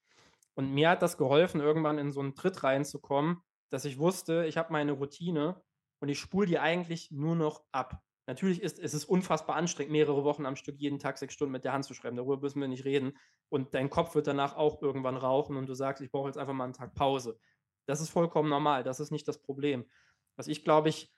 Und 0.54 0.72
mir 0.72 0.90
hat 0.90 1.02
das 1.02 1.16
geholfen, 1.16 1.60
irgendwann 1.60 1.98
in 1.98 2.12
so 2.12 2.20
einen 2.20 2.34
Tritt 2.34 2.62
reinzukommen, 2.62 3.42
dass 3.70 3.84
ich 3.84 3.98
wusste, 3.98 4.44
ich 4.46 4.56
habe 4.56 4.72
meine 4.72 4.92
Routine 4.92 5.62
und 6.02 6.08
ich 6.08 6.18
spule 6.18 6.48
die 6.48 6.58
eigentlich 6.58 7.12
nur 7.12 7.36
noch 7.36 7.62
ab. 7.70 8.02
Natürlich 8.26 8.60
ist 8.60 8.80
es 8.80 8.92
ist 8.92 9.04
unfassbar 9.04 9.54
anstrengend, 9.54 9.92
mehrere 9.92 10.24
Wochen 10.24 10.46
am 10.46 10.56
Stück 10.56 10.80
jeden 10.80 10.98
Tag 10.98 11.16
sechs 11.16 11.32
Stunden 11.32 11.52
mit 11.52 11.64
der 11.64 11.72
Hand 11.72 11.84
zu 11.84 11.94
schreiben. 11.94 12.16
Darüber 12.16 12.38
müssen 12.38 12.60
wir 12.60 12.66
nicht 12.66 12.84
reden. 12.84 13.16
Und 13.50 13.72
dein 13.74 13.88
Kopf 13.88 14.16
wird 14.16 14.26
danach 14.26 14.56
auch 14.56 14.82
irgendwann 14.82 15.16
rauchen 15.16 15.56
und 15.56 15.68
du 15.68 15.74
sagst, 15.74 16.02
ich 16.02 16.10
brauche 16.10 16.26
jetzt 16.26 16.38
einfach 16.38 16.54
mal 16.54 16.64
einen 16.64 16.72
Tag 16.72 16.96
Pause. 16.96 17.38
Das 17.86 18.00
ist 18.00 18.08
vollkommen 18.08 18.48
normal. 18.48 18.82
Das 18.82 18.98
ist 18.98 19.12
nicht 19.12 19.28
das 19.28 19.40
Problem. 19.40 19.88
Was 20.34 20.48
ich 20.48 20.64
glaube 20.64 20.88
ich 20.88 21.14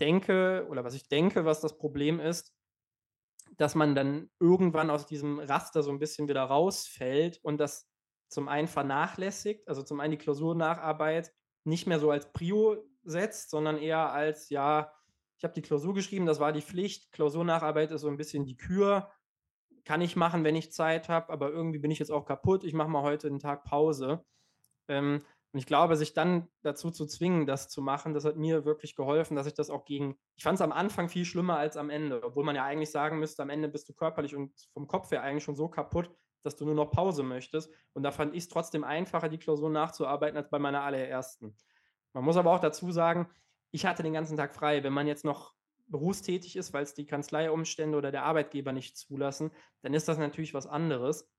denke 0.00 0.66
oder 0.68 0.82
was 0.82 0.94
ich 0.94 1.06
denke, 1.06 1.44
was 1.44 1.60
das 1.60 1.78
Problem 1.78 2.18
ist, 2.18 2.52
dass 3.56 3.76
man 3.76 3.94
dann 3.94 4.30
irgendwann 4.40 4.90
aus 4.90 5.06
diesem 5.06 5.38
Raster 5.38 5.84
so 5.84 5.92
ein 5.92 6.00
bisschen 6.00 6.26
wieder 6.26 6.42
rausfällt 6.42 7.38
und 7.44 7.58
das 7.58 7.88
zum 8.26 8.48
einen 8.48 8.66
vernachlässigt, 8.66 9.68
also 9.68 9.84
zum 9.84 10.00
einen 10.00 10.10
die 10.10 10.18
Klausurnacharbeit 10.18 11.32
nicht 11.62 11.86
mehr 11.86 12.00
so 12.00 12.10
als 12.10 12.32
Prio 12.32 12.84
setzt, 13.04 13.50
sondern 13.50 13.78
eher 13.78 14.12
als, 14.12 14.48
ja, 14.50 14.92
ich 15.38 15.44
habe 15.44 15.54
die 15.54 15.62
Klausur 15.62 15.94
geschrieben, 15.94 16.26
das 16.26 16.40
war 16.40 16.52
die 16.52 16.62
Pflicht. 16.62 17.10
Klausurnacharbeit 17.12 17.90
ist 17.90 18.02
so 18.02 18.08
ein 18.08 18.16
bisschen 18.16 18.44
die 18.44 18.56
Kür. 18.56 19.10
Kann 19.84 20.00
ich 20.00 20.14
machen, 20.14 20.44
wenn 20.44 20.54
ich 20.54 20.72
Zeit 20.72 21.08
habe, 21.08 21.32
aber 21.32 21.50
irgendwie 21.50 21.80
bin 21.80 21.90
ich 21.90 21.98
jetzt 21.98 22.12
auch 22.12 22.24
kaputt. 22.24 22.62
Ich 22.62 22.74
mache 22.74 22.88
mal 22.88 23.02
heute 23.02 23.26
einen 23.26 23.40
Tag 23.40 23.64
Pause. 23.64 24.24
Ähm, 24.86 25.20
und 25.52 25.58
ich 25.58 25.66
glaube, 25.66 25.96
sich 25.96 26.14
dann 26.14 26.48
dazu 26.62 26.90
zu 26.90 27.06
zwingen, 27.06 27.46
das 27.46 27.68
zu 27.68 27.82
machen, 27.82 28.14
das 28.14 28.24
hat 28.24 28.36
mir 28.36 28.64
wirklich 28.64 28.96
geholfen, 28.96 29.36
dass 29.36 29.46
ich 29.46 29.54
das 29.54 29.68
auch 29.68 29.84
gegen. 29.84 30.16
Ich 30.36 30.44
fand 30.44 30.56
es 30.56 30.62
am 30.62 30.72
Anfang 30.72 31.08
viel 31.08 31.26
schlimmer 31.26 31.58
als 31.58 31.76
am 31.76 31.90
Ende, 31.90 32.22
obwohl 32.22 32.44
man 32.44 32.56
ja 32.56 32.64
eigentlich 32.64 32.90
sagen 32.90 33.18
müsste, 33.18 33.42
am 33.42 33.50
Ende 33.50 33.68
bist 33.68 33.88
du 33.88 33.92
körperlich 33.92 34.34
und 34.34 34.52
vom 34.72 34.86
Kopf 34.86 35.10
her 35.10 35.22
eigentlich 35.22 35.44
schon 35.44 35.56
so 35.56 35.68
kaputt, 35.68 36.10
dass 36.42 36.56
du 36.56 36.64
nur 36.64 36.74
noch 36.74 36.90
Pause 36.90 37.22
möchtest. 37.22 37.70
Und 37.92 38.02
da 38.02 38.12
fand 38.12 38.34
ich 38.34 38.44
es 38.44 38.48
trotzdem 38.48 38.82
einfacher, 38.82 39.28
die 39.28 39.38
Klausur 39.38 39.68
nachzuarbeiten, 39.68 40.38
als 40.38 40.48
bei 40.48 40.58
meiner 40.58 40.82
allerersten. 40.82 41.54
Man 42.12 42.24
muss 42.24 42.36
aber 42.36 42.52
auch 42.52 42.60
dazu 42.60 42.92
sagen, 42.92 43.28
ich 43.70 43.86
hatte 43.86 44.02
den 44.02 44.12
ganzen 44.12 44.36
Tag 44.36 44.54
frei. 44.54 44.82
Wenn 44.82 44.92
man 44.92 45.06
jetzt 45.06 45.24
noch 45.24 45.54
berufstätig 45.86 46.56
ist, 46.56 46.72
weil 46.72 46.82
es 46.82 46.94
die 46.94 47.06
Kanzleiumstände 47.06 47.96
oder 47.96 48.10
der 48.10 48.24
Arbeitgeber 48.24 48.72
nicht 48.72 48.96
zulassen, 48.96 49.50
dann 49.82 49.94
ist 49.94 50.08
das 50.08 50.18
natürlich 50.18 50.54
was 50.54 50.66
anderes. 50.66 51.30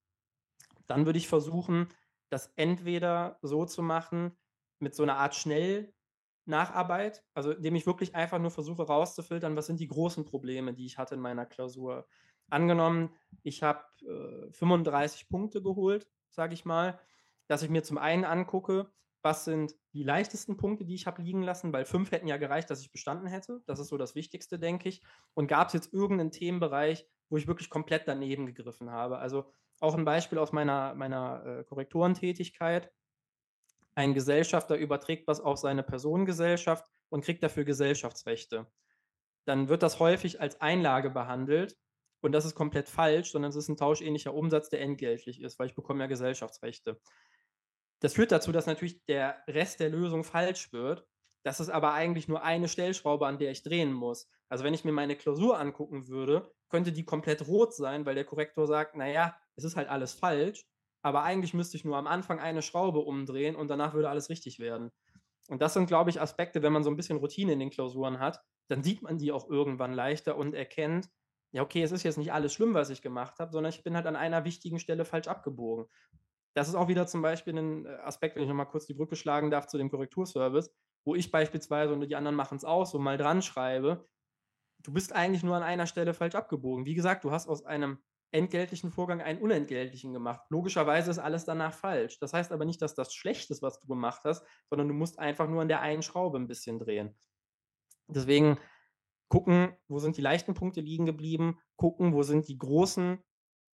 Dann 0.87 1.05
würde 1.05 1.19
ich 1.19 1.27
versuchen, 1.27 1.89
das 2.29 2.51
entweder 2.55 3.37
so 3.41 3.65
zu 3.65 3.81
machen, 3.81 4.35
mit 4.79 4.95
so 4.95 5.03
einer 5.03 5.17
Art 5.17 5.35
Schnellnacharbeit, 5.35 7.23
also 7.33 7.51
indem 7.51 7.75
ich 7.75 7.85
wirklich 7.85 8.15
einfach 8.15 8.39
nur 8.39 8.51
versuche 8.51 8.83
rauszufiltern, 8.83 9.55
was 9.55 9.67
sind 9.67 9.79
die 9.79 9.87
großen 9.87 10.25
Probleme, 10.25 10.73
die 10.73 10.85
ich 10.85 10.97
hatte 10.97 11.15
in 11.15 11.21
meiner 11.21 11.45
Klausur. 11.45 12.05
Angenommen, 12.49 13.15
ich 13.43 13.63
habe 13.63 13.83
äh, 14.01 14.51
35 14.51 15.29
Punkte 15.29 15.61
geholt, 15.61 16.07
sage 16.29 16.53
ich 16.53 16.65
mal, 16.65 16.99
dass 17.47 17.63
ich 17.63 17.69
mir 17.69 17.83
zum 17.83 17.97
einen 17.97 18.25
angucke, 18.25 18.91
was 19.23 19.45
sind 19.45 19.73
die 19.93 20.03
leichtesten 20.03 20.57
Punkte, 20.57 20.85
die 20.85 20.95
ich 20.95 21.07
habe 21.07 21.21
liegen 21.21 21.41
lassen, 21.41 21.71
weil 21.71 21.85
fünf 21.85 22.11
hätten 22.11 22.27
ja 22.27 22.37
gereicht, 22.37 22.69
dass 22.69 22.81
ich 22.81 22.91
bestanden 22.91 23.27
hätte. 23.27 23.61
Das 23.65 23.79
ist 23.79 23.87
so 23.87 23.97
das 23.97 24.15
Wichtigste, 24.15 24.59
denke 24.59 24.89
ich. 24.89 25.01
Und 25.33 25.47
gab 25.47 25.67
es 25.67 25.73
jetzt 25.73 25.93
irgendeinen 25.93 26.31
Themenbereich, 26.31 27.07
wo 27.29 27.37
ich 27.37 27.47
wirklich 27.47 27.69
komplett 27.69 28.07
daneben 28.07 28.45
gegriffen 28.45 28.91
habe? 28.91 29.17
Also 29.17 29.45
auch 29.79 29.95
ein 29.95 30.05
Beispiel 30.05 30.37
aus 30.37 30.51
meiner, 30.51 30.93
meiner 30.95 31.45
äh, 31.45 31.63
Korrektorentätigkeit. 31.63 32.91
Ein 33.95 34.13
Gesellschafter 34.13 34.75
überträgt 34.75 35.27
was 35.27 35.39
auf 35.39 35.57
seine 35.57 35.83
Personengesellschaft 35.83 36.85
und 37.09 37.23
kriegt 37.23 37.43
dafür 37.43 37.63
Gesellschaftsrechte. 37.63 38.67
Dann 39.45 39.69
wird 39.69 39.83
das 39.83 39.99
häufig 39.99 40.41
als 40.41 40.59
Einlage 40.61 41.09
behandelt 41.09 41.77
und 42.21 42.31
das 42.31 42.45
ist 42.45 42.55
komplett 42.55 42.89
falsch, 42.89 43.31
sondern 43.31 43.49
es 43.49 43.55
ist 43.55 43.67
ein 43.67 43.77
tauschähnlicher 43.77 44.33
Umsatz, 44.33 44.69
der 44.69 44.81
entgeltlich 44.81 45.41
ist, 45.41 45.59
weil 45.59 45.67
ich 45.67 45.75
bekomme 45.75 46.01
ja 46.01 46.07
Gesellschaftsrechte. 46.07 46.99
Das 48.03 48.15
führt 48.15 48.33
dazu, 48.33 48.51
dass 48.51 48.65
natürlich 48.65 49.05
der 49.05 49.37
Rest 49.47 49.79
der 49.79 49.89
Lösung 49.89 50.25
falsch 50.25 50.73
wird. 50.73 51.07
Das 51.45 51.61
ist 51.61 51.69
aber 51.69 51.93
eigentlich 51.93 52.27
nur 52.27 52.43
eine 52.43 52.67
Stellschraube, 52.67 53.25
an 53.25 53.37
der 53.37 53.51
ich 53.51 53.63
drehen 53.63 53.93
muss. 53.93 54.29
Also 54.49 54.65
wenn 54.65 54.73
ich 54.73 54.83
mir 54.83 54.91
meine 54.91 55.15
Klausur 55.15 55.57
angucken 55.57 56.09
würde, 56.09 56.51
könnte 56.67 56.91
die 56.91 57.05
komplett 57.05 57.47
rot 57.47 57.73
sein, 57.73 58.05
weil 58.05 58.15
der 58.15 58.25
Korrektor 58.25 58.67
sagt, 58.67 58.97
naja, 58.97 59.37
es 59.55 59.63
ist 59.63 59.77
halt 59.77 59.87
alles 59.87 60.11
falsch, 60.11 60.65
aber 61.01 61.23
eigentlich 61.23 61.53
müsste 61.53 61.77
ich 61.77 61.85
nur 61.85 61.95
am 61.95 62.07
Anfang 62.07 62.41
eine 62.41 62.61
Schraube 62.61 62.99
umdrehen 62.99 63.55
und 63.55 63.69
danach 63.69 63.93
würde 63.93 64.09
alles 64.09 64.29
richtig 64.29 64.59
werden. 64.59 64.91
Und 65.47 65.61
das 65.61 65.73
sind, 65.73 65.85
glaube 65.85 66.09
ich, 66.09 66.19
Aspekte, 66.19 66.61
wenn 66.61 66.73
man 66.73 66.83
so 66.83 66.89
ein 66.89 66.97
bisschen 66.97 67.19
Routine 67.19 67.53
in 67.53 67.59
den 67.59 67.69
Klausuren 67.69 68.19
hat, 68.19 68.41
dann 68.67 68.83
sieht 68.83 69.01
man 69.01 69.17
die 69.17 69.31
auch 69.31 69.49
irgendwann 69.49 69.93
leichter 69.93 70.35
und 70.35 70.55
erkennt, 70.55 71.07
ja, 71.51 71.61
okay, 71.61 71.83
es 71.83 71.93
ist 71.93 72.03
jetzt 72.03 72.17
nicht 72.17 72.33
alles 72.33 72.53
schlimm, 72.53 72.73
was 72.73 72.89
ich 72.89 73.01
gemacht 73.01 73.39
habe, 73.39 73.53
sondern 73.53 73.71
ich 73.71 73.81
bin 73.81 73.95
halt 73.95 74.07
an 74.07 74.17
einer 74.17 74.43
wichtigen 74.43 74.79
Stelle 74.79 75.05
falsch 75.05 75.29
abgebogen. 75.29 75.85
Das 76.53 76.67
ist 76.67 76.75
auch 76.75 76.87
wieder 76.87 77.07
zum 77.07 77.21
Beispiel 77.21 77.57
ein 77.57 77.85
äh, 77.85 77.89
Aspekt, 78.03 78.35
wenn 78.35 78.43
ich 78.43 78.49
nochmal 78.49 78.67
kurz 78.67 78.85
die 78.85 78.93
Brücke 78.93 79.15
schlagen 79.15 79.51
darf 79.51 79.67
zu 79.67 79.77
dem 79.77 79.89
Korrekturservice, 79.89 80.71
wo 81.05 81.15
ich 81.15 81.31
beispielsweise 81.31 81.93
und 81.93 82.01
die 82.01 82.15
anderen 82.15 82.35
machen 82.35 82.57
es 82.57 82.65
auch 82.65 82.85
so 82.85 82.99
mal 82.99 83.17
dran 83.17 83.41
schreibe, 83.41 84.07
du 84.79 84.93
bist 84.93 85.13
eigentlich 85.13 85.43
nur 85.43 85.55
an 85.55 85.63
einer 85.63 85.87
Stelle 85.87 86.13
falsch 86.13 86.35
abgebogen. 86.35 86.85
Wie 86.85 86.95
gesagt, 86.95 87.23
du 87.23 87.31
hast 87.31 87.47
aus 87.47 87.65
einem 87.65 87.99
entgeltlichen 88.31 88.91
Vorgang 88.91 89.21
einen 89.21 89.41
unentgeltlichen 89.41 90.11
gemacht. 90.11 90.41
Logischerweise 90.49 91.11
ist 91.11 91.19
alles 91.19 91.45
danach 91.45 91.73
falsch. 91.73 92.19
Das 92.19 92.33
heißt 92.33 92.51
aber 92.51 92.65
nicht, 92.65 92.81
dass 92.81 92.95
das 92.95 93.13
schlecht 93.13 93.51
ist, 93.51 93.61
was 93.61 93.79
du 93.79 93.87
gemacht 93.87 94.21
hast, 94.23 94.43
sondern 94.69 94.87
du 94.87 94.93
musst 94.93 95.19
einfach 95.19 95.47
nur 95.47 95.61
an 95.61 95.67
der 95.67 95.81
einen 95.81 96.01
Schraube 96.01 96.39
ein 96.39 96.47
bisschen 96.47 96.79
drehen. 96.79 97.15
Deswegen 98.07 98.59
gucken, 99.29 99.77
wo 99.87 99.99
sind 99.99 100.17
die 100.17 100.21
leichten 100.21 100.55
Punkte 100.55 100.81
liegen 100.81 101.05
geblieben, 101.05 101.59
gucken, 101.75 102.13
wo 102.13 102.23
sind 102.23 102.47
die 102.47 102.57
großen 102.57 103.23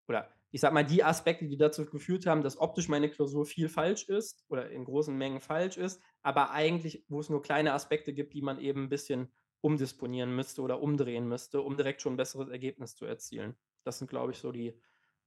oder 0.08 0.37
ich 0.52 0.62
sag 0.62 0.74
mal, 0.74 0.86
die 0.86 1.04
Aspekte, 1.04 1.48
die 1.48 1.58
dazu 1.58 1.86
geführt 1.86 2.26
haben, 2.26 2.42
dass 2.42 2.60
optisch 2.60 2.88
meine 2.88 3.10
Klausur 3.10 3.46
viel 3.46 3.70
falsch 3.70 4.08
ist 4.08 4.46
oder 4.48 4.70
in 4.70 4.86
großen 4.86 5.16
Mengen 5.16 5.42
falsch 5.42 5.78
ist, 5.78 6.02
aber 6.24 6.52
eigentlich, 6.52 7.04
wo 7.10 7.20
es 7.20 7.30
nur 7.30 7.42
kleine 7.42 7.74
Aspekte 7.74 8.14
gibt, 8.14 8.34
die 8.34 8.42
man 8.42 8.60
eben 8.60 8.84
ein 8.84 8.90
bisschen 8.90 9.32
umdisponieren 9.62 10.36
müsste 10.36 10.62
oder 10.62 10.82
umdrehen 10.82 11.28
müsste, 11.28 11.62
um 11.62 11.76
direkt 11.76 12.02
schon 12.02 12.14
ein 12.14 12.18
besseres 12.18 12.50
Ergebnis 12.50 12.96
zu 12.96 13.06
erzielen. 13.06 13.56
Das 13.84 14.00
sind, 14.00 14.10
glaube 14.10 14.32
ich, 14.32 14.38
so 14.38 14.52
die 14.52 14.80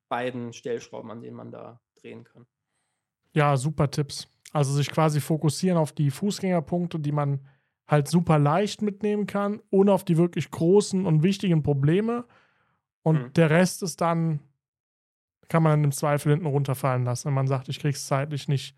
beiden 0.09 0.52
Stellschrauben, 0.52 1.11
an 1.11 1.20
denen 1.20 1.37
man 1.37 1.50
da 1.50 1.80
drehen 2.00 2.24
kann. 2.24 2.46
Ja, 3.33 3.56
super 3.56 3.90
Tipps. 3.90 4.28
Also 4.52 4.72
sich 4.72 4.90
quasi 4.90 5.20
fokussieren 5.20 5.78
auf 5.78 5.92
die 5.92 6.11
Fußgängerpunkte, 6.11 6.98
die 6.98 7.12
man 7.12 7.46
halt 7.87 8.09
super 8.09 8.38
leicht 8.38 8.83
mitnehmen 8.83 9.26
kann, 9.26 9.61
ohne 9.70 9.92
auf 9.92 10.04
die 10.04 10.16
wirklich 10.16 10.50
großen 10.50 11.06
und 11.06 11.22
wichtigen 11.22 11.62
Probleme. 11.62 12.24
Und 13.02 13.22
mhm. 13.22 13.33
der 13.35 13.50
Rest 13.50 13.83
ist 13.83 14.00
dann, 14.00 14.40
kann 15.50 15.64
man 15.64 15.82
im 15.84 15.92
Zweifel 15.92 16.30
hinten 16.30 16.46
runterfallen 16.46 17.04
lassen, 17.04 17.26
wenn 17.26 17.34
man 17.34 17.48
sagt, 17.48 17.68
ich 17.68 17.80
krieg's 17.80 18.06
zeitlich 18.06 18.48
nicht, 18.48 18.74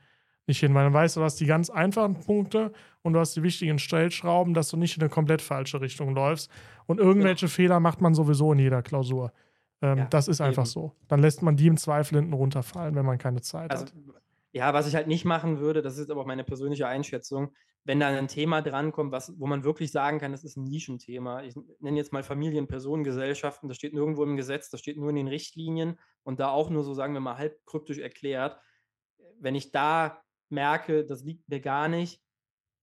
nicht 0.46 0.58
hin. 0.58 0.74
Weil 0.74 0.84
dann 0.84 0.94
weißt 0.94 1.14
du, 1.14 1.20
du 1.20 1.24
hast 1.24 1.38
die 1.38 1.46
ganz 1.46 1.70
einfachen 1.70 2.18
Punkte 2.18 2.72
und 3.02 3.12
du 3.12 3.20
hast 3.20 3.36
die 3.36 3.42
wichtigen 3.42 3.78
Stellschrauben, 3.78 4.54
dass 4.54 4.70
du 4.70 4.78
nicht 4.78 4.96
in 4.96 5.02
eine 5.02 5.10
komplett 5.10 5.42
falsche 5.42 5.82
Richtung 5.82 6.14
läufst. 6.14 6.50
Und 6.86 6.98
irgendwelche 6.98 7.46
genau. 7.46 7.54
Fehler 7.54 7.80
macht 7.80 8.00
man 8.00 8.14
sowieso 8.14 8.52
in 8.54 8.58
jeder 8.58 8.82
Klausur. 8.82 9.32
Ähm, 9.82 9.98
ja, 9.98 10.06
das 10.06 10.28
ist 10.28 10.40
einfach 10.40 10.62
eben. 10.62 10.70
so. 10.70 10.92
Dann 11.08 11.20
lässt 11.20 11.42
man 11.42 11.56
die 11.56 11.66
im 11.66 11.76
Zweifel 11.76 12.16
hinten 12.16 12.32
runterfallen, 12.32 12.94
wenn 12.94 13.04
man 13.04 13.18
keine 13.18 13.42
Zeit 13.42 13.70
also, 13.70 13.84
hat. 13.84 13.92
Ja, 14.52 14.72
was 14.72 14.88
ich 14.88 14.94
halt 14.94 15.08
nicht 15.08 15.26
machen 15.26 15.60
würde, 15.60 15.82
das 15.82 15.98
ist 15.98 16.10
aber 16.10 16.22
auch 16.22 16.26
meine 16.26 16.44
persönliche 16.44 16.86
Einschätzung, 16.86 17.52
wenn 17.84 17.98
da 17.98 18.08
ein 18.08 18.28
Thema 18.28 18.62
drankommt, 18.62 19.12
was, 19.12 19.38
wo 19.38 19.46
man 19.46 19.64
wirklich 19.64 19.90
sagen 19.90 20.18
kann, 20.20 20.32
das 20.32 20.44
ist 20.44 20.56
ein 20.56 20.64
Nischenthema. 20.64 21.42
Ich 21.42 21.54
nenne 21.80 21.96
jetzt 21.96 22.12
mal 22.12 22.22
Familien, 22.22 22.68
Personengesellschaften, 22.68 23.68
das 23.68 23.76
steht 23.76 23.94
nirgendwo 23.94 24.22
im 24.22 24.36
Gesetz, 24.36 24.70
das 24.70 24.80
steht 24.80 24.96
nur 24.96 25.10
in 25.10 25.16
den 25.16 25.28
Richtlinien 25.28 25.98
und 26.22 26.38
da 26.38 26.50
auch 26.50 26.70
nur 26.70 26.84
so, 26.84 26.94
sagen 26.94 27.14
wir 27.14 27.20
mal, 27.20 27.38
halb 27.38 27.64
kryptisch 27.66 27.98
erklärt. 27.98 28.60
Wenn 29.38 29.54
ich 29.54 29.72
da 29.72 30.22
merke, 30.48 31.04
das 31.04 31.24
liegt 31.24 31.48
mir 31.48 31.60
gar 31.60 31.88
nicht, 31.88 32.22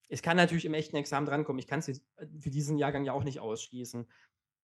es 0.10 0.24
kann 0.24 0.38
natürlich 0.38 0.66
im 0.66 0.74
echten 0.74 0.98
Examen 0.98 1.28
drankommen. 1.28 1.60
Ich 1.60 1.68
kann 1.68 1.80
es 1.80 2.04
für 2.40 2.50
diesen 2.50 2.78
Jahrgang 2.78 3.06
ja 3.06 3.14
auch 3.14 3.24
nicht 3.24 3.40
ausschließen. 3.40 4.10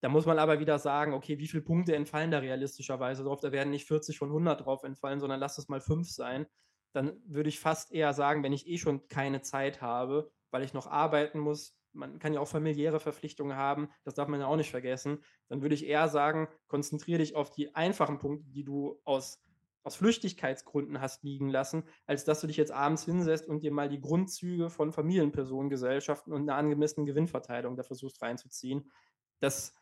Da 0.01 0.09
muss 0.09 0.25
man 0.25 0.39
aber 0.39 0.59
wieder 0.59 0.79
sagen, 0.79 1.13
okay, 1.13 1.37
wie 1.37 1.47
viele 1.47 1.63
Punkte 1.63 1.95
entfallen 1.95 2.31
da 2.31 2.39
realistischerweise 2.39 3.23
drauf? 3.23 3.39
Da 3.41 3.51
werden 3.51 3.69
nicht 3.69 3.87
40 3.87 4.17
von 4.17 4.29
100 4.29 4.65
drauf 4.65 4.83
entfallen, 4.83 5.19
sondern 5.19 5.39
lass 5.39 5.57
es 5.57 5.69
mal 5.69 5.81
5 5.81 6.09
sein. 6.09 6.47
Dann 6.95 7.21
würde 7.25 7.49
ich 7.49 7.59
fast 7.59 7.91
eher 7.91 8.13
sagen, 8.13 8.41
wenn 8.41 8.53
ich 8.53 8.67
eh 8.67 8.77
schon 8.77 9.09
keine 9.09 9.41
Zeit 9.41 9.81
habe, 9.81 10.31
weil 10.49 10.63
ich 10.63 10.73
noch 10.73 10.87
arbeiten 10.87 11.39
muss, 11.39 11.77
man 11.91 12.19
kann 12.19 12.33
ja 12.33 12.39
auch 12.39 12.47
familiäre 12.47 13.01
Verpflichtungen 13.01 13.57
haben, 13.57 13.89
das 14.05 14.13
darf 14.13 14.29
man 14.29 14.39
ja 14.39 14.47
auch 14.47 14.55
nicht 14.55 14.71
vergessen. 14.71 15.21
Dann 15.49 15.61
würde 15.61 15.75
ich 15.75 15.85
eher 15.85 16.07
sagen, 16.07 16.47
konzentriere 16.67 17.19
dich 17.19 17.35
auf 17.35 17.51
die 17.51 17.75
einfachen 17.75 18.17
Punkte, 18.17 18.49
die 18.49 18.63
du 18.63 18.97
aus, 19.03 19.43
aus 19.83 19.97
Flüchtigkeitsgründen 19.97 21.01
hast 21.01 21.23
liegen 21.23 21.49
lassen, 21.49 21.83
als 22.05 22.23
dass 22.23 22.39
du 22.39 22.47
dich 22.47 22.55
jetzt 22.55 22.71
abends 22.71 23.03
hinsetzt 23.03 23.49
und 23.49 23.61
dir 23.61 23.73
mal 23.73 23.89
die 23.89 23.99
Grundzüge 23.99 24.69
von 24.69 24.93
Familienpersonengesellschaften 24.93 26.31
und 26.31 26.43
eine 26.43 26.55
angemessene 26.55 27.05
Gewinnverteilung 27.05 27.75
da 27.75 27.83
versuchst 27.83 28.21
reinzuziehen. 28.21 28.89
Das 29.41 29.75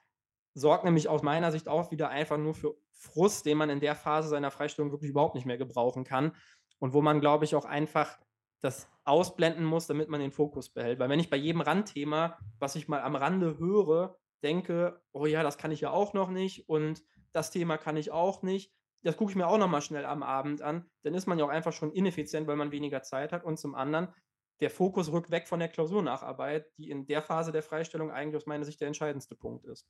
sorgt 0.56 0.84
nämlich 0.84 1.10
aus 1.10 1.22
meiner 1.22 1.52
Sicht 1.52 1.68
auch 1.68 1.92
wieder 1.92 2.10
einfach 2.10 2.40
nur 2.40 2.56
für 2.56 2.76
Frust, 2.92 3.46
den 3.46 3.60
man 3.60 3.70
in 3.70 3.80
der 3.80 3.96
Phase 3.96 4.30
seiner 4.30 4.50
Freistellung 4.50 4.92
wirklich 4.92 5.12
überhaupt 5.12 5.36
nicht 5.36 5.46
mehr 5.46 5.60
gebrauchen 5.60 6.06
kann 6.06 6.32
und 6.80 6.94
wo 6.94 7.02
man, 7.02 7.20
glaube 7.20 7.46
ich, 7.46 7.56
auch 7.56 7.66
einfach 7.66 8.20
das 8.62 8.90
ausblenden 9.04 9.66
muss, 9.66 9.88
damit 9.88 10.10
man 10.10 10.22
den 10.22 10.32
Fokus 10.32 10.70
behält. 10.70 11.00
Weil 11.00 11.10
wenn 11.10 11.20
ich 11.20 11.30
bei 11.30 11.38
jedem 11.38 11.62
Randthema, 11.62 12.38
was 12.60 12.76
ich 12.76 12.88
mal 12.88 13.02
am 13.02 13.16
Rande 13.16 13.58
höre, 13.58 14.18
denke, 14.44 15.02
oh 15.12 15.26
ja, 15.26 15.44
das 15.44 15.58
kann 15.58 15.72
ich 15.72 15.82
ja 15.82 15.92
auch 15.92 16.14
noch 16.14 16.30
nicht 16.30 16.70
und 16.70 17.04
das 17.34 17.52
Thema 17.52 17.78
kann 17.78 17.98
ich 17.98 18.12
auch 18.12 18.42
nicht, 18.44 18.74
das 19.02 19.18
gucke 19.18 19.32
ich 19.32 19.36
mir 19.36 19.48
auch 19.48 19.58
noch 19.58 19.68
mal 19.68 19.82
schnell 19.82 20.06
am 20.06 20.24
Abend 20.24 20.62
an, 20.62 20.90
dann 21.04 21.14
ist 21.14 21.28
man 21.28 21.40
ja 21.40 21.46
auch 21.46 21.50
einfach 21.50 21.74
schon 21.74 21.92
ineffizient, 21.92 22.48
weil 22.48 22.56
man 22.56 22.72
weniger 22.72 23.02
Zeit 23.04 23.34
hat 23.34 23.44
und 23.44 23.58
zum 23.58 23.76
anderen 23.76 24.14
der 24.62 24.70
Fokus 24.70 25.12
rückt 25.12 25.32
weg 25.32 25.48
von 25.48 25.60
der 25.60 25.68
Klausurnacharbeit, 25.68 26.72
die 26.78 26.90
in 26.90 27.06
der 27.06 27.22
Phase 27.22 27.52
der 27.52 27.64
Freistellung 27.64 28.12
eigentlich 28.12 28.38
aus 28.38 28.46
meiner 28.46 28.64
Sicht 28.64 28.80
der 28.80 28.88
entscheidendste 28.88 29.36
Punkt 29.36 29.66
ist. 29.66 29.90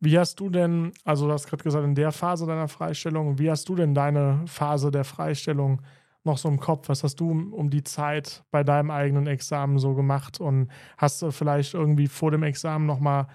Wie 0.00 0.18
hast 0.18 0.40
du 0.40 0.48
denn, 0.48 0.92
also 1.04 1.26
du 1.26 1.32
hast 1.32 1.46
gerade 1.46 1.62
gesagt, 1.62 1.84
in 1.84 1.94
der 1.94 2.10
Phase 2.12 2.46
deiner 2.46 2.68
Freistellung, 2.68 3.38
wie 3.38 3.50
hast 3.50 3.68
du 3.68 3.74
denn 3.74 3.94
deine 3.94 4.42
Phase 4.46 4.90
der 4.90 5.04
Freistellung 5.04 5.82
noch 6.24 6.38
so 6.38 6.48
im 6.48 6.58
Kopf? 6.58 6.88
Was 6.88 7.04
hast 7.04 7.20
du 7.20 7.30
um 7.30 7.68
die 7.70 7.82
Zeit 7.82 8.44
bei 8.50 8.64
deinem 8.64 8.90
eigenen 8.90 9.26
Examen 9.26 9.78
so 9.78 9.94
gemacht? 9.94 10.40
Und 10.40 10.70
hast 10.96 11.20
du 11.20 11.30
vielleicht 11.30 11.74
irgendwie 11.74 12.06
vor 12.08 12.30
dem 12.30 12.42
Examen 12.42 12.86
nochmal 12.86 13.26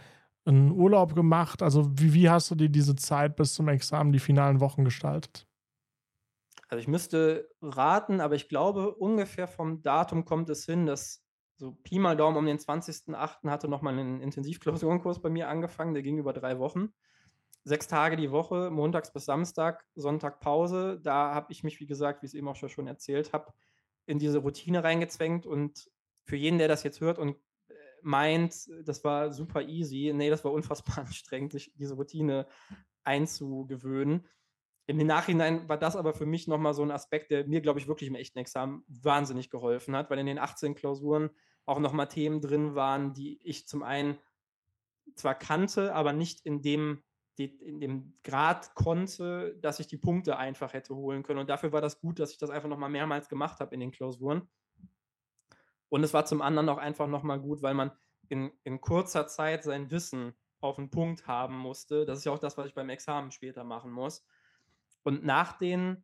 einen 0.46 0.72
Urlaub 0.72 1.14
gemacht? 1.16 1.62
Also 1.62 1.92
wie, 2.00 2.14
wie 2.14 2.30
hast 2.30 2.50
du 2.52 2.56
dir 2.56 2.70
diese 2.70 2.96
Zeit 2.96 3.36
bis 3.36 3.54
zum 3.54 3.68
Examen, 3.68 4.12
die 4.12 4.20
finalen 4.20 4.60
Wochen 4.60 4.84
gestaltet? 4.86 5.48
Also 6.68 6.80
ich 6.80 6.88
müsste 6.88 7.50
raten, 7.62 8.22
aber 8.22 8.36
ich 8.36 8.50
glaube, 8.50 8.96
ungefähr 8.96 9.48
vom 9.48 9.82
Datum 9.82 10.26
kommt 10.26 10.50
es 10.50 10.66
hin, 10.66 10.86
dass 10.86 11.25
so 11.58 11.72
Pi 11.84 12.00
mal 12.00 12.18
Daumen 12.18 12.38
um 12.38 12.46
den 12.46 12.58
20.08. 12.58 13.50
hatte 13.50 13.68
nochmal 13.68 13.98
einen 13.98 14.22
Intensivklausurenkurs 14.22 15.22
bei 15.22 15.30
mir 15.30 15.50
angefangen, 15.50 15.94
der 15.94 16.04
ging 16.04 16.18
über 16.18 16.34
drei 16.34 16.60
Wochen 16.60 16.94
sechs 17.66 17.88
Tage 17.88 18.16
die 18.16 18.32
Woche, 18.32 18.70
montags 18.70 19.12
bis 19.12 19.26
Samstag, 19.26 19.84
Sonntag 19.96 20.40
Pause. 20.40 21.02
Da 21.04 21.34
habe 21.34 21.52
ich 21.52 21.64
mich, 21.64 21.80
wie 21.80 21.88
gesagt, 21.88 22.22
wie 22.22 22.28
ich 22.28 22.32
es 22.32 22.36
eben 22.36 22.48
auch 22.48 22.56
schon 22.56 22.88
erzählt 22.88 23.34
habe, 23.34 23.52
in 24.06 24.20
diese 24.20 24.38
Routine 24.38 24.84
reingezwängt. 24.84 25.46
Und 25.48 25.90
für 26.24 26.36
jeden, 26.36 26.60
der 26.60 26.68
das 26.68 26.84
jetzt 26.84 27.02
hört 27.02 27.18
und 27.18 27.36
äh, 27.68 27.74
meint, 28.04 28.70
das 28.84 29.04
war 29.04 29.34
super 29.34 29.64
easy, 29.64 30.14
nee, 30.16 30.30
das 30.30 30.46
war 30.46 30.54
unfassbar 30.54 31.00
anstrengend, 31.06 31.54
sich 31.54 31.74
diese 31.76 31.96
Routine 31.96 32.48
einzugewöhnen. 33.04 34.28
Im 34.88 34.98
Nachhinein 34.98 35.68
war 35.68 35.78
das 35.78 35.96
aber 35.96 36.14
für 36.14 36.26
mich 36.26 36.48
nochmal 36.48 36.74
so 36.74 36.84
ein 36.84 36.92
Aspekt, 36.92 37.32
der 37.32 37.48
mir, 37.48 37.62
glaube 37.62 37.80
ich, 37.80 37.88
wirklich 37.88 38.10
im 38.10 38.16
echten 38.16 38.38
Examen 38.38 38.84
wahnsinnig 38.88 39.50
geholfen 39.50 39.96
hat, 39.96 40.10
weil 40.10 40.20
in 40.20 40.28
den 40.28 40.38
18 40.38 40.76
Klausuren 40.76 41.32
auch 41.66 41.80
nochmal 41.80 42.08
Themen 42.08 42.42
drin 42.42 42.76
waren, 42.76 43.14
die 43.14 43.40
ich 43.44 43.68
zum 43.68 43.82
einen 43.82 44.20
zwar 45.16 45.36
kannte, 45.36 45.94
aber 45.96 46.14
nicht 46.14 46.46
in 46.46 46.62
dem 46.62 47.04
in 47.38 47.82
dem 47.82 48.14
Grad 48.24 48.76
konnte, 48.76 49.58
dass 49.62 49.82
ich 49.82 49.88
die 49.88 49.98
Punkte 49.98 50.38
einfach 50.38 50.74
hätte 50.74 50.96
holen 50.96 51.24
können. 51.24 51.40
Und 51.40 51.50
dafür 51.50 51.74
war 51.74 51.82
das 51.82 52.00
gut, 52.00 52.20
dass 52.20 52.32
ich 52.32 52.38
das 52.38 52.50
einfach 52.50 52.70
nochmal 52.70 52.90
mehrmals 52.90 53.28
gemacht 53.28 53.60
habe 53.60 53.74
in 53.74 53.82
den 53.82 53.92
Klausuren. 53.92 54.48
Und 55.90 56.04
es 56.04 56.14
war 56.14 56.26
zum 56.26 56.42
anderen 56.42 56.70
auch 56.70 56.78
einfach 56.78 57.08
nochmal 57.08 57.40
gut, 57.40 57.62
weil 57.62 57.74
man 57.74 57.92
in, 58.30 58.52
in 58.64 58.80
kurzer 58.80 59.28
Zeit 59.28 59.64
sein 59.64 59.92
Wissen 59.92 60.34
auf 60.62 60.78
den 60.78 60.90
Punkt 60.90 61.28
haben 61.28 61.58
musste. 61.58 62.06
Das 62.06 62.20
ist 62.20 62.26
ja 62.26 62.32
auch 62.32 62.40
das, 62.40 62.58
was 62.58 62.68
ich 62.68 62.74
beim 62.74 62.90
Examen 62.90 63.32
später 63.32 63.64
machen 63.64 63.92
muss. 63.92 64.26
Und 65.06 65.24
nach 65.24 65.58
den 65.58 66.04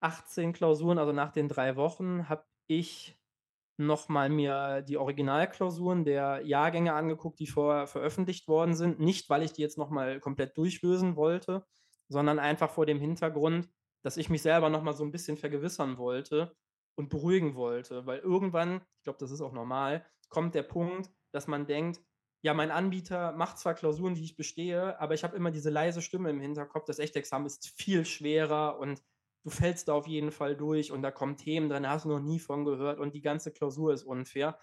18 0.00 0.52
Klausuren, 0.52 0.98
also 0.98 1.12
nach 1.12 1.32
den 1.32 1.48
drei 1.48 1.76
Wochen, 1.76 2.28
habe 2.28 2.44
ich 2.66 3.18
nochmal 3.78 4.28
mir 4.28 4.82
die 4.82 4.98
Originalklausuren 4.98 6.04
der 6.04 6.42
Jahrgänge 6.44 6.92
angeguckt, 6.92 7.40
die 7.40 7.46
vorher 7.46 7.86
veröffentlicht 7.86 8.46
worden 8.46 8.74
sind. 8.74 9.00
Nicht, 9.00 9.30
weil 9.30 9.42
ich 9.42 9.52
die 9.52 9.62
jetzt 9.62 9.78
nochmal 9.78 10.20
komplett 10.20 10.56
durchlösen 10.56 11.16
wollte, 11.16 11.64
sondern 12.08 12.38
einfach 12.38 12.70
vor 12.70 12.84
dem 12.84 13.00
Hintergrund, 13.00 13.70
dass 14.02 14.18
ich 14.18 14.28
mich 14.28 14.42
selber 14.42 14.68
nochmal 14.68 14.94
so 14.94 15.04
ein 15.04 15.12
bisschen 15.12 15.38
vergewissern 15.38 15.96
wollte 15.96 16.54
und 16.96 17.08
beruhigen 17.08 17.54
wollte. 17.54 18.04
Weil 18.06 18.18
irgendwann, 18.18 18.82
ich 18.98 19.04
glaube, 19.04 19.18
das 19.18 19.30
ist 19.30 19.40
auch 19.40 19.52
normal, 19.52 20.04
kommt 20.28 20.54
der 20.54 20.62
Punkt, 20.62 21.10
dass 21.32 21.46
man 21.46 21.66
denkt, 21.66 22.00
ja, 22.42 22.54
mein 22.54 22.70
Anbieter 22.70 23.32
macht 23.32 23.58
zwar 23.58 23.74
Klausuren, 23.74 24.14
die 24.14 24.24
ich 24.24 24.36
bestehe, 24.36 24.98
aber 24.98 25.14
ich 25.14 25.24
habe 25.24 25.36
immer 25.36 25.50
diese 25.50 25.70
leise 25.70 26.00
Stimme 26.00 26.30
im 26.30 26.40
Hinterkopf, 26.40 26.84
das 26.86 26.98
Echtexamen 26.98 27.46
ist 27.46 27.68
viel 27.68 28.06
schwerer 28.06 28.78
und 28.78 29.02
du 29.42 29.50
fällst 29.50 29.88
da 29.88 29.94
auf 29.94 30.06
jeden 30.06 30.32
Fall 30.32 30.56
durch 30.56 30.90
und 30.90 31.02
da 31.02 31.10
kommen 31.10 31.36
Themen 31.36 31.68
drin, 31.68 31.82
da 31.82 31.90
hast 31.90 32.04
du 32.04 32.08
noch 32.08 32.20
nie 32.20 32.38
von 32.38 32.64
gehört 32.64 32.98
und 32.98 33.14
die 33.14 33.20
ganze 33.20 33.52
Klausur 33.52 33.92
ist 33.92 34.04
unfair. 34.04 34.58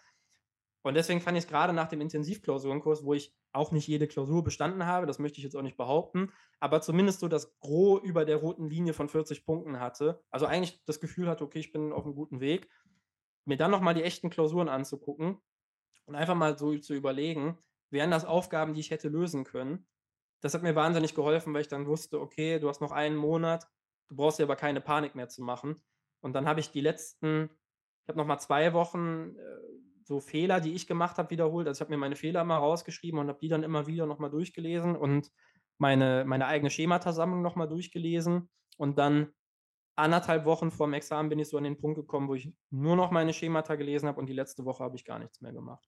Und 0.83 0.93
deswegen 0.93 1.21
fand 1.21 1.37
ich 1.37 1.43
es 1.43 1.49
gerade 1.49 1.73
nach 1.73 1.87
dem 1.89 2.01
Intensivklausurenkurs, 2.01 3.03
wo 3.03 3.13
ich 3.13 3.35
auch 3.51 3.71
nicht 3.71 3.87
jede 3.87 4.07
Klausur 4.07 4.43
bestanden 4.43 4.85
habe, 4.85 5.05
das 5.05 5.19
möchte 5.19 5.37
ich 5.37 5.43
jetzt 5.43 5.55
auch 5.55 5.61
nicht 5.61 5.77
behaupten, 5.77 6.31
aber 6.59 6.81
zumindest 6.81 7.19
so 7.19 7.27
das 7.27 7.59
Gros 7.59 8.01
über 8.03 8.25
der 8.25 8.37
roten 8.37 8.69
Linie 8.69 8.93
von 8.93 9.09
40 9.09 9.45
Punkten 9.45 9.79
hatte. 9.79 10.23
Also 10.29 10.45
eigentlich 10.45 10.83
das 10.85 10.99
Gefühl 10.99 11.27
hatte, 11.27 11.43
okay, 11.43 11.59
ich 11.59 11.71
bin 11.71 11.91
auf 11.91 12.05
einem 12.05 12.15
guten 12.15 12.39
Weg. 12.39 12.69
Mir 13.45 13.57
dann 13.57 13.71
nochmal 13.71 13.93
die 13.93 14.03
echten 14.03 14.29
Klausuren 14.29 14.69
anzugucken 14.69 15.37
und 16.05 16.15
einfach 16.15 16.35
mal 16.35 16.57
so 16.57 16.77
zu 16.77 16.93
überlegen, 16.93 17.57
wären 17.89 18.11
das 18.11 18.25
Aufgaben, 18.25 18.73
die 18.73 18.81
ich 18.81 18.91
hätte 18.91 19.09
lösen 19.09 19.43
können. 19.43 19.87
Das 20.41 20.53
hat 20.53 20.63
mir 20.63 20.75
wahnsinnig 20.75 21.15
geholfen, 21.15 21.53
weil 21.53 21.61
ich 21.61 21.67
dann 21.67 21.87
wusste, 21.87 22.19
okay, 22.21 22.59
du 22.59 22.69
hast 22.69 22.81
noch 22.81 22.91
einen 22.91 23.15
Monat, 23.15 23.67
Du 24.07 24.15
brauchst 24.15 24.39
dir 24.39 24.43
aber 24.43 24.55
keine 24.55 24.81
Panik 24.81 25.15
mehr 25.15 25.29
zu 25.29 25.43
machen. 25.43 25.75
Und 26.21 26.33
dann 26.33 26.47
habe 26.47 26.59
ich 26.59 26.71
die 26.71 26.81
letzten, 26.81 27.49
ich 28.03 28.07
habe 28.07 28.17
nochmal 28.17 28.39
zwei 28.39 28.73
Wochen 28.73 29.35
äh, 29.35 29.59
so 30.03 30.19
Fehler, 30.19 30.61
die 30.61 30.73
ich 30.73 30.87
gemacht 30.87 31.17
habe, 31.17 31.29
wiederholt. 31.29 31.67
Also 31.67 31.79
ich 31.79 31.81
habe 31.81 31.91
mir 31.91 31.97
meine 31.97 32.15
Fehler 32.15 32.43
mal 32.43 32.57
rausgeschrieben 32.57 33.19
und 33.19 33.27
habe 33.27 33.39
die 33.39 33.49
dann 33.49 33.63
immer 33.63 33.87
wieder 33.87 34.05
nochmal 34.05 34.29
durchgelesen 34.29 34.95
und 34.95 35.31
meine, 35.77 36.23
meine 36.25 36.47
eigene 36.47 36.69
Schematasammlung 36.69 37.41
nochmal 37.41 37.67
durchgelesen. 37.67 38.49
Und 38.77 38.97
dann 38.97 39.33
anderthalb 39.95 40.45
Wochen 40.45 40.71
vor 40.71 40.87
dem 40.87 40.93
Examen 40.93 41.29
bin 41.29 41.39
ich 41.39 41.49
so 41.49 41.57
an 41.57 41.65
den 41.65 41.77
Punkt 41.77 41.97
gekommen, 41.97 42.29
wo 42.29 42.35
ich 42.35 42.53
nur 42.69 42.95
noch 42.95 43.11
meine 43.11 43.33
Schemata 43.33 43.75
gelesen 43.75 44.07
habe 44.07 44.19
und 44.19 44.27
die 44.27 44.33
letzte 44.33 44.63
Woche 44.65 44.83
habe 44.83 44.95
ich 44.95 45.05
gar 45.05 45.19
nichts 45.19 45.41
mehr 45.41 45.51
gemacht. 45.51 45.87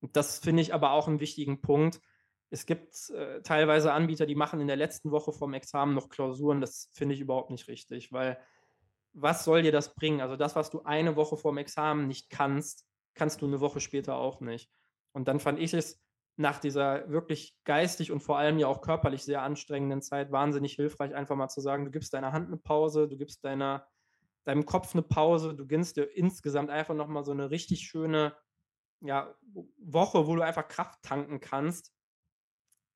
Das 0.00 0.38
finde 0.38 0.62
ich 0.62 0.74
aber 0.74 0.92
auch 0.92 1.08
einen 1.08 1.20
wichtigen 1.20 1.60
Punkt, 1.60 2.00
es 2.50 2.64
gibt 2.64 3.10
äh, 3.10 3.42
teilweise 3.42 3.92
Anbieter, 3.92 4.24
die 4.26 4.34
machen 4.34 4.60
in 4.60 4.68
der 4.68 4.76
letzten 4.76 5.10
Woche 5.10 5.32
vom 5.32 5.52
Examen 5.52 5.94
noch 5.94 6.08
Klausuren. 6.08 6.60
Das 6.60 6.88
finde 6.92 7.14
ich 7.14 7.20
überhaupt 7.20 7.50
nicht 7.50 7.68
richtig, 7.68 8.10
weil 8.12 8.38
was 9.12 9.44
soll 9.44 9.62
dir 9.62 9.72
das 9.72 9.94
bringen? 9.94 10.20
Also 10.20 10.36
das, 10.36 10.56
was 10.56 10.70
du 10.70 10.82
eine 10.82 11.16
Woche 11.16 11.36
vorm 11.36 11.58
Examen 11.58 12.06
nicht 12.06 12.30
kannst, 12.30 12.86
kannst 13.14 13.42
du 13.42 13.46
eine 13.46 13.60
Woche 13.60 13.80
später 13.80 14.16
auch 14.16 14.40
nicht. 14.40 14.70
Und 15.12 15.28
dann 15.28 15.40
fand 15.40 15.58
ich 15.58 15.74
es 15.74 16.00
nach 16.36 16.60
dieser 16.60 17.10
wirklich 17.10 17.56
geistig 17.64 18.12
und 18.12 18.20
vor 18.20 18.38
allem 18.38 18.58
ja 18.58 18.68
auch 18.68 18.80
körperlich 18.80 19.24
sehr 19.24 19.42
anstrengenden 19.42 20.02
Zeit 20.02 20.30
wahnsinnig 20.30 20.74
hilfreich, 20.74 21.14
einfach 21.14 21.34
mal 21.34 21.48
zu 21.48 21.60
sagen, 21.60 21.84
du 21.84 21.90
gibst 21.90 22.14
deiner 22.14 22.32
Hand 22.32 22.46
eine 22.46 22.58
Pause, 22.58 23.08
du 23.08 23.16
gibst 23.16 23.44
deiner, 23.44 23.88
deinem 24.44 24.64
Kopf 24.64 24.94
eine 24.94 25.02
Pause, 25.02 25.54
du 25.54 25.66
gönnst 25.66 25.96
dir 25.96 26.04
insgesamt 26.04 26.70
einfach 26.70 26.94
nochmal 26.94 27.24
so 27.24 27.32
eine 27.32 27.50
richtig 27.50 27.80
schöne 27.80 28.34
ja, 29.00 29.34
Woche, 29.78 30.26
wo 30.26 30.36
du 30.36 30.42
einfach 30.42 30.68
Kraft 30.68 31.02
tanken 31.02 31.40
kannst 31.40 31.92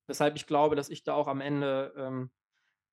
Weshalb 0.07 0.35
ich 0.35 0.47
glaube, 0.47 0.75
dass 0.75 0.89
ich 0.89 1.03
da 1.03 1.13
auch 1.13 1.27
am 1.27 1.41
Ende 1.41 1.93
ähm, 1.97 2.29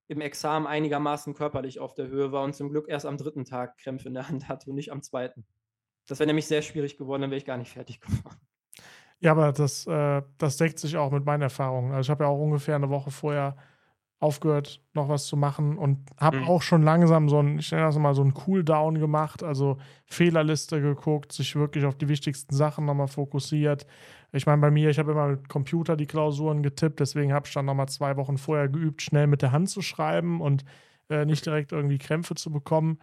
im 0.08 0.20
Examen 0.20 0.66
einigermaßen 0.66 1.34
körperlich 1.34 1.80
auf 1.80 1.94
der 1.94 2.08
Höhe 2.08 2.32
war 2.32 2.44
und 2.44 2.54
zum 2.54 2.70
Glück 2.70 2.88
erst 2.88 3.06
am 3.06 3.16
dritten 3.16 3.44
Tag 3.44 3.78
Krämpfe 3.78 4.08
in 4.08 4.14
der 4.14 4.28
Hand 4.28 4.48
hatte 4.48 4.70
und 4.70 4.76
nicht 4.76 4.92
am 4.92 5.02
zweiten. 5.02 5.46
Das 6.06 6.18
wäre 6.18 6.26
nämlich 6.26 6.46
sehr 6.46 6.62
schwierig 6.62 6.96
geworden, 6.96 7.22
dann 7.22 7.30
wäre 7.30 7.38
ich 7.38 7.44
gar 7.44 7.56
nicht 7.56 7.72
fertig 7.72 8.00
geworden. 8.00 8.40
Ja, 9.18 9.32
aber 9.32 9.52
das, 9.52 9.86
äh, 9.86 10.22
das 10.38 10.56
deckt 10.56 10.78
sich 10.78 10.96
auch 10.96 11.10
mit 11.10 11.26
meinen 11.26 11.42
Erfahrungen. 11.42 11.92
Also 11.92 12.06
ich 12.06 12.10
habe 12.10 12.24
ja 12.24 12.30
auch 12.30 12.40
ungefähr 12.40 12.76
eine 12.76 12.88
Woche 12.88 13.10
vorher 13.10 13.56
aufgehört, 14.20 14.82
noch 14.92 15.08
was 15.08 15.26
zu 15.26 15.36
machen 15.36 15.78
und 15.78 15.98
habe 16.18 16.40
mhm. 16.40 16.48
auch 16.48 16.60
schon 16.60 16.82
langsam 16.82 17.30
so 17.30 17.40
ein, 17.40 17.58
ich 17.58 17.72
nenne 17.72 17.84
das 17.84 17.98
mal 17.98 18.14
so 18.14 18.22
ein 18.22 18.34
Cooldown 18.34 18.98
gemacht, 18.98 19.42
also 19.42 19.78
Fehlerliste 20.04 20.82
geguckt, 20.82 21.32
sich 21.32 21.56
wirklich 21.56 21.86
auf 21.86 21.96
die 21.96 22.08
wichtigsten 22.08 22.54
Sachen 22.54 22.84
nochmal 22.84 23.08
fokussiert. 23.08 23.86
Ich 24.32 24.44
meine, 24.44 24.60
bei 24.60 24.70
mir, 24.70 24.90
ich 24.90 24.98
habe 24.98 25.12
immer 25.12 25.28
mit 25.28 25.48
Computer 25.48 25.96
die 25.96 26.06
Klausuren 26.06 26.62
getippt, 26.62 27.00
deswegen 27.00 27.32
habe 27.32 27.46
ich 27.46 27.54
dann 27.54 27.64
nochmal 27.64 27.88
zwei 27.88 28.16
Wochen 28.18 28.36
vorher 28.36 28.68
geübt, 28.68 29.00
schnell 29.00 29.26
mit 29.26 29.40
der 29.40 29.52
Hand 29.52 29.70
zu 29.70 29.80
schreiben 29.80 30.42
und 30.42 30.64
äh, 31.08 31.24
nicht 31.24 31.46
direkt 31.46 31.72
irgendwie 31.72 31.98
Krämpfe 31.98 32.34
zu 32.34 32.52
bekommen. 32.52 32.98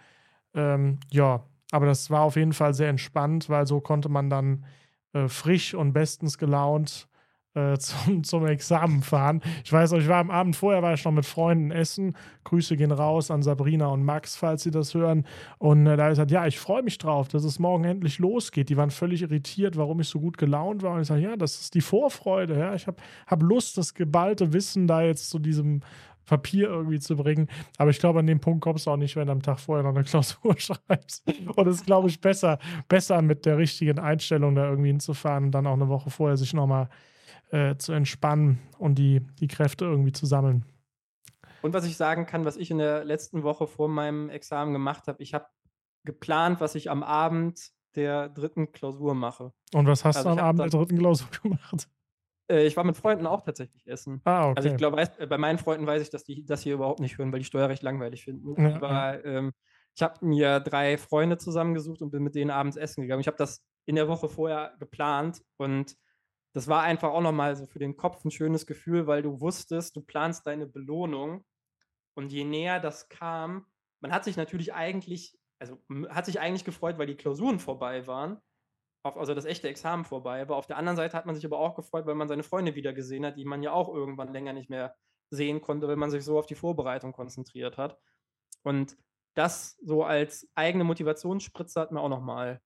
Ähm, 0.53 0.99
ja, 1.09 1.43
aber 1.71 1.87
das 1.87 2.11
war 2.11 2.21
auf 2.21 2.35
jeden 2.35 2.53
Fall 2.53 2.75
sehr 2.75 2.89
entspannt, 2.89 3.49
weil 3.49 3.65
so 3.65 3.81
konnte 3.81 4.07
man 4.07 4.29
dann 4.29 4.65
äh, 5.13 5.27
frisch 5.27 5.73
und 5.73 5.93
bestens 5.93 6.37
gelaunt 6.37 7.07
äh, 7.57 7.77
zum, 7.79 8.23
zum 8.23 8.45
Examen 8.45 9.01
fahren. 9.01 9.41
Ich 9.63 9.73
weiß 9.73 9.93
ich 9.93 10.07
war 10.07 10.19
am 10.19 10.31
Abend 10.31 10.55
vorher, 10.55 10.83
war 10.83 10.93
ich 10.93 11.03
noch 11.03 11.11
mit 11.11 11.25
Freunden 11.25 11.71
essen. 11.71 12.15
Grüße 12.43 12.77
gehen 12.77 12.91
raus 12.91 13.31
an 13.31 13.41
Sabrina 13.41 13.87
und 13.87 14.03
Max, 14.03 14.35
falls 14.35 14.63
sie 14.63 14.71
das 14.71 14.93
hören. 14.93 15.25
Und 15.57 15.87
äh, 15.87 15.97
da 15.97 16.09
ist 16.09 16.19
halt, 16.19 16.31
ja, 16.31 16.45
ich 16.45 16.59
freue 16.59 16.83
mich 16.83 16.97
drauf, 16.97 17.27
dass 17.27 17.43
es 17.43 17.59
morgen 17.59 17.83
endlich 17.83 18.19
losgeht. 18.19 18.69
Die 18.69 18.77
waren 18.77 18.91
völlig 18.91 19.23
irritiert, 19.23 19.75
warum 19.75 19.99
ich 19.99 20.07
so 20.07 20.19
gut 20.19 20.37
gelaunt 20.37 20.83
war. 20.83 20.93
Und 20.93 21.01
ich 21.01 21.07
sage, 21.07 21.21
ja, 21.21 21.35
das 21.35 21.59
ist 21.59 21.73
die 21.73 21.81
Vorfreude. 21.81 22.57
Ja. 22.57 22.75
Ich 22.75 22.87
habe 22.87 22.97
hab 23.25 23.41
Lust, 23.41 23.77
das 23.77 23.93
geballte 23.93 24.53
Wissen 24.53 24.87
da 24.87 25.01
jetzt 25.01 25.29
zu 25.29 25.39
diesem 25.39 25.81
Papier 26.27 26.67
irgendwie 26.67 26.99
zu 26.99 27.15
bringen. 27.15 27.47
Aber 27.77 27.89
ich 27.89 27.99
glaube, 27.99 28.19
an 28.19 28.27
dem 28.27 28.39
Punkt 28.39 28.61
kommst 28.61 28.85
du 28.85 28.91
auch 28.91 28.97
nicht, 28.97 29.15
wenn 29.15 29.27
du 29.27 29.31
am 29.31 29.41
Tag 29.41 29.59
vorher 29.59 29.83
noch 29.83 29.95
eine 29.95 30.03
Klausur 30.03 30.55
schreibst. 30.57 31.23
Und 31.55 31.67
es 31.67 31.77
ist, 31.77 31.85
glaube 31.85 32.09
ich, 32.09 32.21
besser, 32.21 32.59
besser 32.87 33.21
mit 33.23 33.45
der 33.45 33.57
richtigen 33.57 33.97
Einstellung 33.97 34.53
da 34.53 34.69
irgendwie 34.69 34.89
hinzufahren 34.89 35.45
und 35.45 35.51
dann 35.51 35.65
auch 35.65 35.73
eine 35.73 35.87
Woche 35.87 36.11
vorher 36.11 36.37
sich 36.37 36.53
nochmal 36.53 36.89
äh, 37.49 37.75
zu 37.77 37.93
entspannen 37.93 38.59
und 38.77 38.95
die, 38.95 39.21
die 39.39 39.47
Kräfte 39.47 39.85
irgendwie 39.85 40.11
zu 40.11 40.25
sammeln. 40.25 40.65
Und 41.61 41.73
was 41.73 41.85
ich 41.85 41.97
sagen 41.97 42.25
kann, 42.25 42.45
was 42.45 42.57
ich 42.57 42.71
in 42.71 42.77
der 42.77 43.03
letzten 43.03 43.43
Woche 43.43 43.67
vor 43.67 43.87
meinem 43.89 44.29
Examen 44.29 44.73
gemacht 44.73 45.07
habe, 45.07 45.21
ich 45.21 45.33
habe 45.33 45.47
geplant, 46.03 46.61
was 46.61 46.75
ich 46.75 46.89
am 46.89 47.03
Abend 47.03 47.71
der 47.95 48.29
dritten 48.29 48.71
Klausur 48.71 49.15
mache. 49.15 49.51
Und 49.73 49.87
was 49.87 50.05
hast 50.05 50.17
also 50.17 50.29
du 50.29 50.39
am 50.39 50.39
Abend 50.39 50.61
der 50.61 50.69
dritten 50.69 50.97
Klausur 50.97 51.27
gemacht? 51.43 51.89
Äh, 52.49 52.65
ich 52.65 52.77
war 52.77 52.83
mit 52.83 52.95
Freunden 52.95 53.25
auch 53.25 53.41
tatsächlich 53.41 53.87
essen. 53.87 54.21
Ah, 54.23 54.49
okay. 54.49 54.53
Also 54.57 54.69
ich 54.69 54.77
glaube, 54.77 55.03
bei 55.27 55.37
meinen 55.37 55.57
Freunden 55.57 55.87
weiß 55.87 56.01
ich, 56.01 56.09
dass 56.09 56.23
die 56.23 56.45
das 56.45 56.61
hier 56.61 56.75
überhaupt 56.75 56.99
nicht 56.99 57.17
hören, 57.17 57.31
weil 57.31 57.39
die 57.39 57.45
Steuerrecht 57.45 57.83
langweilig 57.83 58.23
finden. 58.23 58.61
Ja, 58.61 58.75
Aber 58.75 59.25
ähm, 59.25 59.53
ich 59.95 60.01
habe 60.03 60.25
mir 60.25 60.59
drei 60.59 60.97
Freunde 60.97 61.37
zusammengesucht 61.37 62.01
und 62.01 62.11
bin 62.11 62.23
mit 62.23 62.35
denen 62.35 62.51
abends 62.51 62.77
essen 62.77 63.01
gegangen. 63.01 63.21
Ich 63.21 63.27
habe 63.27 63.37
das 63.37 63.65
in 63.85 63.95
der 63.95 64.07
Woche 64.07 64.29
vorher 64.29 64.75
geplant 64.79 65.41
und 65.57 65.95
das 66.57 66.67
war 66.67 66.81
einfach 66.81 67.09
auch 67.09 67.21
nochmal 67.21 67.55
so 67.55 67.67
für 67.67 67.77
den 67.77 67.97
Kopf 67.97 68.25
ein 68.25 68.31
schönes 68.31 68.65
Gefühl, 68.65 69.05
weil 69.05 69.21
du 69.21 69.39
wusstest, 69.41 69.95
du 69.95 70.01
planst 70.01 70.47
deine 70.47 70.65
Belohnung 70.65 71.45
und 72.15 72.31
je 72.31 72.45
näher 72.45 72.79
das 72.79 73.09
kam, 73.09 73.67
man 73.99 74.11
hat 74.11 74.23
sich 74.23 74.37
natürlich 74.37 74.73
eigentlich, 74.73 75.37
also 75.59 75.77
hat 76.09 76.25
sich 76.25 76.39
eigentlich 76.39 76.65
gefreut, 76.65 76.97
weil 76.97 77.05
die 77.05 77.15
Klausuren 77.15 77.59
vorbei 77.59 78.07
waren, 78.07 78.41
auf, 79.03 79.17
also 79.17 79.35
das 79.35 79.45
echte 79.45 79.69
Examen 79.69 80.03
vorbei, 80.03 80.41
aber 80.41 80.55
auf 80.55 80.65
der 80.65 80.77
anderen 80.77 80.95
Seite 80.95 81.15
hat 81.15 81.27
man 81.27 81.35
sich 81.35 81.45
aber 81.45 81.59
auch 81.59 81.75
gefreut, 81.75 82.07
weil 82.07 82.15
man 82.15 82.27
seine 82.27 82.41
Freunde 82.41 82.73
wieder 82.73 82.91
gesehen 82.91 83.23
hat, 83.23 83.37
die 83.37 83.45
man 83.45 83.61
ja 83.61 83.71
auch 83.71 83.93
irgendwann 83.93 84.33
länger 84.33 84.53
nicht 84.53 84.71
mehr 84.71 84.95
sehen 85.29 85.61
konnte, 85.61 85.87
weil 85.87 85.95
man 85.95 86.09
sich 86.09 86.25
so 86.25 86.39
auf 86.39 86.47
die 86.47 86.55
Vorbereitung 86.55 87.11
konzentriert 87.11 87.77
hat. 87.77 87.99
Und 88.63 88.97
das 89.35 89.77
so 89.83 90.03
als 90.03 90.49
eigene 90.55 90.85
Motivationsspritze 90.85 91.79
hat 91.79 91.91
mir 91.91 92.01
auch 92.01 92.09
nochmal 92.09 92.61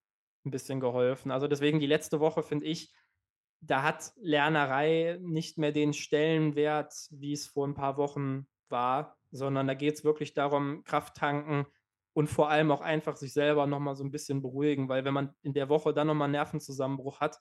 ein 0.46 0.52
bisschen 0.52 0.80
geholfen. 0.80 1.30
Also 1.30 1.50
deswegen 1.50 1.82
die 1.82 1.88
letzte 1.88 2.22
Woche 2.22 2.42
finde 2.42 2.68
ich, 2.68 2.94
da 3.62 3.84
hat 3.84 4.12
Lernerei 4.20 5.20
nicht 5.22 5.58
mehr 5.58 5.72
den 5.72 5.94
Stellenwert, 5.94 6.94
wie 7.12 7.34
es 7.34 7.48
vor 7.48 7.68
ein 7.68 7.76
paar 7.76 7.98
Wochen 7.98 8.48
war, 8.70 9.18
sondern 9.32 9.68
da 9.68 9.76
geht 9.76 9.96
es 9.96 10.04
wirklich 10.04 10.34
darum, 10.34 10.84
Kraft 10.84 11.16
tanken 11.16 11.68
und 12.14 12.28
vor 12.28 12.50
allem 12.50 12.72
auch 12.72 12.82
einfach 12.82 13.16
sich 13.16 13.34
selber 13.34 13.68
nochmal 13.68 13.96
so 13.96 14.04
ein 14.04 14.12
bisschen 14.12 14.42
beruhigen, 14.42 14.90
weil 14.90 15.06
wenn 15.06 15.14
man 15.14 15.34
in 15.44 15.54
der 15.54 15.70
Woche 15.70 15.94
dann 15.94 16.08
nochmal 16.08 16.26
einen 16.26 16.34
Nervenzusammenbruch 16.34 17.20
hat, 17.20 17.40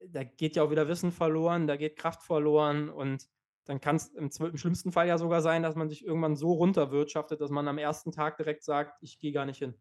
da 0.00 0.22
geht 0.22 0.56
ja 0.56 0.62
auch 0.62 0.70
wieder 0.70 0.88
Wissen 0.88 1.10
verloren, 1.10 1.66
da 1.66 1.76
geht 1.76 1.96
Kraft 1.96 2.22
verloren 2.22 2.88
und 2.88 3.26
dann 3.64 3.80
kann 3.80 3.96
es 3.96 4.08
im, 4.08 4.30
im, 4.38 4.56
schlimmsten 4.56 4.92
Fall 4.92 5.08
ja 5.08 5.18
sogar 5.18 5.42
sein, 5.42 5.64
dass 5.64 5.74
man 5.74 5.88
sich 5.88 6.04
irgendwann 6.04 6.36
so 6.36 6.52
runterwirtschaftet, 6.52 7.40
dass 7.40 7.50
man 7.50 7.66
am 7.66 7.78
ersten 7.78 8.12
Tag 8.12 8.36
direkt 8.36 8.62
sagt, 8.62 8.96
ich 9.02 9.18
gehe 9.18 9.32
gar 9.32 9.44
nicht 9.44 9.58
hin. 9.58 9.74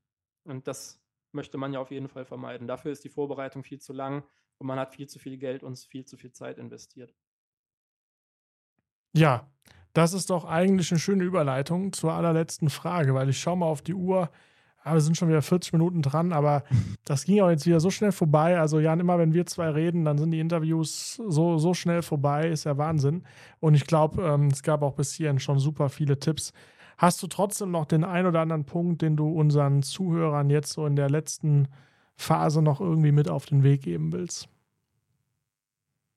Und 0.44 0.68
das 0.68 1.04
möchte 1.32 1.60
man 1.60 1.72
ja 1.72 1.80
auf 1.80 1.92
jeden 1.92 2.08
Fall 2.08 2.26
vermeiden. 2.26 2.68
Dafür 2.68 2.92
ist 2.92 3.04
die 3.04 3.10
Vorbereitung 3.10 3.64
viel 3.64 3.80
zu 3.80 3.94
lang 3.94 4.24
und 4.58 4.68
man 4.68 4.80
hat 4.80 4.96
viel 4.96 5.08
zu 5.08 5.20
viel 5.20 5.38
Geld 5.38 5.64
und 5.64 5.78
viel 5.78 6.06
zu 6.06 6.18
viel 6.18 6.32
Zeit 6.32 6.58
investiert. 6.58 7.14
Ja, 9.14 9.48
das 9.94 10.14
ist 10.14 10.30
doch 10.30 10.44
eigentlich 10.44 10.92
eine 10.92 11.00
schöne 11.00 11.24
Überleitung 11.24 11.94
zur 11.94 12.14
allerletzten 12.14 12.70
Frage, 12.70 13.14
weil 13.14 13.30
ich 13.30 13.40
schaue 13.40 13.58
mal 13.58 13.68
auf 13.68 13.82
die 13.82 13.94
Uhr. 13.94 14.30
Ah, 14.84 14.94
wir 14.94 15.02
sind 15.02 15.18
schon 15.18 15.30
wieder 15.30 15.42
40 15.42 15.72
Minuten 15.72 16.02
dran, 16.02 16.34
aber 16.34 16.64
das 17.06 17.24
ging 17.24 17.42
auch 17.42 17.50
jetzt 17.50 17.66
wieder 17.66 17.80
so 17.80 17.90
schnell 17.90 18.12
vorbei. 18.12 18.60
Also 18.60 18.80
Jan, 18.80 19.00
immer 19.00 19.18
wenn 19.18 19.34
wir 19.34 19.46
zwei 19.46 19.70
reden, 19.70 20.04
dann 20.04 20.18
sind 20.18 20.32
die 20.32 20.40
Interviews 20.42 21.16
so, 21.28 21.58
so 21.58 21.74
schnell 21.74 22.02
vorbei, 22.02 22.50
ist 22.50 22.66
ja 22.66 22.78
Wahnsinn. 22.78 23.24
Und 23.62 23.74
ich 23.74 23.88
glaube, 23.88 24.22
ähm, 24.22 24.48
es 24.48 24.64
gab 24.64 24.82
auch 24.82 24.96
bis 24.96 25.14
hierhin 25.14 25.40
schon 25.40 25.60
super 25.60 25.88
viele 25.90 26.20
Tipps. 26.20 26.52
Hast 26.98 27.24
du 27.24 27.28
trotzdem 27.28 27.72
noch 27.72 27.86
den 27.86 28.04
ein 28.04 28.26
oder 28.26 28.42
anderen 28.42 28.66
Punkt, 28.66 29.02
den 29.02 29.16
du 29.16 29.30
unseren 29.30 29.82
Zuhörern 29.82 30.50
jetzt 30.50 30.74
so 30.74 30.86
in 30.86 30.98
der 30.98 31.10
letzten 31.10 31.70
Phase 32.16 32.62
noch 32.62 32.82
irgendwie 32.82 33.12
mit 33.12 33.30
auf 33.30 33.46
den 33.46 33.64
Weg 33.64 33.82
geben 33.84 34.12
willst? 34.12 34.48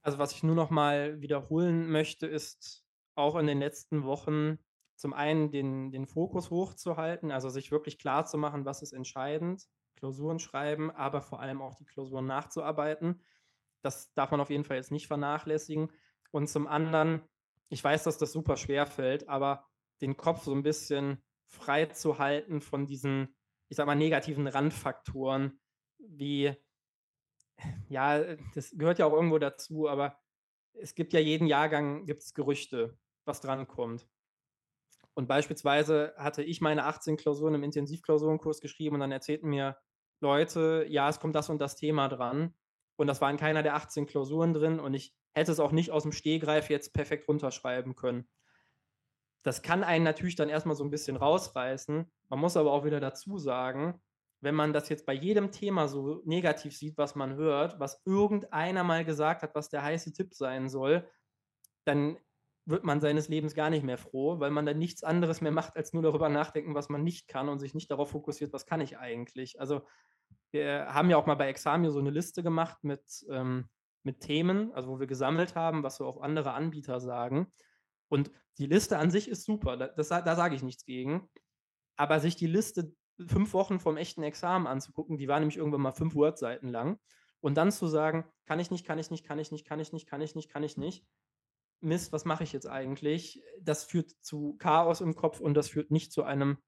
Also 0.03 0.19
was 0.19 0.33
ich 0.33 0.43
nur 0.43 0.55
noch 0.55 0.71
mal 0.71 1.21
wiederholen 1.21 1.91
möchte, 1.91 2.27
ist 2.27 2.85
auch 3.15 3.37
in 3.37 3.47
den 3.47 3.59
letzten 3.59 4.05
Wochen 4.05 4.59
zum 4.95 5.13
einen 5.13 5.51
den, 5.51 5.91
den 5.93 6.07
Fokus 6.07 6.51
hochzuhalten, 6.51 7.31
also 7.31 7.49
sich 7.49 7.71
wirklich 7.71 7.99
klar 7.99 8.27
zu 8.27 8.37
machen, 8.39 8.65
was 8.65 8.83
ist 8.83 8.93
entscheidend, 8.93 9.65
Klausuren 9.97 10.39
schreiben, 10.39 10.91
aber 10.91 11.21
vor 11.21 11.41
allem 11.41 11.63
auch 11.63 11.75
die 11.75 11.85
Klausuren 11.85 12.27
nachzuarbeiten. 12.27 13.23
Das 13.83 14.13
darf 14.15 14.31
man 14.31 14.41
auf 14.41 14.51
jeden 14.51 14.65
Fall 14.65 14.77
jetzt 14.77 14.91
nicht 14.91 15.07
vernachlässigen. 15.07 15.91
Und 16.31 16.49
zum 16.49 16.67
anderen, 16.67 17.23
ich 17.69 17.83
weiß, 17.83 18.05
dass 18.05 18.19
das 18.19 18.33
super 18.33 18.57
schwer 18.57 18.87
fällt, 18.87 19.29
aber 19.29 19.67
den 20.01 20.17
Kopf 20.17 20.45
so 20.45 20.53
ein 20.53 20.63
bisschen 20.63 21.23
frei 21.47 21.87
zu 21.87 22.19
halten 22.19 22.61
von 22.61 22.87
diesen, 22.87 23.35
ich 23.69 23.77
sag 23.77 23.87
mal, 23.87 23.95
negativen 23.95 24.47
Randfaktoren, 24.47 25.61
wie, 26.09 26.55
ja, 27.89 28.37
das 28.55 28.73
gehört 28.77 28.99
ja 28.99 29.07
auch 29.07 29.13
irgendwo 29.13 29.39
dazu, 29.39 29.89
aber 29.89 30.19
es 30.75 30.95
gibt 30.95 31.13
ja 31.13 31.21
jeden 31.21 31.47
Jahrgang, 31.47 32.07
gibt 32.07 32.23
es 32.23 32.35
Gerüchte, 32.35 32.99
was 33.25 33.41
drankommt. 33.41 34.09
Und 35.15 35.27
beispielsweise 35.27 36.15
hatte 36.17 36.45
ich 36.45 36.61
meine 36.61 36.85
18 36.85 37.17
Klausuren 37.17 37.55
im 37.55 37.65
Intensivklausurenkurs 37.65 38.61
geschrieben 38.61 38.95
und 38.95 39.01
dann 39.01 39.11
erzählten 39.11 39.49
mir 39.49 39.77
Leute, 40.21 40.87
ja, 40.89 41.09
es 41.09 41.19
kommt 41.19 41.35
das 41.35 41.51
und 41.51 41.61
das 41.61 41.77
Thema 41.77 42.09
dran. 42.09 42.55
Und 42.97 43.07
das 43.07 43.21
war 43.21 43.31
in 43.31 43.37
keiner 43.37 43.63
der 43.63 43.75
18 43.75 44.07
Klausuren 44.07 44.55
drin 44.55 44.81
und 44.81 44.95
ich 44.95 45.15
hätte 45.33 45.53
es 45.53 45.61
auch 45.61 45.73
nicht 45.73 45.91
aus 45.91 46.03
dem 46.03 46.13
Stehgreif 46.13 46.71
jetzt 46.71 46.93
perfekt 46.93 47.29
runterschreiben 47.29 47.95
können. 47.95 48.29
Das 49.45 49.63
kann 49.63 49.85
einen 49.85 50.05
natürlich 50.05 50.37
dann 50.37 50.49
erstmal 50.49 50.77
so 50.77 50.85
ein 50.85 50.91
bisschen 50.91 51.17
rausreißen. 51.17 52.11
Man 52.29 52.39
muss 52.39 52.57
aber 52.57 52.73
auch 52.73 52.85
wieder 52.85 53.01
dazu 53.01 53.39
sagen, 53.39 54.01
wenn 54.41 54.55
man 54.55 54.73
das 54.73 54.89
jetzt 54.89 55.07
bei 55.07 55.15
jedem 55.15 55.51
Thema 55.51 55.89
so 55.89 56.23
negativ 56.25 56.77
sieht, 56.77 56.97
was 56.97 57.15
man 57.15 57.35
hört, 57.37 57.81
was 57.81 58.03
irgendeiner 58.05 58.85
mal 58.85 59.05
gesagt 59.05 59.43
hat, 59.43 59.55
was 59.55 59.69
der 59.69 59.83
heiße 59.83 60.13
Tipp 60.13 60.35
sein 60.35 60.69
soll, 60.69 61.09
dann 61.85 62.19
wird 62.67 62.85
man 62.85 63.01
seines 63.01 63.29
Lebens 63.29 63.55
gar 63.55 63.71
nicht 63.71 63.83
mehr 63.83 63.99
froh, 63.99 64.39
weil 64.41 64.51
man 64.51 64.67
dann 64.67 64.79
nichts 64.79 65.03
anderes 65.03 65.41
mehr 65.41 65.53
macht, 65.53 65.77
als 65.77 65.93
nur 65.93 66.03
darüber 66.03 66.29
nachdenken, 66.29 66.75
was 66.75 66.91
man 66.91 67.03
nicht 67.03 67.27
kann 67.27 67.49
und 67.49 67.59
sich 67.59 67.75
nicht 67.75 67.91
darauf 67.91 68.11
fokussiert, 68.11 68.53
was 68.53 68.67
kann 68.67 68.83
ich 68.83 68.99
eigentlich. 68.99 69.59
Also 69.59 69.83
wir 70.51 70.87
haben 70.93 71.09
ja 71.11 71.17
auch 71.17 71.27
mal 71.27 71.35
bei 71.35 71.49
Examio 71.49 71.91
so 71.91 71.99
eine 71.99 72.11
Liste 72.11 72.43
gemacht 72.43 72.79
mit, 72.83 73.27
ähm, 73.31 73.69
mit 74.03 74.21
Themen, 74.21 74.73
also 74.73 74.91
wo 74.91 75.01
wir 75.01 75.07
gesammelt 75.07 75.55
haben, 75.55 75.83
was 75.83 75.97
so 75.97 76.07
auch 76.07 76.21
andere 76.21 76.53
Anbieter 76.53 77.01
sagen. 77.01 77.51
Und 78.09 78.31
die 78.59 78.67
Liste 78.67 78.99
an 78.99 79.11
sich 79.11 79.29
ist 79.29 79.45
super, 79.45 79.77
da, 79.77 79.89
das, 79.89 80.09
da 80.09 80.37
sage 80.37 80.55
ich 80.55 80.63
nichts 80.63 80.85
gegen. 80.85 81.29
Aber 81.97 82.21
sich 82.21 82.37
die 82.37 82.47
Liste 82.47 82.93
fünf 83.27 83.53
Wochen 83.53 83.81
vom 83.81 83.97
echten 83.97 84.23
Examen 84.23 84.67
anzugucken, 84.67 85.19
die 85.19 85.29
war 85.29 85.41
nämlich 85.41 85.57
irgendwann 85.57 85.81
mal 85.81 85.93
fünf 85.93 86.15
Word-Seiten 86.15 86.69
lang. 86.69 86.99
Und 87.41 87.55
dann 87.57 87.71
zu 87.71 87.87
sagen, 87.87 88.25
kann 88.47 88.61
ich 88.61 88.71
nicht, 88.71 88.85
kann 88.85 88.99
ich 88.99 89.11
nicht, 89.11 89.25
kann 89.25 89.39
ich 89.39 89.53
nicht, 89.53 89.67
kann 89.67 89.81
ich 89.81 89.93
nicht, 89.93 90.09
kann 90.09 90.21
ich 90.21 90.35
nicht, 90.35 90.51
kann 90.51 90.63
ich 90.63 90.77
nicht. 90.77 91.05
Mist, 91.81 92.13
was 92.13 92.25
mache 92.25 92.43
ich 92.43 92.53
jetzt 92.53 92.67
eigentlich? 92.67 93.43
Das 93.61 93.85
führt 93.85 94.11
zu 94.21 94.57
Chaos 94.59 95.01
im 95.01 95.15
Kopf 95.15 95.39
und 95.41 95.55
das 95.55 95.69
führt 95.69 95.91
nicht 95.91 96.13
zu 96.13 96.25
einem, 96.25 96.59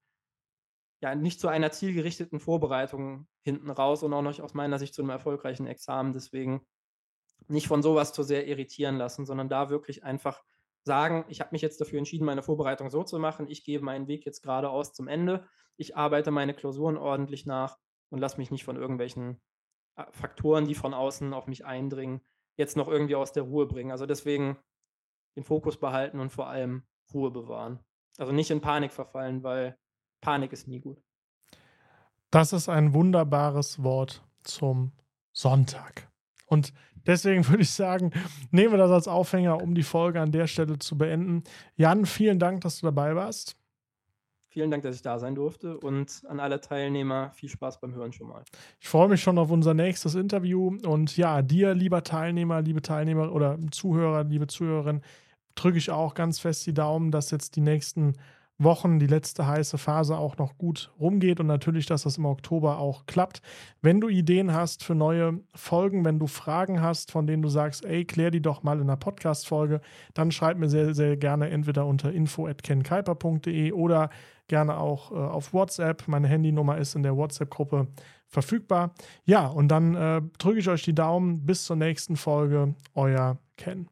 ja, 1.01 1.15
nicht 1.15 1.41
zu 1.41 1.49
einer 1.49 1.71
zielgerichteten 1.71 2.39
Vorbereitung 2.39 3.27
hinten 3.41 3.69
raus 3.69 4.03
und 4.03 4.13
auch 4.13 4.21
noch 4.21 4.39
aus 4.39 4.53
meiner 4.53 4.79
Sicht 4.79 4.93
zu 4.93 5.01
einem 5.01 5.09
erfolgreichen 5.09 5.67
Examen. 5.67 6.13
Deswegen 6.13 6.65
nicht 7.47 7.67
von 7.67 7.83
sowas 7.83 8.13
zu 8.13 8.23
sehr 8.23 8.47
irritieren 8.47 8.95
lassen, 8.95 9.25
sondern 9.25 9.49
da 9.49 9.69
wirklich 9.69 10.03
einfach 10.03 10.41
sagen, 10.83 11.25
ich 11.27 11.39
habe 11.39 11.51
mich 11.51 11.61
jetzt 11.61 11.79
dafür 11.79 11.99
entschieden, 11.99 12.25
meine 12.25 12.43
Vorbereitung 12.43 12.89
so 12.89 13.03
zu 13.03 13.19
machen. 13.19 13.47
Ich 13.47 13.63
gebe 13.63 13.83
meinen 13.83 14.07
Weg 14.07 14.25
jetzt 14.25 14.41
geradeaus 14.41 14.93
zum 14.93 15.07
Ende. 15.07 15.47
Ich 15.77 15.95
arbeite 15.95 16.31
meine 16.31 16.53
Klausuren 16.53 16.97
ordentlich 16.97 17.45
nach 17.45 17.77
und 18.09 18.19
lasse 18.19 18.37
mich 18.37 18.51
nicht 18.51 18.63
von 18.63 18.75
irgendwelchen 18.75 19.41
äh, 19.95 20.05
Faktoren, 20.11 20.65
die 20.65 20.75
von 20.75 20.93
außen 20.93 21.33
auf 21.33 21.47
mich 21.47 21.65
eindringen, 21.65 22.21
jetzt 22.57 22.77
noch 22.77 22.87
irgendwie 22.87 23.15
aus 23.15 23.31
der 23.31 23.43
Ruhe 23.43 23.67
bringen. 23.67 23.91
Also 23.91 24.05
deswegen 24.05 24.57
den 25.35 25.43
Fokus 25.43 25.79
behalten 25.79 26.19
und 26.19 26.31
vor 26.31 26.47
allem 26.47 26.83
Ruhe 27.13 27.31
bewahren. 27.31 27.79
Also 28.17 28.31
nicht 28.31 28.51
in 28.51 28.61
Panik 28.61 28.91
verfallen, 28.91 29.43
weil 29.43 29.77
Panik 30.19 30.51
ist 30.51 30.67
nie 30.67 30.79
gut. 30.79 31.01
Das 32.29 32.53
ist 32.53 32.69
ein 32.69 32.93
wunderbares 32.93 33.83
Wort 33.83 34.23
zum 34.43 34.91
Sonntag. 35.31 36.11
Und 36.45 36.73
deswegen 37.05 37.47
würde 37.47 37.63
ich 37.63 37.71
sagen, 37.71 38.11
nehmen 38.51 38.73
wir 38.73 38.77
das 38.77 38.91
als 38.91 39.07
Aufhänger, 39.07 39.61
um 39.61 39.75
die 39.75 39.83
Folge 39.83 40.21
an 40.21 40.31
der 40.31 40.47
Stelle 40.47 40.79
zu 40.79 40.97
beenden. 40.97 41.43
Jan, 41.75 42.05
vielen 42.05 42.39
Dank, 42.39 42.61
dass 42.61 42.79
du 42.79 42.87
dabei 42.87 43.15
warst. 43.15 43.55
Vielen 44.53 44.69
Dank, 44.69 44.83
dass 44.83 44.97
ich 44.97 45.01
da 45.01 45.17
sein 45.17 45.33
durfte 45.33 45.77
und 45.77 46.23
an 46.27 46.41
alle 46.41 46.59
Teilnehmer 46.59 47.31
viel 47.31 47.47
Spaß 47.47 47.79
beim 47.79 47.95
Hören 47.95 48.11
schon 48.11 48.27
mal. 48.27 48.43
Ich 48.81 48.89
freue 48.89 49.07
mich 49.07 49.21
schon 49.21 49.37
auf 49.37 49.49
unser 49.49 49.73
nächstes 49.73 50.13
Interview 50.13 50.75
und 50.85 51.15
ja, 51.15 51.41
dir, 51.41 51.73
lieber 51.73 52.03
Teilnehmer, 52.03 52.61
liebe 52.61 52.81
Teilnehmer 52.81 53.31
oder 53.31 53.57
Zuhörer, 53.71 54.25
liebe 54.25 54.47
Zuhörerin, 54.47 55.01
drücke 55.55 55.77
ich 55.77 55.89
auch 55.89 56.15
ganz 56.15 56.39
fest 56.39 56.65
die 56.65 56.73
Daumen, 56.73 57.11
dass 57.11 57.31
jetzt 57.31 57.55
die 57.55 57.61
nächsten 57.61 58.17
Wochen 58.57 58.99
die 58.99 59.07
letzte 59.07 59.47
heiße 59.47 59.77
Phase 59.77 60.17
auch 60.17 60.37
noch 60.37 60.57
gut 60.57 60.91
rumgeht 60.99 61.39
und 61.39 61.47
natürlich, 61.47 61.87
dass 61.87 62.03
das 62.03 62.17
im 62.17 62.25
Oktober 62.25 62.77
auch 62.77 63.05
klappt. 63.05 63.41
Wenn 63.81 63.99
du 63.99 64.07
Ideen 64.07 64.53
hast 64.53 64.83
für 64.83 64.93
neue 64.93 65.39
Folgen, 65.55 66.05
wenn 66.05 66.19
du 66.19 66.27
Fragen 66.27 66.81
hast, 66.81 67.11
von 67.11 67.25
denen 67.25 67.41
du 67.41 67.49
sagst, 67.49 67.85
ey, 67.85 68.05
klär 68.05 68.29
die 68.29 68.41
doch 68.41 68.63
mal 68.63 68.77
in 68.77 68.83
einer 68.83 68.97
Podcast-Folge, 68.97 69.81
dann 70.13 70.31
schreib 70.31 70.57
mir 70.57 70.69
sehr, 70.69 70.93
sehr 70.93 71.17
gerne 71.17 71.49
entweder 71.49 71.85
unter 71.85 72.11
info.kenkuiper.de 72.11 73.71
oder 73.71 74.09
gerne 74.47 74.77
auch 74.77 75.11
äh, 75.11 75.15
auf 75.15 75.53
WhatsApp. 75.53 76.07
Meine 76.07 76.27
Handynummer 76.27 76.77
ist 76.77 76.95
in 76.95 77.03
der 77.03 77.15
WhatsApp-Gruppe 77.15 77.87
verfügbar. 78.27 78.93
Ja, 79.25 79.47
und 79.47 79.69
dann 79.69 79.95
äh, 79.95 80.21
drücke 80.37 80.59
ich 80.59 80.69
euch 80.69 80.83
die 80.83 80.95
Daumen. 80.95 81.45
Bis 81.45 81.65
zur 81.65 81.77
nächsten 81.77 82.15
Folge. 82.15 82.75
Euer 82.93 83.37
Ken. 83.57 83.87